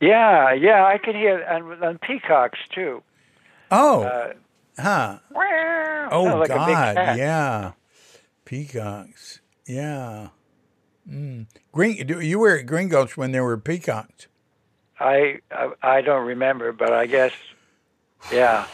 [0.00, 3.02] Yeah, yeah, I could hear and, and peacocks too.
[3.70, 4.32] Oh, Uh,
[4.78, 5.18] huh.
[5.34, 6.96] oh, Oh, like God.
[7.18, 7.72] Yeah.
[8.44, 9.40] Peacocks.
[9.66, 10.28] Yeah.
[11.10, 11.46] Mm.
[11.72, 14.26] Green, you were at Green Gulch when there were peacocks.
[14.98, 17.32] I, I I don't remember, but I guess
[18.32, 18.66] yeah.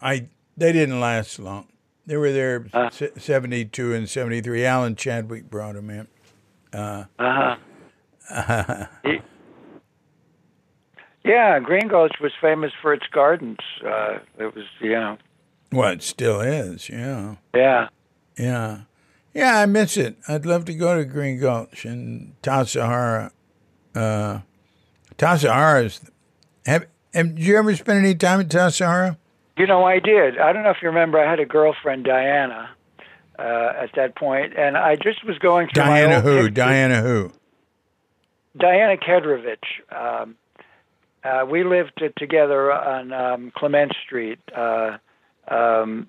[0.00, 0.26] I
[0.56, 1.68] They didn't last long.
[2.06, 2.90] They were there Uh.
[2.90, 4.64] se- 72 and 73.
[4.64, 6.08] Alan Chadwick brought them in.
[6.72, 7.04] Uh
[8.28, 8.86] huh.
[11.24, 13.58] yeah, Green Gulch was famous for its gardens.
[13.86, 15.18] Uh, it was, you know,
[15.70, 16.88] Well, it still is.
[16.88, 17.36] Yeah.
[17.54, 17.88] yeah.
[18.38, 18.80] Yeah.
[19.34, 20.16] Yeah, I miss it.
[20.28, 23.30] I'd love to go to Green Gulch and Tassajara.
[23.94, 24.40] Uh,
[25.16, 26.00] Tassajara is.
[26.66, 29.16] Have, have, did you ever spend any time at Tassajara?
[29.56, 30.38] You know, I did.
[30.38, 31.18] I don't know if you remember.
[31.18, 32.70] I had a girlfriend, Diana,
[33.38, 36.48] uh, at that point, and I just was going through Diana who?
[36.48, 37.32] Diana who?
[38.56, 39.58] Diana Kedrovich.
[39.90, 40.36] Um,
[41.24, 44.98] uh, we lived together on um, Clement Street, uh,
[45.48, 46.08] um,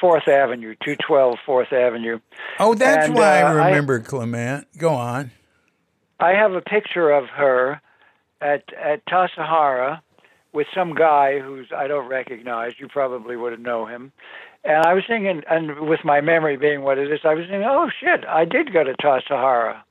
[0.00, 2.18] Fourth Avenue, 212 Fourth Avenue.
[2.58, 4.66] Oh, that's And, why uh, I I- remember Clement.
[4.76, 5.30] Go on.
[6.20, 7.80] I have a picture of her
[8.40, 10.00] at at Tassajara
[10.52, 12.72] with some guy who's I don't recognize.
[12.78, 14.10] You probably wouldn't know him.
[14.64, 17.62] And I was thinking, and with my memory being what it is, I was thinking,
[17.64, 19.82] oh shit, I did go to Tassajara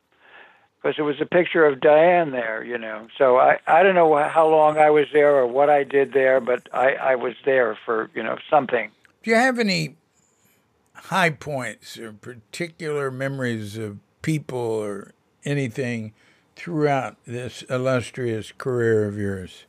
[0.82, 3.08] because it was a picture of Diane there, you know.
[3.18, 6.40] So I I don't know how long I was there or what I did there,
[6.40, 8.92] but I I was there for you know something.
[9.24, 9.96] Do you have any
[10.96, 15.12] high points or particular memories of people or
[15.46, 16.14] anything
[16.56, 19.66] throughout this illustrious career of yours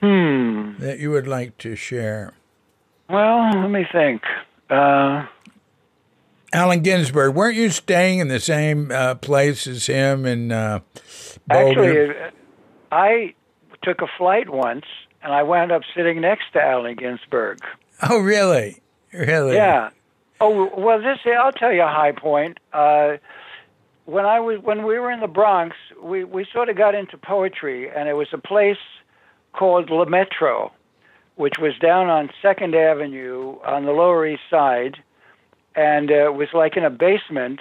[0.00, 0.72] Hmm.
[0.80, 2.34] that you would like to share?
[3.08, 4.22] Well, let me think.
[4.68, 5.26] Uh,
[6.52, 10.80] Allen Ginsberg, weren't you staying in the same uh, place as him in uh,
[11.46, 12.14] Boulder?
[12.14, 12.32] Actually,
[12.90, 13.34] I
[13.82, 14.84] took a flight once,
[15.22, 17.58] and I wound up sitting next to Allen Ginsberg.
[18.08, 18.82] oh, really?
[19.12, 19.56] Really?
[19.56, 19.90] Yeah.
[20.40, 22.58] Oh well, this I'll tell you a high point.
[22.72, 23.18] Uh,
[24.06, 27.16] when I was when we were in the Bronx, we we sort of got into
[27.16, 28.78] poetry, and it was a place
[29.52, 30.72] called Le Metro,
[31.36, 34.96] which was down on Second Avenue on the Lower East Side,
[35.74, 37.60] and uh, it was like in a basement.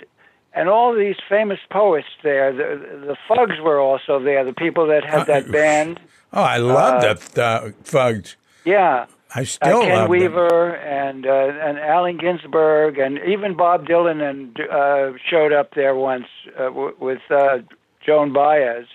[0.54, 4.44] And all these famous poets there, the, the Fugs were also there.
[4.44, 6.00] The people that had that Uh, band,
[6.34, 8.36] Oh, I love Uh, the th- Fugs.
[8.66, 9.06] yeah.
[9.34, 10.10] I uh, still Ken love them.
[10.10, 11.30] Weaver and uh,
[11.68, 16.28] and Allen Ginsberg and even Bob Dylan and uh, showed up there once
[16.60, 17.60] uh, w- with uh,
[18.06, 18.88] Joan Baez,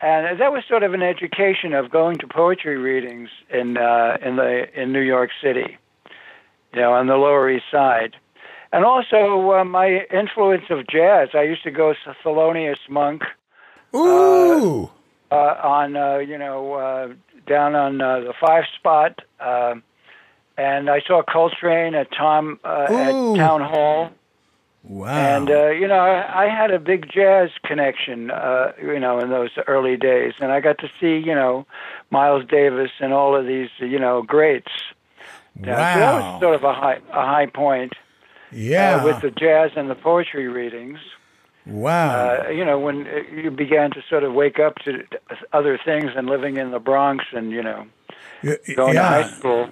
[0.00, 4.36] and that was sort of an education of going to poetry readings in uh, in
[4.36, 5.76] the in New York City,
[6.74, 8.16] you know, on the Lower East Side,
[8.72, 11.28] and also uh, my influence of jazz.
[11.34, 13.22] I used to go to Thelonious Monk
[13.94, 14.90] Ooh.
[15.30, 17.08] uh, on uh, you know uh,
[17.46, 19.74] down on uh, the five spot, uh,
[20.56, 24.10] and I saw Coltrane at Tom uh, at Town Hall,
[24.82, 25.08] wow.
[25.08, 29.30] and uh, you know I, I had a big jazz connection, uh, you know, in
[29.30, 31.66] those early days, and I got to see you know
[32.10, 34.72] Miles Davis and all of these you know greats.
[35.60, 36.32] So that wow.
[36.32, 37.92] was sort of a high a high point
[38.50, 38.96] yeah.
[38.96, 40.98] uh, with the jazz and the poetry readings
[41.66, 42.44] wow.
[42.44, 45.04] uh, you know, when uh, you began to sort of wake up to
[45.52, 47.86] other things and living in the Bronx and, you know,
[48.42, 49.02] Y- going yeah.
[49.02, 49.68] to high school.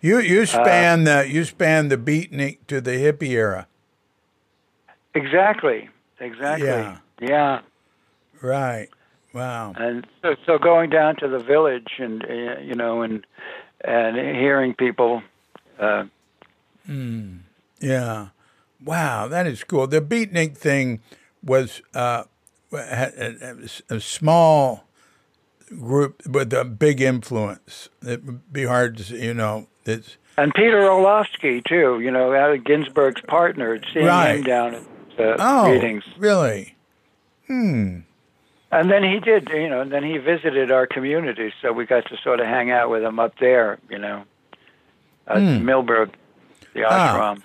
[0.00, 3.66] You uh, you span the you span the beatnik to the hippie era.
[5.14, 5.88] Exactly.
[6.20, 6.66] Exactly.
[6.66, 6.98] Yeah.
[7.20, 7.60] Yeah.
[8.42, 8.88] Right.
[9.32, 9.72] Wow.
[9.76, 13.26] And so, so going down to the village and, uh, you know, and,
[13.86, 15.22] and hearing people,
[15.78, 16.04] uh,
[17.80, 18.28] Yeah.
[18.84, 19.86] Wow, that is cool.
[19.86, 21.00] The beatnik thing
[21.42, 22.24] was uh,
[22.72, 24.84] had a, a small
[25.78, 27.88] group with a big influence.
[28.02, 29.66] It would be hard to, see, you know.
[29.86, 34.36] It's and Peter Orlovsky too, you know, Allen Ginsberg's partner, seeing Right.
[34.36, 34.82] him down at
[35.16, 36.04] the oh, meetings.
[36.18, 36.74] really?
[37.46, 38.00] Hmm.
[38.74, 42.06] And then he did, you know, and then he visited our community, so we got
[42.06, 44.24] to sort of hang out with him up there, you know,
[45.28, 46.10] at Millbrook,
[46.72, 46.86] the Hmm.
[46.90, 47.36] Ah.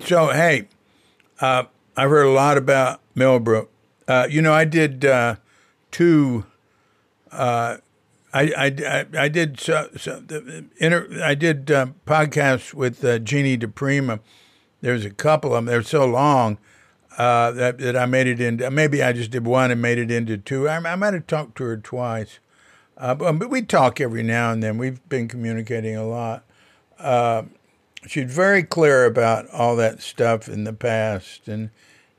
[0.00, 0.68] So hey,
[1.40, 3.70] uh, I've heard a lot about Millbrook.
[4.08, 5.36] Uh, you know, I did uh,
[5.90, 6.46] two.
[7.30, 7.76] Uh,
[8.32, 13.18] I, I, I, I did so, so the inter, I did uh, podcasts with uh,
[13.18, 14.20] Jeannie di Prima.
[14.80, 15.64] There's a couple of them.
[15.66, 16.56] They're so long
[17.18, 18.70] uh, that that I made it into.
[18.70, 20.68] Maybe I just did one and made it into two.
[20.68, 22.38] I, I might have talked to her twice,
[22.96, 24.78] uh, but, but we talk every now and then.
[24.78, 26.44] We've been communicating a lot.
[26.98, 27.44] Uh,
[28.06, 31.70] she's very clear about all that stuff in the past and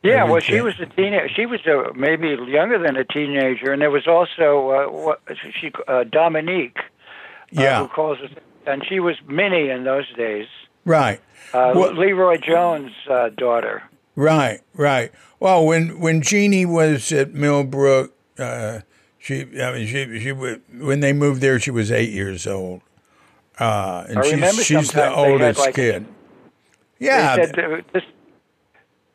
[0.04, 1.30] yeah, well, she was a teenager.
[1.34, 5.22] She was a, maybe younger than a teenager, and there was also uh, what
[5.62, 6.78] she uh, Dominique.
[6.78, 8.32] Uh, yeah, who calls us,
[8.68, 10.48] and she was Minnie in those days.
[10.84, 11.22] Right.
[11.54, 13.84] Uh, well, LeRoi Jones' uh, daughter.
[14.16, 15.12] Right, right.
[15.40, 18.82] Well, when when Jeannie was at Millbrook, uh,
[19.18, 22.82] she I mean she she when they moved there, she was eight years old.
[23.60, 26.06] Uh, and she's, she's the oldest like, kid.
[27.00, 27.36] Yeah.
[27.36, 28.04] Said this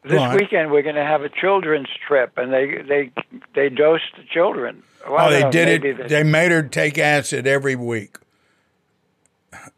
[0.04, 3.12] this weekend we're going to have a children's trip, and they they
[3.54, 4.82] they dosed the children.
[5.08, 5.98] Well, oh, they know, did it.
[5.98, 8.16] They, they made her take acid every week.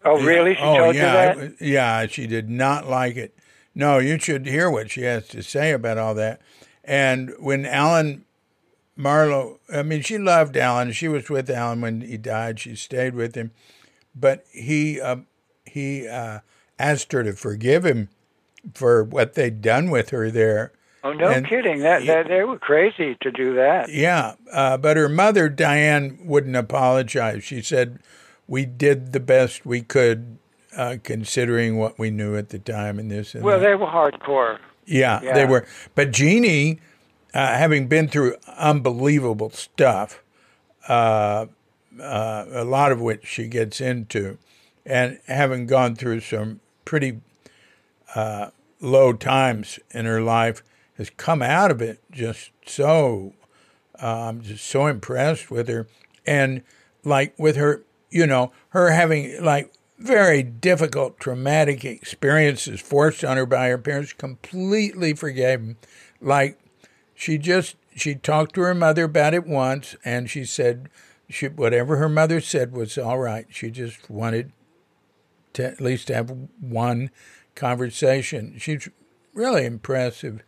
[0.05, 0.55] Oh, really?
[0.55, 2.07] She oh, yeah, yeah.
[2.07, 3.35] She did not like it.
[3.75, 6.41] No, you should hear what she has to say about all that.
[6.85, 8.25] And when Alan
[8.97, 10.93] Marlowe, I mean, she loved Alan.
[10.93, 12.61] She was with Alan when he died.
[12.61, 13.53] She stayed with him,
[14.15, 15.19] but he uh,
[15.65, 16.41] he uh,
[16.79, 18.09] asked her to forgive him
[18.75, 20.73] for what they'd done with her there.
[21.03, 21.81] Oh, no and, kidding!
[21.81, 23.89] That, that they were crazy to do that.
[23.89, 27.43] Yeah, uh, but her mother Diane wouldn't apologize.
[27.43, 28.01] She said,
[28.47, 30.37] "We did the best we could,
[30.77, 33.35] uh, considering what we knew at the time." And this.
[33.35, 33.67] And well, that.
[33.67, 34.59] they were hardcore.
[34.87, 35.67] Yeah, yeah, they were.
[35.95, 36.81] But Jeannie,
[37.35, 40.23] uh, having been through unbelievable stuff,
[40.89, 41.47] uh,
[42.01, 44.39] uh, a lot of which she gets into,
[44.85, 47.21] and having gone through some pretty
[48.15, 50.63] uh, low times in her life,
[50.97, 53.35] has come out of it just so.
[54.03, 55.87] Um, just so impressed with her,
[56.27, 56.63] and
[57.05, 59.71] like with her, you know, her having like
[60.01, 65.77] very difficult, traumatic experiences forced on her by her parents, completely forgave them.
[66.21, 66.59] Like
[67.15, 70.89] she just she talked to her mother about it once, and she said
[71.29, 73.47] she whatever her mother said was all right.
[73.51, 74.53] She just wanted
[75.53, 77.11] to at least have one
[77.55, 78.57] conversation.
[78.59, 78.89] She's
[79.35, 80.43] really impressive.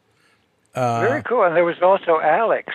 [0.75, 1.45] Uh, Very cool.
[1.45, 2.73] And there was also Alex.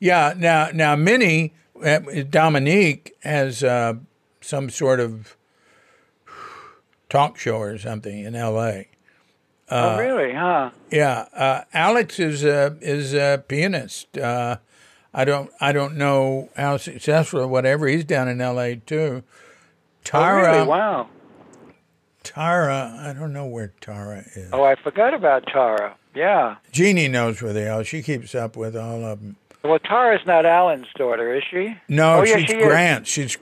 [0.00, 0.34] Yeah.
[0.36, 1.54] Now, now Minnie
[1.84, 3.94] uh, Dominique has uh,
[4.40, 5.35] some sort of
[7.08, 8.88] talk show or something in L.A.
[9.68, 10.32] Uh, oh, really?
[10.32, 10.70] Huh?
[10.90, 11.26] Yeah.
[11.32, 14.16] Uh, Alex is a is a pianist.
[14.16, 14.58] Uh,
[15.12, 17.86] I don't I don't know how successful or whatever.
[17.88, 18.76] He's down in L.A.
[18.76, 19.22] too.
[20.04, 20.48] Tara.
[20.48, 20.68] Oh, really?
[20.68, 21.08] Wow.
[22.22, 24.50] Tara, I don't know where Tara is.
[24.52, 25.96] Oh, I forgot about Tara.
[26.14, 26.56] Yeah.
[26.72, 27.84] Jeannie knows where they are.
[27.84, 29.36] She keeps up with all of them.
[29.62, 31.76] Well, Tara's not Alan's daughter, is she?
[31.88, 33.02] No, oh, she's yeah, she Grant.
[33.02, 33.08] Is.
[33.08, 33.38] She's,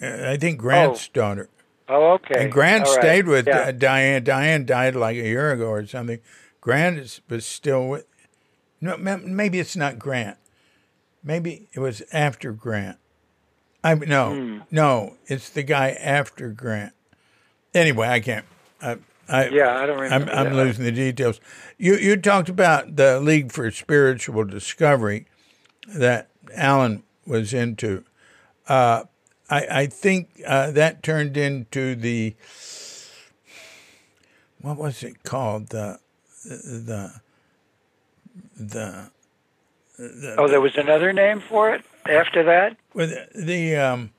[0.00, 1.14] I think, Grant's oh.
[1.14, 1.48] daughter.
[1.88, 2.44] Oh, okay.
[2.44, 3.32] And Grant all stayed right.
[3.32, 3.72] with yeah.
[3.72, 4.24] Diane.
[4.24, 6.20] Diane died like a year ago or something.
[6.60, 8.06] Grant is, was still with.
[8.80, 10.38] No, maybe it's not Grant.
[11.22, 12.98] Maybe it was after Grant.
[13.84, 14.62] I no, mm.
[14.70, 16.94] no, it's the guy after Grant
[17.74, 18.46] anyway, I can't.
[18.80, 18.98] I,
[19.28, 20.32] I, yeah, I don't remember.
[20.32, 21.40] I'm, I'm losing the details.
[21.78, 25.26] You you talked about the League for Spiritual Discovery
[25.88, 28.04] that Alan was into.
[28.68, 29.04] Uh,
[29.52, 32.34] I I think uh, that turned into the
[34.62, 35.98] what was it called the
[36.44, 37.20] the
[38.58, 39.10] the,
[39.98, 42.76] the oh there was another name for it after that.
[42.94, 44.10] With the um,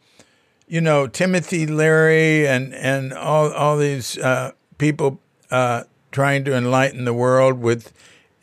[0.68, 5.20] you know Timothy Leary and and all all these uh, people
[5.50, 7.92] uh, trying to enlighten the world with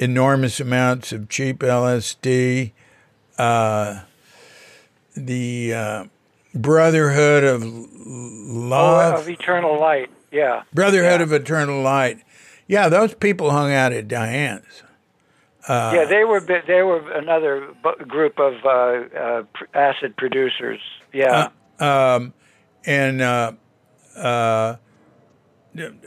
[0.01, 2.73] enormous amounts of cheap LSD.
[3.39, 4.01] Uh,
[5.17, 6.05] the uh,
[6.55, 10.63] Brotherhood of Love oh, of Eternal Light, yeah.
[10.75, 11.25] Brotherhood yeah.
[11.25, 12.23] of Eternal Light,
[12.67, 12.89] yeah.
[12.89, 14.83] Those people hung out at Diane's.
[15.69, 17.69] Uh, yeah, they were they were another
[18.09, 18.69] group of uh,
[19.17, 19.43] uh,
[19.75, 20.81] acid producers.
[21.13, 22.33] Yeah, um,
[22.85, 23.53] and uh,
[24.17, 24.77] uh,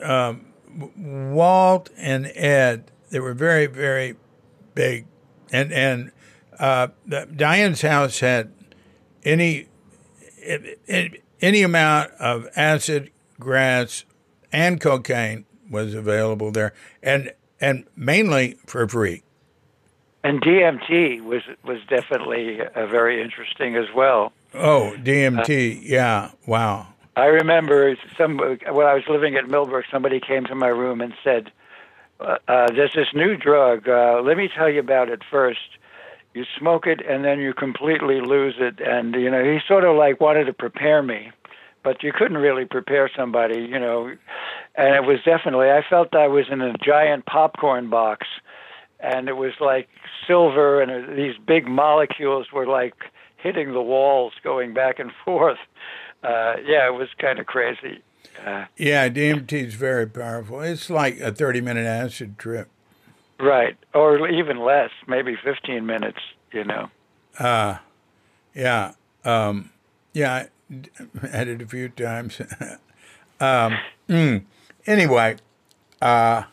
[0.02, 0.48] um,
[0.98, 4.16] Walt and Ed, they were very, very
[4.74, 5.06] big,
[5.52, 6.12] and and
[6.60, 6.88] uh,
[7.36, 8.52] Diane's house had
[9.24, 9.68] any
[11.42, 14.06] any amount of acid, grass,
[14.52, 19.24] and cocaine was available there, and and mainly for free.
[20.24, 24.32] And DMT was was definitely uh, very interesting as well.
[24.54, 25.78] Oh, DMT.
[25.78, 26.32] Uh, yeah.
[26.46, 26.88] Wow.
[27.16, 31.14] I remember some when I was living at Millbrook, somebody came to my room and
[31.24, 31.52] said,
[32.20, 33.88] uh, uh, "There's this new drug.
[33.88, 35.78] Uh, let me tell you about it first.
[36.34, 39.96] You smoke it, and then you completely lose it." And you know, he sort of
[39.96, 41.32] like wanted to prepare me,
[41.84, 44.16] but you couldn't really prepare somebody, you know.
[44.76, 45.70] And it was definitely.
[45.70, 48.28] I felt I was in a giant popcorn box,
[49.00, 49.88] and it was like
[50.28, 52.96] silver, and uh, these big molecules were like
[53.38, 55.60] hitting the walls, going back and forth.
[56.24, 58.02] Uh, yeah, it was kind of crazy.
[58.46, 60.62] Uh, Yeah, DMT is very powerful.
[60.62, 62.70] It's like a 30 minute acid trip.
[63.44, 66.20] Right, or even less, maybe 15 minutes.
[66.52, 66.90] You know.
[67.38, 67.78] Uh,
[68.54, 68.94] yeah.
[69.26, 69.72] Um,
[70.14, 70.46] yeah,
[71.24, 72.40] I had it a few times.
[73.40, 74.44] um, mm,
[74.86, 75.38] anyway,
[76.02, 76.44] uh,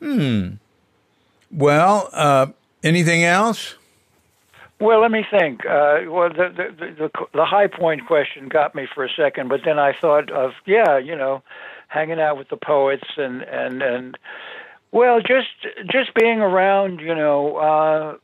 [0.00, 0.50] hmm.
[1.50, 2.46] Well, uh,
[2.82, 3.74] anything else?
[4.80, 5.64] Well, let me think.
[5.64, 9.60] Uh, well, the, the the the high point question got me for a second, but
[9.64, 11.42] then I thought of yeah, you know,
[11.86, 14.18] hanging out with the poets and and and
[14.92, 15.48] well, just
[15.90, 18.16] just being around, you know, uh,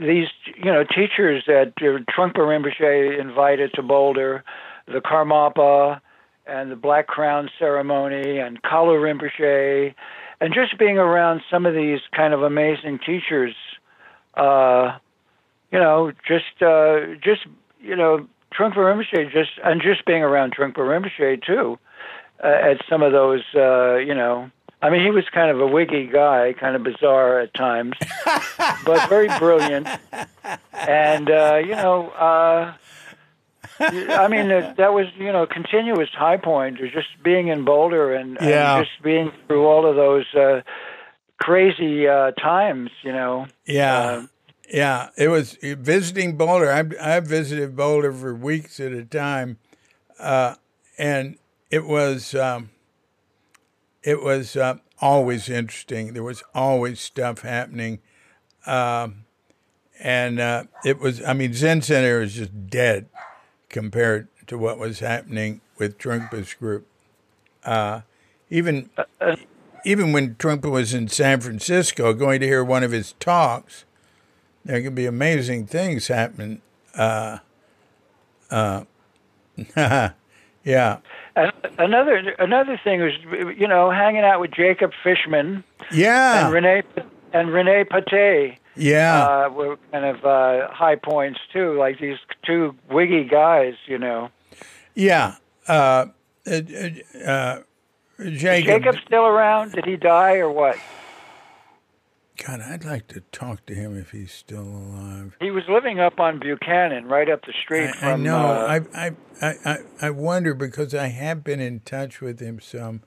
[0.00, 4.42] these you know teachers that uh, Trungpa Rinpoche invited to Boulder,
[4.86, 6.00] the Karmapa,
[6.46, 9.94] and the Black Crown ceremony, and Kalu Rinpoche,
[10.40, 13.54] and just being around some of these kind of amazing teachers.
[14.34, 14.98] Uh,
[15.70, 17.46] you know, just uh, just
[17.80, 18.26] you know,
[18.58, 21.78] Trungpa Rinpoche, just and just being around Trungpa Rinpoche too,
[22.42, 24.50] uh, at some of those, uh, you know,
[24.82, 27.94] I mean, he was kind of a wiggy guy, kind of bizarre at times,
[28.84, 29.88] but very brilliant,
[30.72, 32.10] and uh, you know.
[32.10, 32.74] Uh,
[33.78, 38.14] I mean, uh, that was you know continuous high point, or just being in Boulder
[38.14, 38.76] and, Yeah.
[38.78, 40.62] and just being through all of those uh,
[41.38, 43.46] crazy uh, times, you know.
[43.66, 43.98] Yeah.
[43.98, 44.26] Uh,
[44.72, 45.08] yeah.
[45.18, 46.72] It was visiting Boulder.
[46.72, 49.58] I, I visited Boulder for weeks at a time.
[50.18, 50.54] Uh,
[50.96, 51.36] and
[51.70, 52.70] it was, um,
[54.06, 56.14] it was uh, always interesting.
[56.14, 57.98] There was always stuff happening.
[58.64, 59.24] Um,
[60.00, 63.08] and uh, it was, I mean, Zen Center is just dead
[63.68, 66.86] compared to what was happening with Trungpa's group.
[67.64, 68.02] Uh,
[68.48, 68.90] even
[69.84, 73.84] even when Trungpa was in San Francisco, going to hear one of his talks,
[74.64, 76.62] there can be amazing things happening.
[76.94, 77.38] Uh,
[78.50, 78.84] uh,
[80.64, 80.98] yeah,
[81.78, 83.12] another another thing was,
[83.56, 86.82] you know, hanging out with Jacob Fishman yeah, and Renee
[87.32, 92.74] and Renee Pate yeah, uh, were kind of uh, high points too, like these two
[92.90, 94.30] wiggy guys, you know.
[94.94, 95.36] yeah.
[95.66, 96.06] Uh,
[96.46, 96.60] uh,
[97.26, 97.58] uh,
[98.18, 99.72] Jacob, Jacob's still around?
[99.72, 100.76] Did he die or what?
[102.36, 105.36] God, I'd like to talk to him if he's still alive.
[105.40, 108.08] He was living up on Buchanan, right up the street I, from.
[108.08, 108.36] I know.
[108.36, 112.60] Uh, I, I, I, I, I wonder because I have been in touch with him
[112.60, 113.02] some.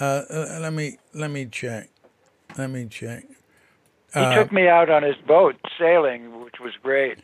[0.00, 1.90] Uh, uh, let me let me check.
[2.58, 3.24] Let me check.
[4.12, 7.18] he uh, took me out on his boat sailing, which was great.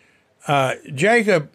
[0.47, 1.51] Uh, Jacob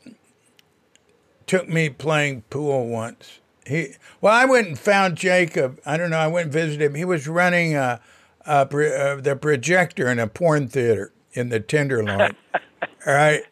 [1.45, 3.39] took me playing pool once.
[3.65, 5.80] He well, I went and found Jacob.
[5.85, 6.18] I don't know.
[6.18, 6.95] I went and visited him.
[6.95, 8.01] He was running a,
[8.65, 12.36] pro- uh, the projector in a porn theater in the Tenderloin.
[13.06, 13.44] All right,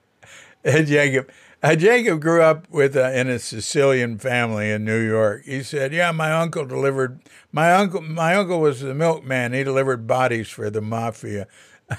[0.63, 1.29] and Jacob.
[1.63, 5.45] Uh, Jacob grew up with a, in a Sicilian family in New York.
[5.45, 7.21] He said, "Yeah, my uncle delivered.
[7.51, 9.53] My uncle, my uncle was the milkman.
[9.53, 11.47] He delivered bodies for the mafia."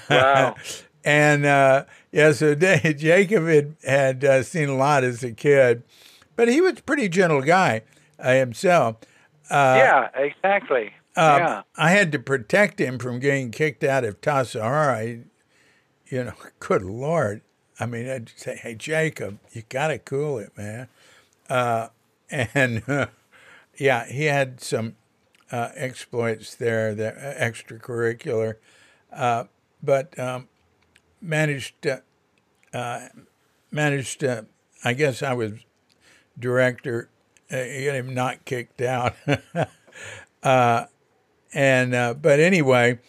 [0.09, 0.55] Wow.
[1.03, 5.83] and uh, yeah, so Jacob had had uh, seen a lot as a kid,
[6.37, 7.81] but he was a pretty gentle guy
[8.19, 8.97] uh, himself.
[9.51, 10.93] yeah, exactly.
[11.17, 11.61] Um, yeah.
[11.75, 15.05] I had to protect him from getting kicked out of Tassajara.
[15.07, 15.23] He-
[16.15, 17.41] You know, good Lord.
[17.79, 20.87] I mean, I'd say, hey, Jacob, you got to cool it, man.
[21.49, 21.89] Uh,
[22.31, 22.83] and
[23.77, 24.95] yeah, he had some
[25.51, 28.55] uh, exploits there, that uh, extracurricular,
[29.13, 29.45] uh,
[29.83, 30.47] but um,
[31.21, 32.01] managed to,
[32.73, 33.07] uh,
[33.71, 34.45] managed to,
[34.83, 35.53] I guess I was
[36.39, 37.09] director,
[37.51, 39.15] uh, get him not kicked out.
[40.43, 40.85] uh,
[41.53, 42.99] and uh, but anyway,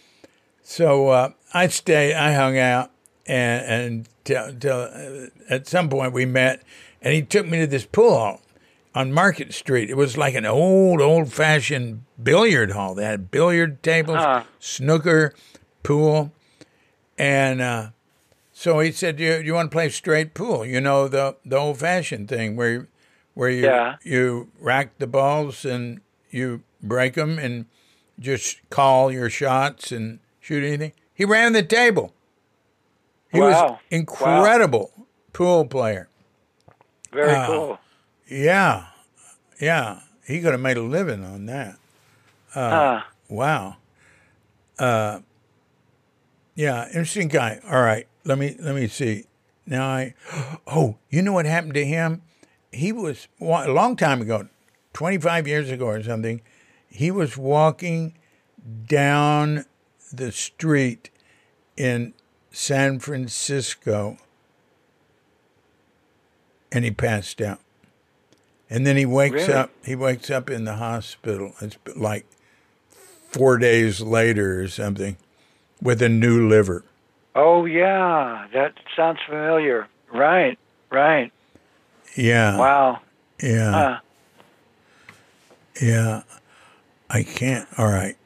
[0.62, 2.15] so uh, I stayed.
[2.15, 2.90] I hung out,
[3.27, 6.62] and and till, till uh, at some point we met,
[7.02, 8.40] and he took me to this pool hall
[8.94, 9.90] on Market Street.
[9.90, 12.94] It was like an old, old fashioned billiard hall.
[12.94, 14.44] They had billiard tables, Huh.
[14.59, 15.35] snooker,
[15.82, 16.32] pool,
[17.19, 17.89] and uh,
[18.52, 20.65] so he said, "Do you, you want to play straight pool?
[20.65, 22.89] You know the the old fashioned thing where
[23.35, 23.97] where you Yeah.
[24.02, 26.01] you rack the balls and
[26.31, 27.66] you break them and
[28.19, 32.12] just call your shots and shoot anything." He ran the table.
[33.31, 33.81] He was Wow.
[33.90, 34.93] incredible
[35.32, 36.09] pool player.
[37.12, 37.78] Very uh, cool.
[38.28, 38.86] Yeah,
[39.61, 40.01] yeah.
[40.27, 41.77] He could have made a living on that.
[42.51, 43.03] Huh.
[43.28, 43.77] Wow.
[44.78, 45.20] Uh,
[46.55, 47.61] yeah, interesting guy.
[47.69, 49.24] All right, let me let me see.
[49.66, 50.15] Now I,
[50.66, 52.23] oh, you know what happened to him?
[52.73, 54.49] He was a long time ago,
[54.93, 56.40] twenty five years ago or something.
[56.90, 58.15] He was walking
[58.86, 59.65] down
[60.12, 61.10] the street
[61.77, 62.15] in
[62.51, 64.19] San Francisco,
[66.73, 67.60] and he passed out.
[68.70, 69.52] and then he wakes Really?
[69.55, 69.70] up.
[69.82, 71.55] He wakes up in the hospital.
[71.62, 72.27] It's like
[73.31, 75.16] four days later or something,
[75.81, 76.85] with a new liver.
[77.35, 79.86] Oh yeah, that sounds familiar.
[80.12, 80.59] Right,
[80.90, 81.32] right.
[82.15, 83.01] Yeah, Wow.
[83.43, 84.01] yeah, Huh.
[85.81, 86.23] yeah.
[87.10, 87.66] I can't.
[87.78, 88.16] All right,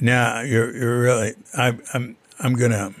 [0.00, 1.34] now you're you're really.
[1.56, 2.94] I, I'm I'm gonna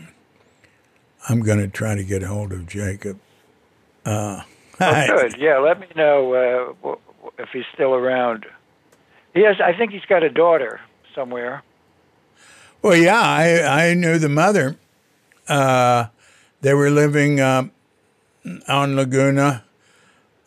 [1.28, 3.18] I'm gonna try to get a hold of Jacob.
[4.04, 4.42] Uh,
[4.80, 5.36] Oh, good.
[5.38, 6.96] Yeah, let me know uh,
[7.38, 8.46] if he's still around.
[9.32, 9.56] He has.
[9.60, 10.80] I think he's got a daughter
[11.14, 11.62] somewhere.
[12.82, 14.76] Well, yeah, I I knew the mother.
[15.48, 16.06] Uh,
[16.62, 17.68] they were living uh,
[18.66, 19.62] on Laguna.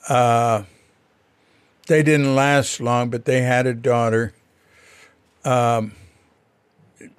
[0.10, 0.64] Uh,
[1.88, 4.34] they didn't last long, but they had a daughter.
[5.46, 5.94] Um,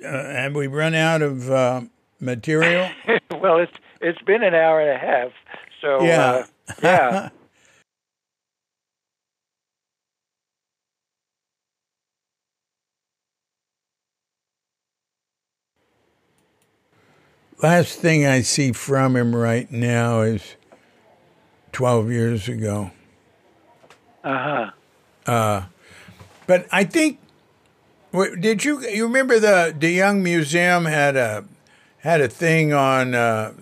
[0.04, 1.82] uh, have we run out of uh,
[2.20, 2.88] material?
[3.40, 5.30] well, it's it's been an hour and a half.
[5.80, 6.22] So Yeah.
[6.22, 6.46] uh,
[6.82, 7.28] yeah.
[17.62, 20.56] Last thing I see from him right now is
[21.72, 22.90] 12 years ago.
[24.24, 24.70] Uh
[25.26, 25.32] huh.
[25.32, 25.62] Uh
[26.46, 27.18] But I think,
[28.40, 31.44] did you you remember the the Young Museum had a
[31.98, 33.52] had a thing on uh,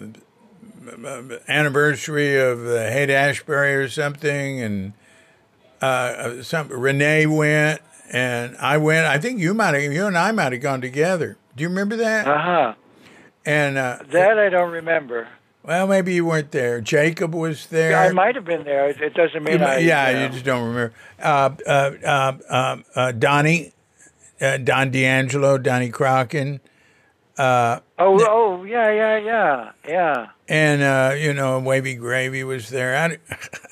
[1.48, 4.92] anniversary of the Haight Ashbury or something, and
[5.80, 7.80] uh, some Renee went
[8.12, 9.06] and I went.
[9.06, 11.36] I think you might have you and I might have gone together.
[11.56, 12.26] Do you remember that?
[12.26, 12.74] Uh huh.
[13.46, 15.28] And uh, That I don't remember.
[15.62, 16.80] well, maybe you weren't there.
[16.80, 17.96] Jacob was there.
[17.98, 18.88] I might have been there.
[18.88, 19.78] It doesn't mean You I.
[19.78, 20.94] yeah, uh, you just don't remember.
[21.22, 21.70] Uh, uh,
[22.04, 23.73] uh, uh, uh, Donnie,
[24.44, 26.60] uh, Don D'Angelo, Donnie Crocken,
[27.36, 30.26] Oh, oh, yeah, yeah, yeah, yeah.
[30.48, 32.96] and uh, you know Wavy Gravy was there.
[32.96, 33.18] I,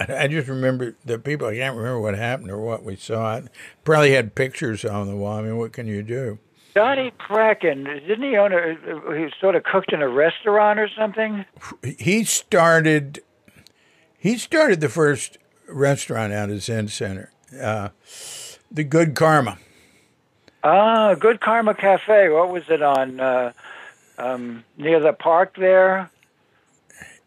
[0.22, 1.46] I just remember the people.
[1.48, 3.36] I can't remember what happened or what we saw.
[3.36, 3.42] I
[3.84, 5.38] probably had pictures on the wall.
[5.38, 6.38] I mean, what can you do?
[6.74, 8.74] Donnie Kraken, didn't he own a?
[9.16, 11.44] He sort of cooked in a restaurant or something.
[11.98, 13.22] He started.
[14.18, 15.36] He started the first
[15.68, 17.90] restaurant out of Zen Center, uh,
[18.70, 19.58] the Good Karma.
[20.62, 22.28] Ah, Good Karma Cafe.
[22.28, 23.18] What was it on?
[23.18, 23.52] Uh,
[24.18, 26.10] um, near the park there.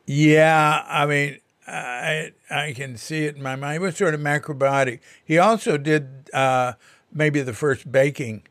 [0.06, 3.74] Yeah, I mean, I I can see it in my mind.
[3.74, 4.99] He was sort of macrobiotic.
[5.24, 6.74] He also did uh,
[7.12, 8.44] maybe the first baking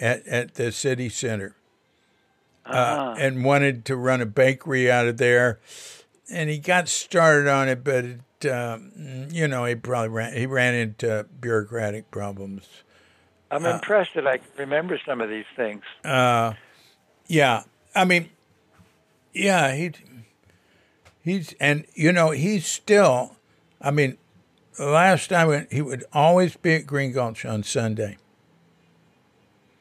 [0.00, 1.54] at, at the city center,
[2.66, 5.60] uh, and wanted to run a bakery out of there.
[6.30, 10.46] And he got started on it, but it, um, you know, he probably ran he
[10.46, 12.83] ran into bureaucratic problems.
[13.54, 15.82] I'm Uh, impressed that I can remember some of these things.
[16.04, 16.54] Uh,
[17.26, 17.62] Yeah,
[17.94, 18.28] I mean,
[19.32, 19.92] yeah, he
[21.22, 23.36] he's and you know he's still.
[23.80, 24.18] I mean,
[24.78, 28.18] last time he would always be at Green Gulch on Sunday.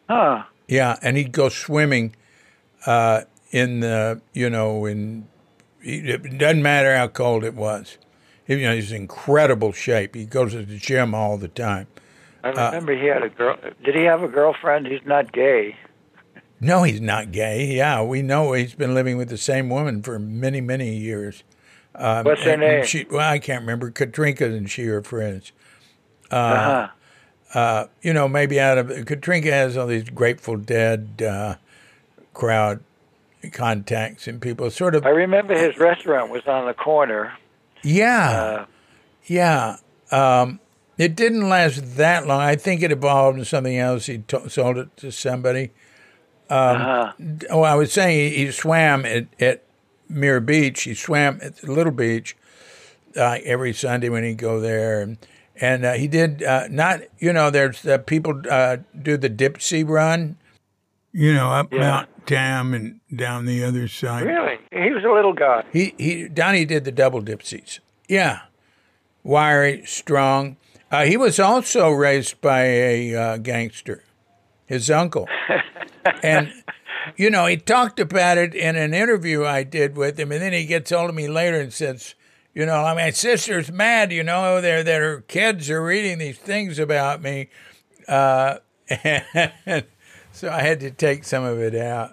[0.09, 0.43] Huh.
[0.67, 2.15] Yeah, and he'd go swimming
[2.85, 3.21] uh,
[3.51, 5.27] in the you know in
[5.81, 7.97] it doesn't matter how cold it was.
[8.45, 10.15] He, you know, he's in incredible shape.
[10.15, 11.87] He goes to the gym all the time.
[12.43, 13.57] I remember he had a girl.
[13.83, 14.87] Did he have a girlfriend?
[14.87, 15.77] He's not gay.
[16.59, 17.65] No, he's not gay.
[17.75, 21.43] Yeah, we know he's been living with the same woman for many, many years.
[21.95, 22.85] Um, What's her name?
[22.85, 23.91] She, well, I can't remember.
[23.91, 25.51] Katrinka and she are friends.
[26.31, 26.87] Uh
[27.49, 27.87] huh.
[28.01, 31.55] You know, maybe out of Katrinka has all these Grateful Dead uh,
[32.33, 32.79] crowd
[33.51, 34.69] contacts and people.
[34.71, 37.33] Sort of, I remember his restaurant was on the corner.
[37.83, 38.65] yeah, Uh,
[39.25, 39.77] yeah.
[40.11, 40.59] Um,
[40.97, 42.41] it didn't last that long.
[42.41, 44.05] I think it evolved into something else.
[44.05, 45.71] He to- sold it to somebody.
[46.49, 47.13] uh-huh.
[47.49, 49.63] Oh, I was saying he, he swam at, at
[50.09, 50.83] Muir Beach.
[50.83, 52.35] He swam at the Little Beach
[53.17, 55.01] uh, every Sunday when he'd go there.
[55.01, 55.17] And,
[55.59, 59.87] and uh, he did uh, not, you know, there's uh, people uh, do the Dipsea
[59.87, 60.37] run,
[61.11, 61.79] you know, up Yeah.
[61.79, 64.25] Mount Tam and down the other side.
[64.25, 64.57] Really?
[64.71, 65.63] He was a little guy.
[65.71, 67.79] He, he, Donnie did the double Dipseas.
[68.07, 68.41] Yeah.
[69.23, 70.57] Wiry, strong.
[70.93, 74.03] Uh, he was also raised by a uh, gangster,
[74.67, 75.27] his uncle.
[76.21, 76.53] and,
[77.17, 80.31] you know, he talked about it in an interview I did with him.
[80.31, 82.13] And then he gets hold of me later and says,
[82.53, 86.77] you know, my sister's mad, you know, they're, that her kids are reading these things
[86.77, 87.49] about me.
[88.07, 88.57] Uh,
[88.87, 89.85] and
[90.31, 92.11] so I had to take some of it out.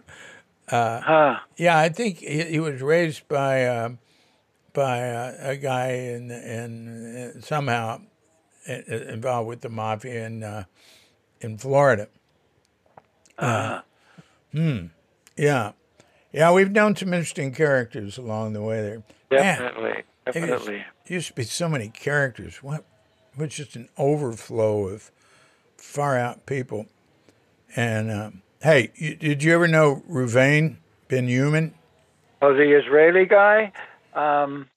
[0.71, 1.37] Huh.
[1.59, 3.91] Yeah, I think he, he was raised by uh,
[4.73, 7.99] by uh, a guy in in uh, somehow uh,
[8.67, 10.65] involved with the mafia in uh,
[11.41, 12.09] in Florida.
[13.39, 13.81] Uh,
[14.53, 14.87] hmm.
[15.37, 15.73] Yeah,
[16.33, 16.53] yeah.
[16.53, 19.03] We've known some interesting characters along the way there.
[19.31, 19.89] Man, Definitely.
[19.91, 20.85] used- Definitely.
[21.07, 22.63] used to be so many characters.
[22.63, 22.85] What
[23.33, 25.11] it was just an overflow of
[25.77, 26.87] far out people.
[27.77, 30.77] And um, hey, you, did you ever know Ruvain
[31.09, 31.75] Ben Human?
[32.43, 33.73] Oh, the Israeli guy.
[34.15, 34.69] Um,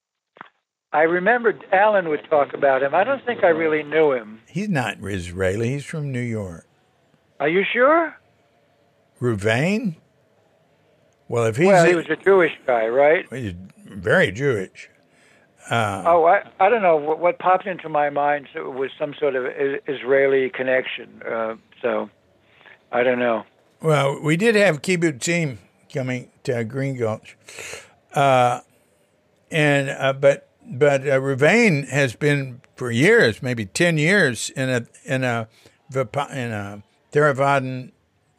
[0.93, 2.93] I remember Alan would talk about him.
[2.93, 4.41] I don't think I really knew him.
[4.47, 5.69] He's not Israeli.
[5.69, 6.67] He's from New York.
[7.39, 8.15] Are you sure?
[9.19, 9.95] Ruvain?
[11.27, 13.25] Well, if he's well, he was a Jewish guy, right?
[13.31, 13.55] he's
[13.87, 14.89] very Jewish.
[15.69, 19.35] Uh, Oh, I I don't know what, what popped into my mind was some sort
[19.35, 19.45] of
[19.87, 21.23] Israeli connection.
[21.27, 22.09] Uh, so
[22.91, 23.45] I don't know.
[23.81, 25.57] Well, we did have kibbutzim
[25.91, 27.35] coming to Green Gulch,
[28.13, 28.59] uh,
[29.49, 34.85] and uh, but but uh, Rouvain has been for years, maybe ten years, in a
[35.05, 35.47] in a
[35.95, 37.91] in a Theravadan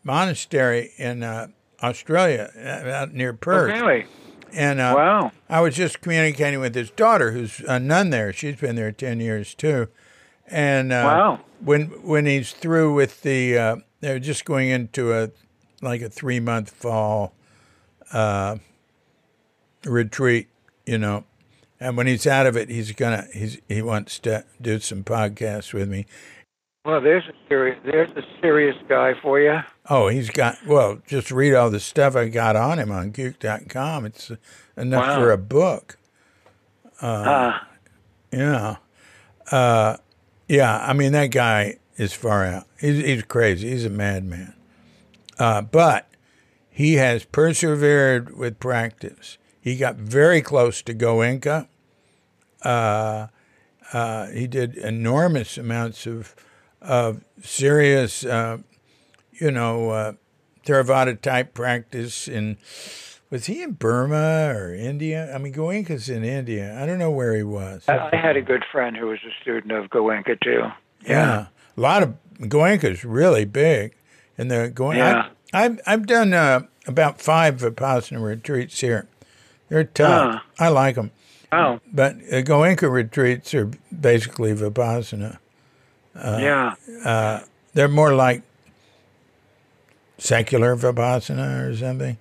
[0.03, 1.49] monastery in uh,
[1.83, 3.71] Australia, uh, out near Perth.
[3.71, 3.81] Oh, Perth.
[3.83, 4.07] really?
[4.53, 5.33] And uh, Wow.
[5.49, 8.33] I was just communicating with his daughter, who's a nun there.
[8.33, 9.89] She's been there ten years too.
[10.47, 11.41] And uh, Wow.
[11.61, 15.31] when when he's through with the, uh, they're just going into a
[15.83, 17.35] like a three month fall
[18.13, 18.57] uh,
[19.85, 20.49] retreat,
[20.87, 21.25] you know.
[21.81, 25.73] And when he's out of it, he's gonna he's he wants to do some podcasts
[25.73, 26.07] with me.
[26.85, 29.59] Well, there's a serious there's a serious guy for you.
[29.91, 30.99] Oh, he's got well.
[31.07, 34.07] Just read all the stuff I got on him on Cuke.com.
[34.07, 34.31] It's
[34.77, 35.19] enough Wow.
[35.21, 35.99] for a book.
[37.03, 37.69] Ah,
[38.31, 38.77] Yeah.
[39.51, 39.97] Uh,
[40.49, 40.79] yeah.
[40.87, 42.65] I mean, that guy is far out.
[42.81, 43.71] He's, he's crazy.
[43.71, 44.55] He's a madman.
[45.39, 46.09] Uh, but
[46.71, 49.39] he has persevered with practice.
[49.65, 51.69] He got very close to Goenka.
[52.61, 53.29] Uh,
[53.95, 56.37] uh, he did enormous amounts of,
[56.83, 58.59] of serious, uh,
[59.33, 60.13] you know, uh,
[60.67, 62.59] Theravada type practice in
[63.31, 65.35] was he in Burma or India?
[65.35, 66.79] I mean, Goenka's in India.
[66.81, 67.85] I don't know where he was.
[67.89, 70.65] I, I had a good friend who was a student of Goenka too.
[71.07, 73.95] Yeah, a lot of Goenka's really big,
[74.37, 74.97] and the Goenka.
[74.97, 75.29] Yeah.
[75.55, 79.09] I've I've done uh, about five Vipassana retreats here.
[79.69, 80.43] They're tough.
[80.59, 81.11] I like them,
[81.53, 85.39] Oh, but uh, Goenka retreats are basically Vipassana.
[86.15, 87.41] Uh, yeah.
[87.73, 88.43] They're more like
[90.19, 92.19] secular Vipassana or something.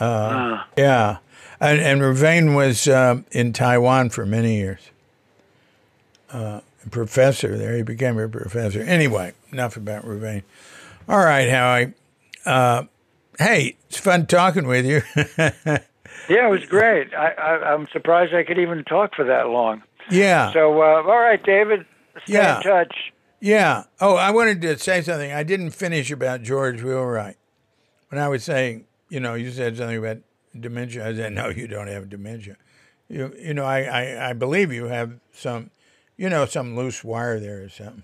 [0.00, 1.18] Ah, Yeah,
[1.60, 4.80] and and was um, in Taiwan for many years.
[6.30, 6.60] Uh,
[6.90, 8.80] professor there, he became a professor.
[8.80, 10.42] Anyway, enough about Ravane.
[11.08, 11.92] All right, Howie.
[12.44, 12.84] Uh,
[13.38, 15.02] hey, it's fun talking with you.
[16.28, 17.12] yeah, it was great.
[17.14, 19.82] I, I I'm surprised I could even talk for that long.
[20.10, 21.86] yeah, So, uh, all right, David,
[22.24, 22.56] stay Yeah.
[22.58, 22.94] in touch.
[23.40, 23.84] yeah.
[24.00, 25.32] Oh, I wanted to say something.
[25.32, 27.36] I didn't finish about George Wheelwright.
[28.08, 30.18] When I was saying, you know, you said something about
[30.58, 31.08] dementia.
[31.08, 32.56] I said, no, you don't have dementia.
[33.08, 35.70] You, you know, I, I, I believe you have some,
[36.16, 38.02] you know, some loose wire there or something.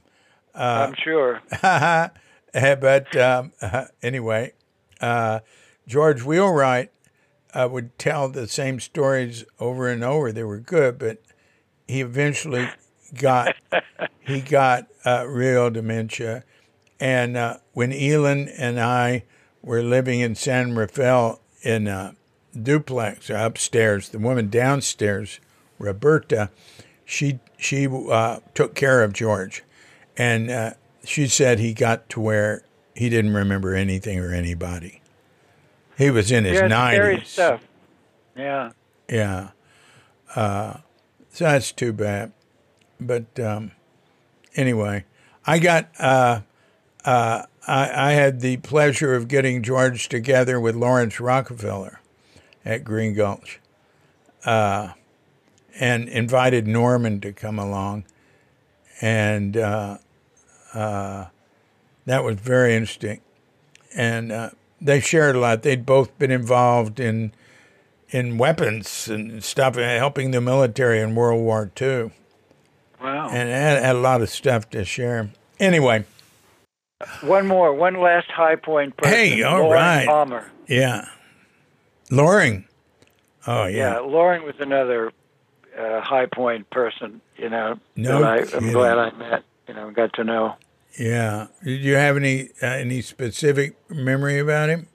[0.54, 1.40] I'm sure.
[2.54, 4.54] Uh, but um, uh, anyway,
[5.02, 5.40] uh,
[5.86, 6.90] George Wheelwright
[7.58, 10.30] uh, would tell the same stories over and over.
[10.30, 11.18] They were good, but
[11.88, 12.68] he eventually
[13.14, 13.56] got
[14.20, 16.44] he got uh, real dementia.
[17.00, 19.24] And uh, when Elin and I
[19.62, 22.14] were living in San Rafael in a
[22.60, 25.40] duplex upstairs, the woman downstairs,
[25.78, 26.50] Roberta,
[27.04, 29.64] she she uh, took care of George,
[30.16, 30.70] and uh,
[31.04, 32.62] she said he got to where
[32.94, 34.97] he didn't remember anything or anybody.
[35.98, 37.28] He was in his Yeah, nineties.
[37.28, 37.60] stuff.
[38.36, 38.70] Yeah.
[39.10, 39.48] Yeah.
[40.36, 40.74] Uh,
[41.32, 42.32] so that's too bad.
[43.00, 43.72] But um,
[44.54, 45.04] anyway,
[45.44, 46.42] I got, uh,
[47.04, 52.00] uh, I, I had the pleasure of getting George together with Laurance Rockefeller
[52.64, 53.60] at Green Gulch
[54.44, 54.92] uh,
[55.80, 58.04] and invited Norman to come along.
[59.00, 59.98] And uh,
[60.74, 61.26] uh,
[62.06, 63.20] that was very interesting.
[63.96, 64.50] And uh,
[64.80, 65.62] they shared a lot.
[65.62, 67.32] They'd both been involved in
[68.10, 72.10] in weapons and stuff, and helping the military in World War II,
[73.02, 73.28] Wow.
[73.30, 75.28] and had, had a lot of stuff to share.
[75.60, 76.04] Anyway,
[77.20, 79.14] One more, one last high point person.
[79.14, 80.06] Hey, all Loring right.
[80.06, 80.50] Palmer.
[80.66, 81.06] yeah,
[82.10, 82.64] Loring.
[83.46, 85.12] Oh Yeah, yeah, Loring was another
[85.78, 87.20] uh, high point person.
[87.36, 88.56] You know, No that I.
[88.56, 89.42] I'm glad I met.
[89.68, 90.56] You know, got to know.
[90.98, 91.46] Yeah.
[91.64, 94.86] Did you have any uh, any specific memory about him?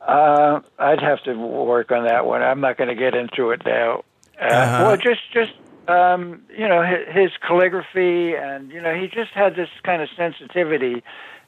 [0.00, 2.42] Uh, I'd have to work on that one.
[2.42, 4.04] I'm not going to get into it now.
[4.40, 4.84] Uh, Uh-huh.
[4.86, 5.52] Well, just just
[5.88, 10.08] um, you know his, his calligraphy, and you know he just had this kind of
[10.16, 11.02] sensitivity.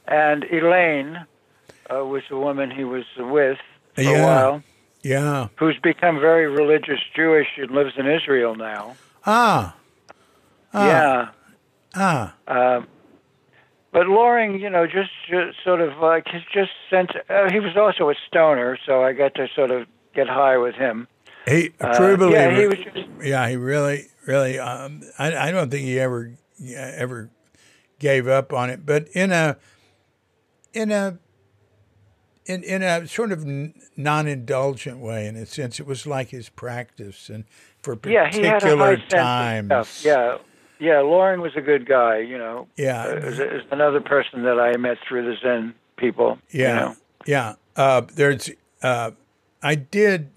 [0.08, 1.26] And Elaine
[1.92, 3.58] uh, was the woman he was with
[3.94, 4.10] for Yeah.
[4.22, 4.62] a while,
[5.02, 5.48] Yeah.
[5.56, 8.94] who's become very religious Jewish and lives in Israel now.
[9.26, 9.74] Ah.
[10.72, 10.86] Ah.
[10.86, 11.28] Yeah,
[11.96, 12.34] Ah.
[12.46, 12.86] Um,
[13.96, 17.08] but Loring, you know, just, just sort of like his just sense.
[17.30, 20.74] Uh, he was also a stoner, so I got to sort of get high with
[20.74, 21.08] him.
[21.48, 22.50] He a true Uh, believer.
[22.52, 24.58] yeah, he was just Yeah, he really, really.
[24.58, 26.32] Um, I, I don't think he ever,
[26.76, 27.30] ever
[27.98, 28.84] gave up on it.
[28.84, 29.56] But in a,
[30.74, 31.18] in a,
[32.44, 33.46] in in a sort of
[33.96, 37.44] non-indulgent way, in a sense, it was like his practice, and
[37.82, 40.04] for yeah, he had a particular of times.
[40.04, 40.36] Yeah,
[40.78, 41.00] yeah.
[41.00, 42.18] Loring was a good guy.
[42.18, 46.38] You know, yeah, uh, is, is another person that I met through the Zen people.
[46.50, 46.96] you yeah, know.
[47.26, 47.54] yeah.
[47.74, 48.50] Uh, there's,
[48.82, 49.10] uh,
[49.62, 50.30] I did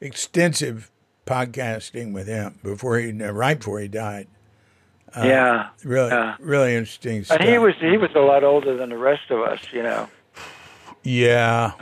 [0.00, 0.90] extensive
[1.26, 4.28] podcasting with him before he, right before he died.
[5.16, 5.68] yeah.
[5.84, 6.36] Really, Yeah.
[6.38, 7.40] really interesting stuff.
[7.40, 9.60] And he was he was a lot older than the rest of us.
[9.72, 10.08] You know.
[11.02, 11.72] Yeah,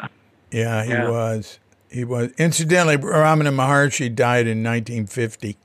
[0.51, 1.10] yeah, he Yeah.
[1.10, 1.59] was.
[1.90, 2.32] He was.
[2.39, 5.56] Incidentally, Ramana Maharshi died in 1950.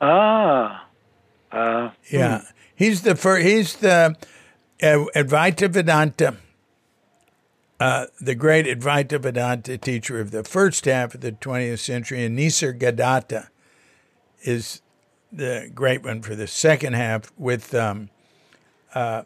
[0.00, 0.86] Ah.
[1.52, 2.42] Uh, Yeah,
[2.74, 3.46] he's the first.
[3.46, 4.16] He's the
[4.82, 6.36] uh, Advaita Vedanta,
[7.78, 12.38] uh, the great Advaita Vedanta teacher of the first half of the 20th century, and
[12.38, 13.48] Nisargadatta
[14.42, 14.80] is
[15.32, 18.08] the great one for the second half with um,
[18.94, 19.22] uh,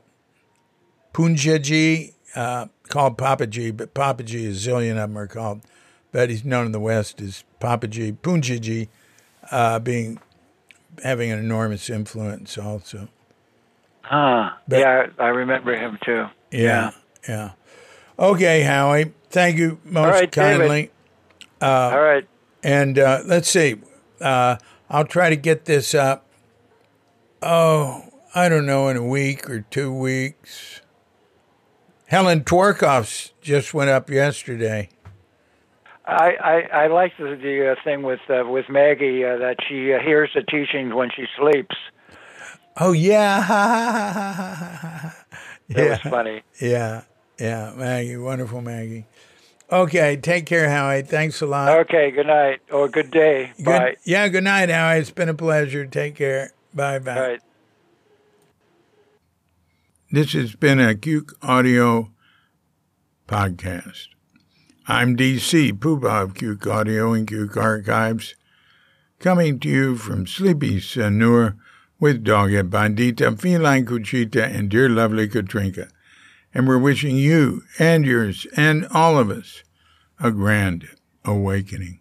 [1.13, 5.63] Punjaji, uh, called Papaji, but Papaji, a zillion of them are called,
[6.11, 8.19] but he's known in the West as Papaji.
[8.19, 8.89] Punjaji
[9.51, 10.19] uh, being
[11.03, 13.09] having an enormous influence also.
[14.11, 14.59] ah.
[14.69, 16.27] But- yeah, I remember him too.
[16.51, 16.93] Yeah,
[17.29, 17.53] yeah.
[18.19, 19.13] Okay, Howie.
[19.31, 20.91] Thank you most right, kindly.
[21.61, 22.27] All right.
[22.63, 23.77] And uh, let's see.
[24.21, 24.57] Uh,
[24.89, 26.27] I'll try to get this up.
[27.43, 28.05] Oh,
[28.35, 30.81] I don't know, in a week or two weeks.
[32.07, 34.89] Helen Tworkov's just went up yesterday.
[36.07, 39.93] I, I, I like the, the uh, thing with uh, with Maggie uh, that she
[39.95, 41.77] uh, hears the teachings when she sleeps.
[42.79, 43.41] Oh yeah,
[45.71, 46.43] That was funny.
[46.61, 47.03] yeah,
[47.39, 47.73] yeah.
[47.77, 49.07] Maggie, wonderful Maggie.
[49.73, 51.03] Okay, take care, Howie.
[51.03, 51.79] Thanks a lot.
[51.81, 52.11] Okay.
[52.11, 53.53] Good night or good day.
[53.57, 53.97] Good, Bye.
[54.05, 54.99] Yeah, good night, Howie.
[54.99, 55.87] It's been a pleasure.
[55.87, 56.53] Take care.
[56.75, 57.19] Bye bye.
[57.21, 57.41] Right.
[60.11, 62.11] This has been a Cuke Audio
[63.27, 64.09] podcast.
[64.87, 68.35] I'm DC, Poobah of Cuke Audio and Cuke Archives,
[69.19, 71.57] coming to you from sleepy Sanur
[71.99, 75.89] with Dogget Bandita, Feline Cuchita, and dear lovely Katrinka.
[76.53, 79.63] And we're wishing you and yours and all of us
[80.21, 80.87] a grand
[81.25, 82.01] awakening.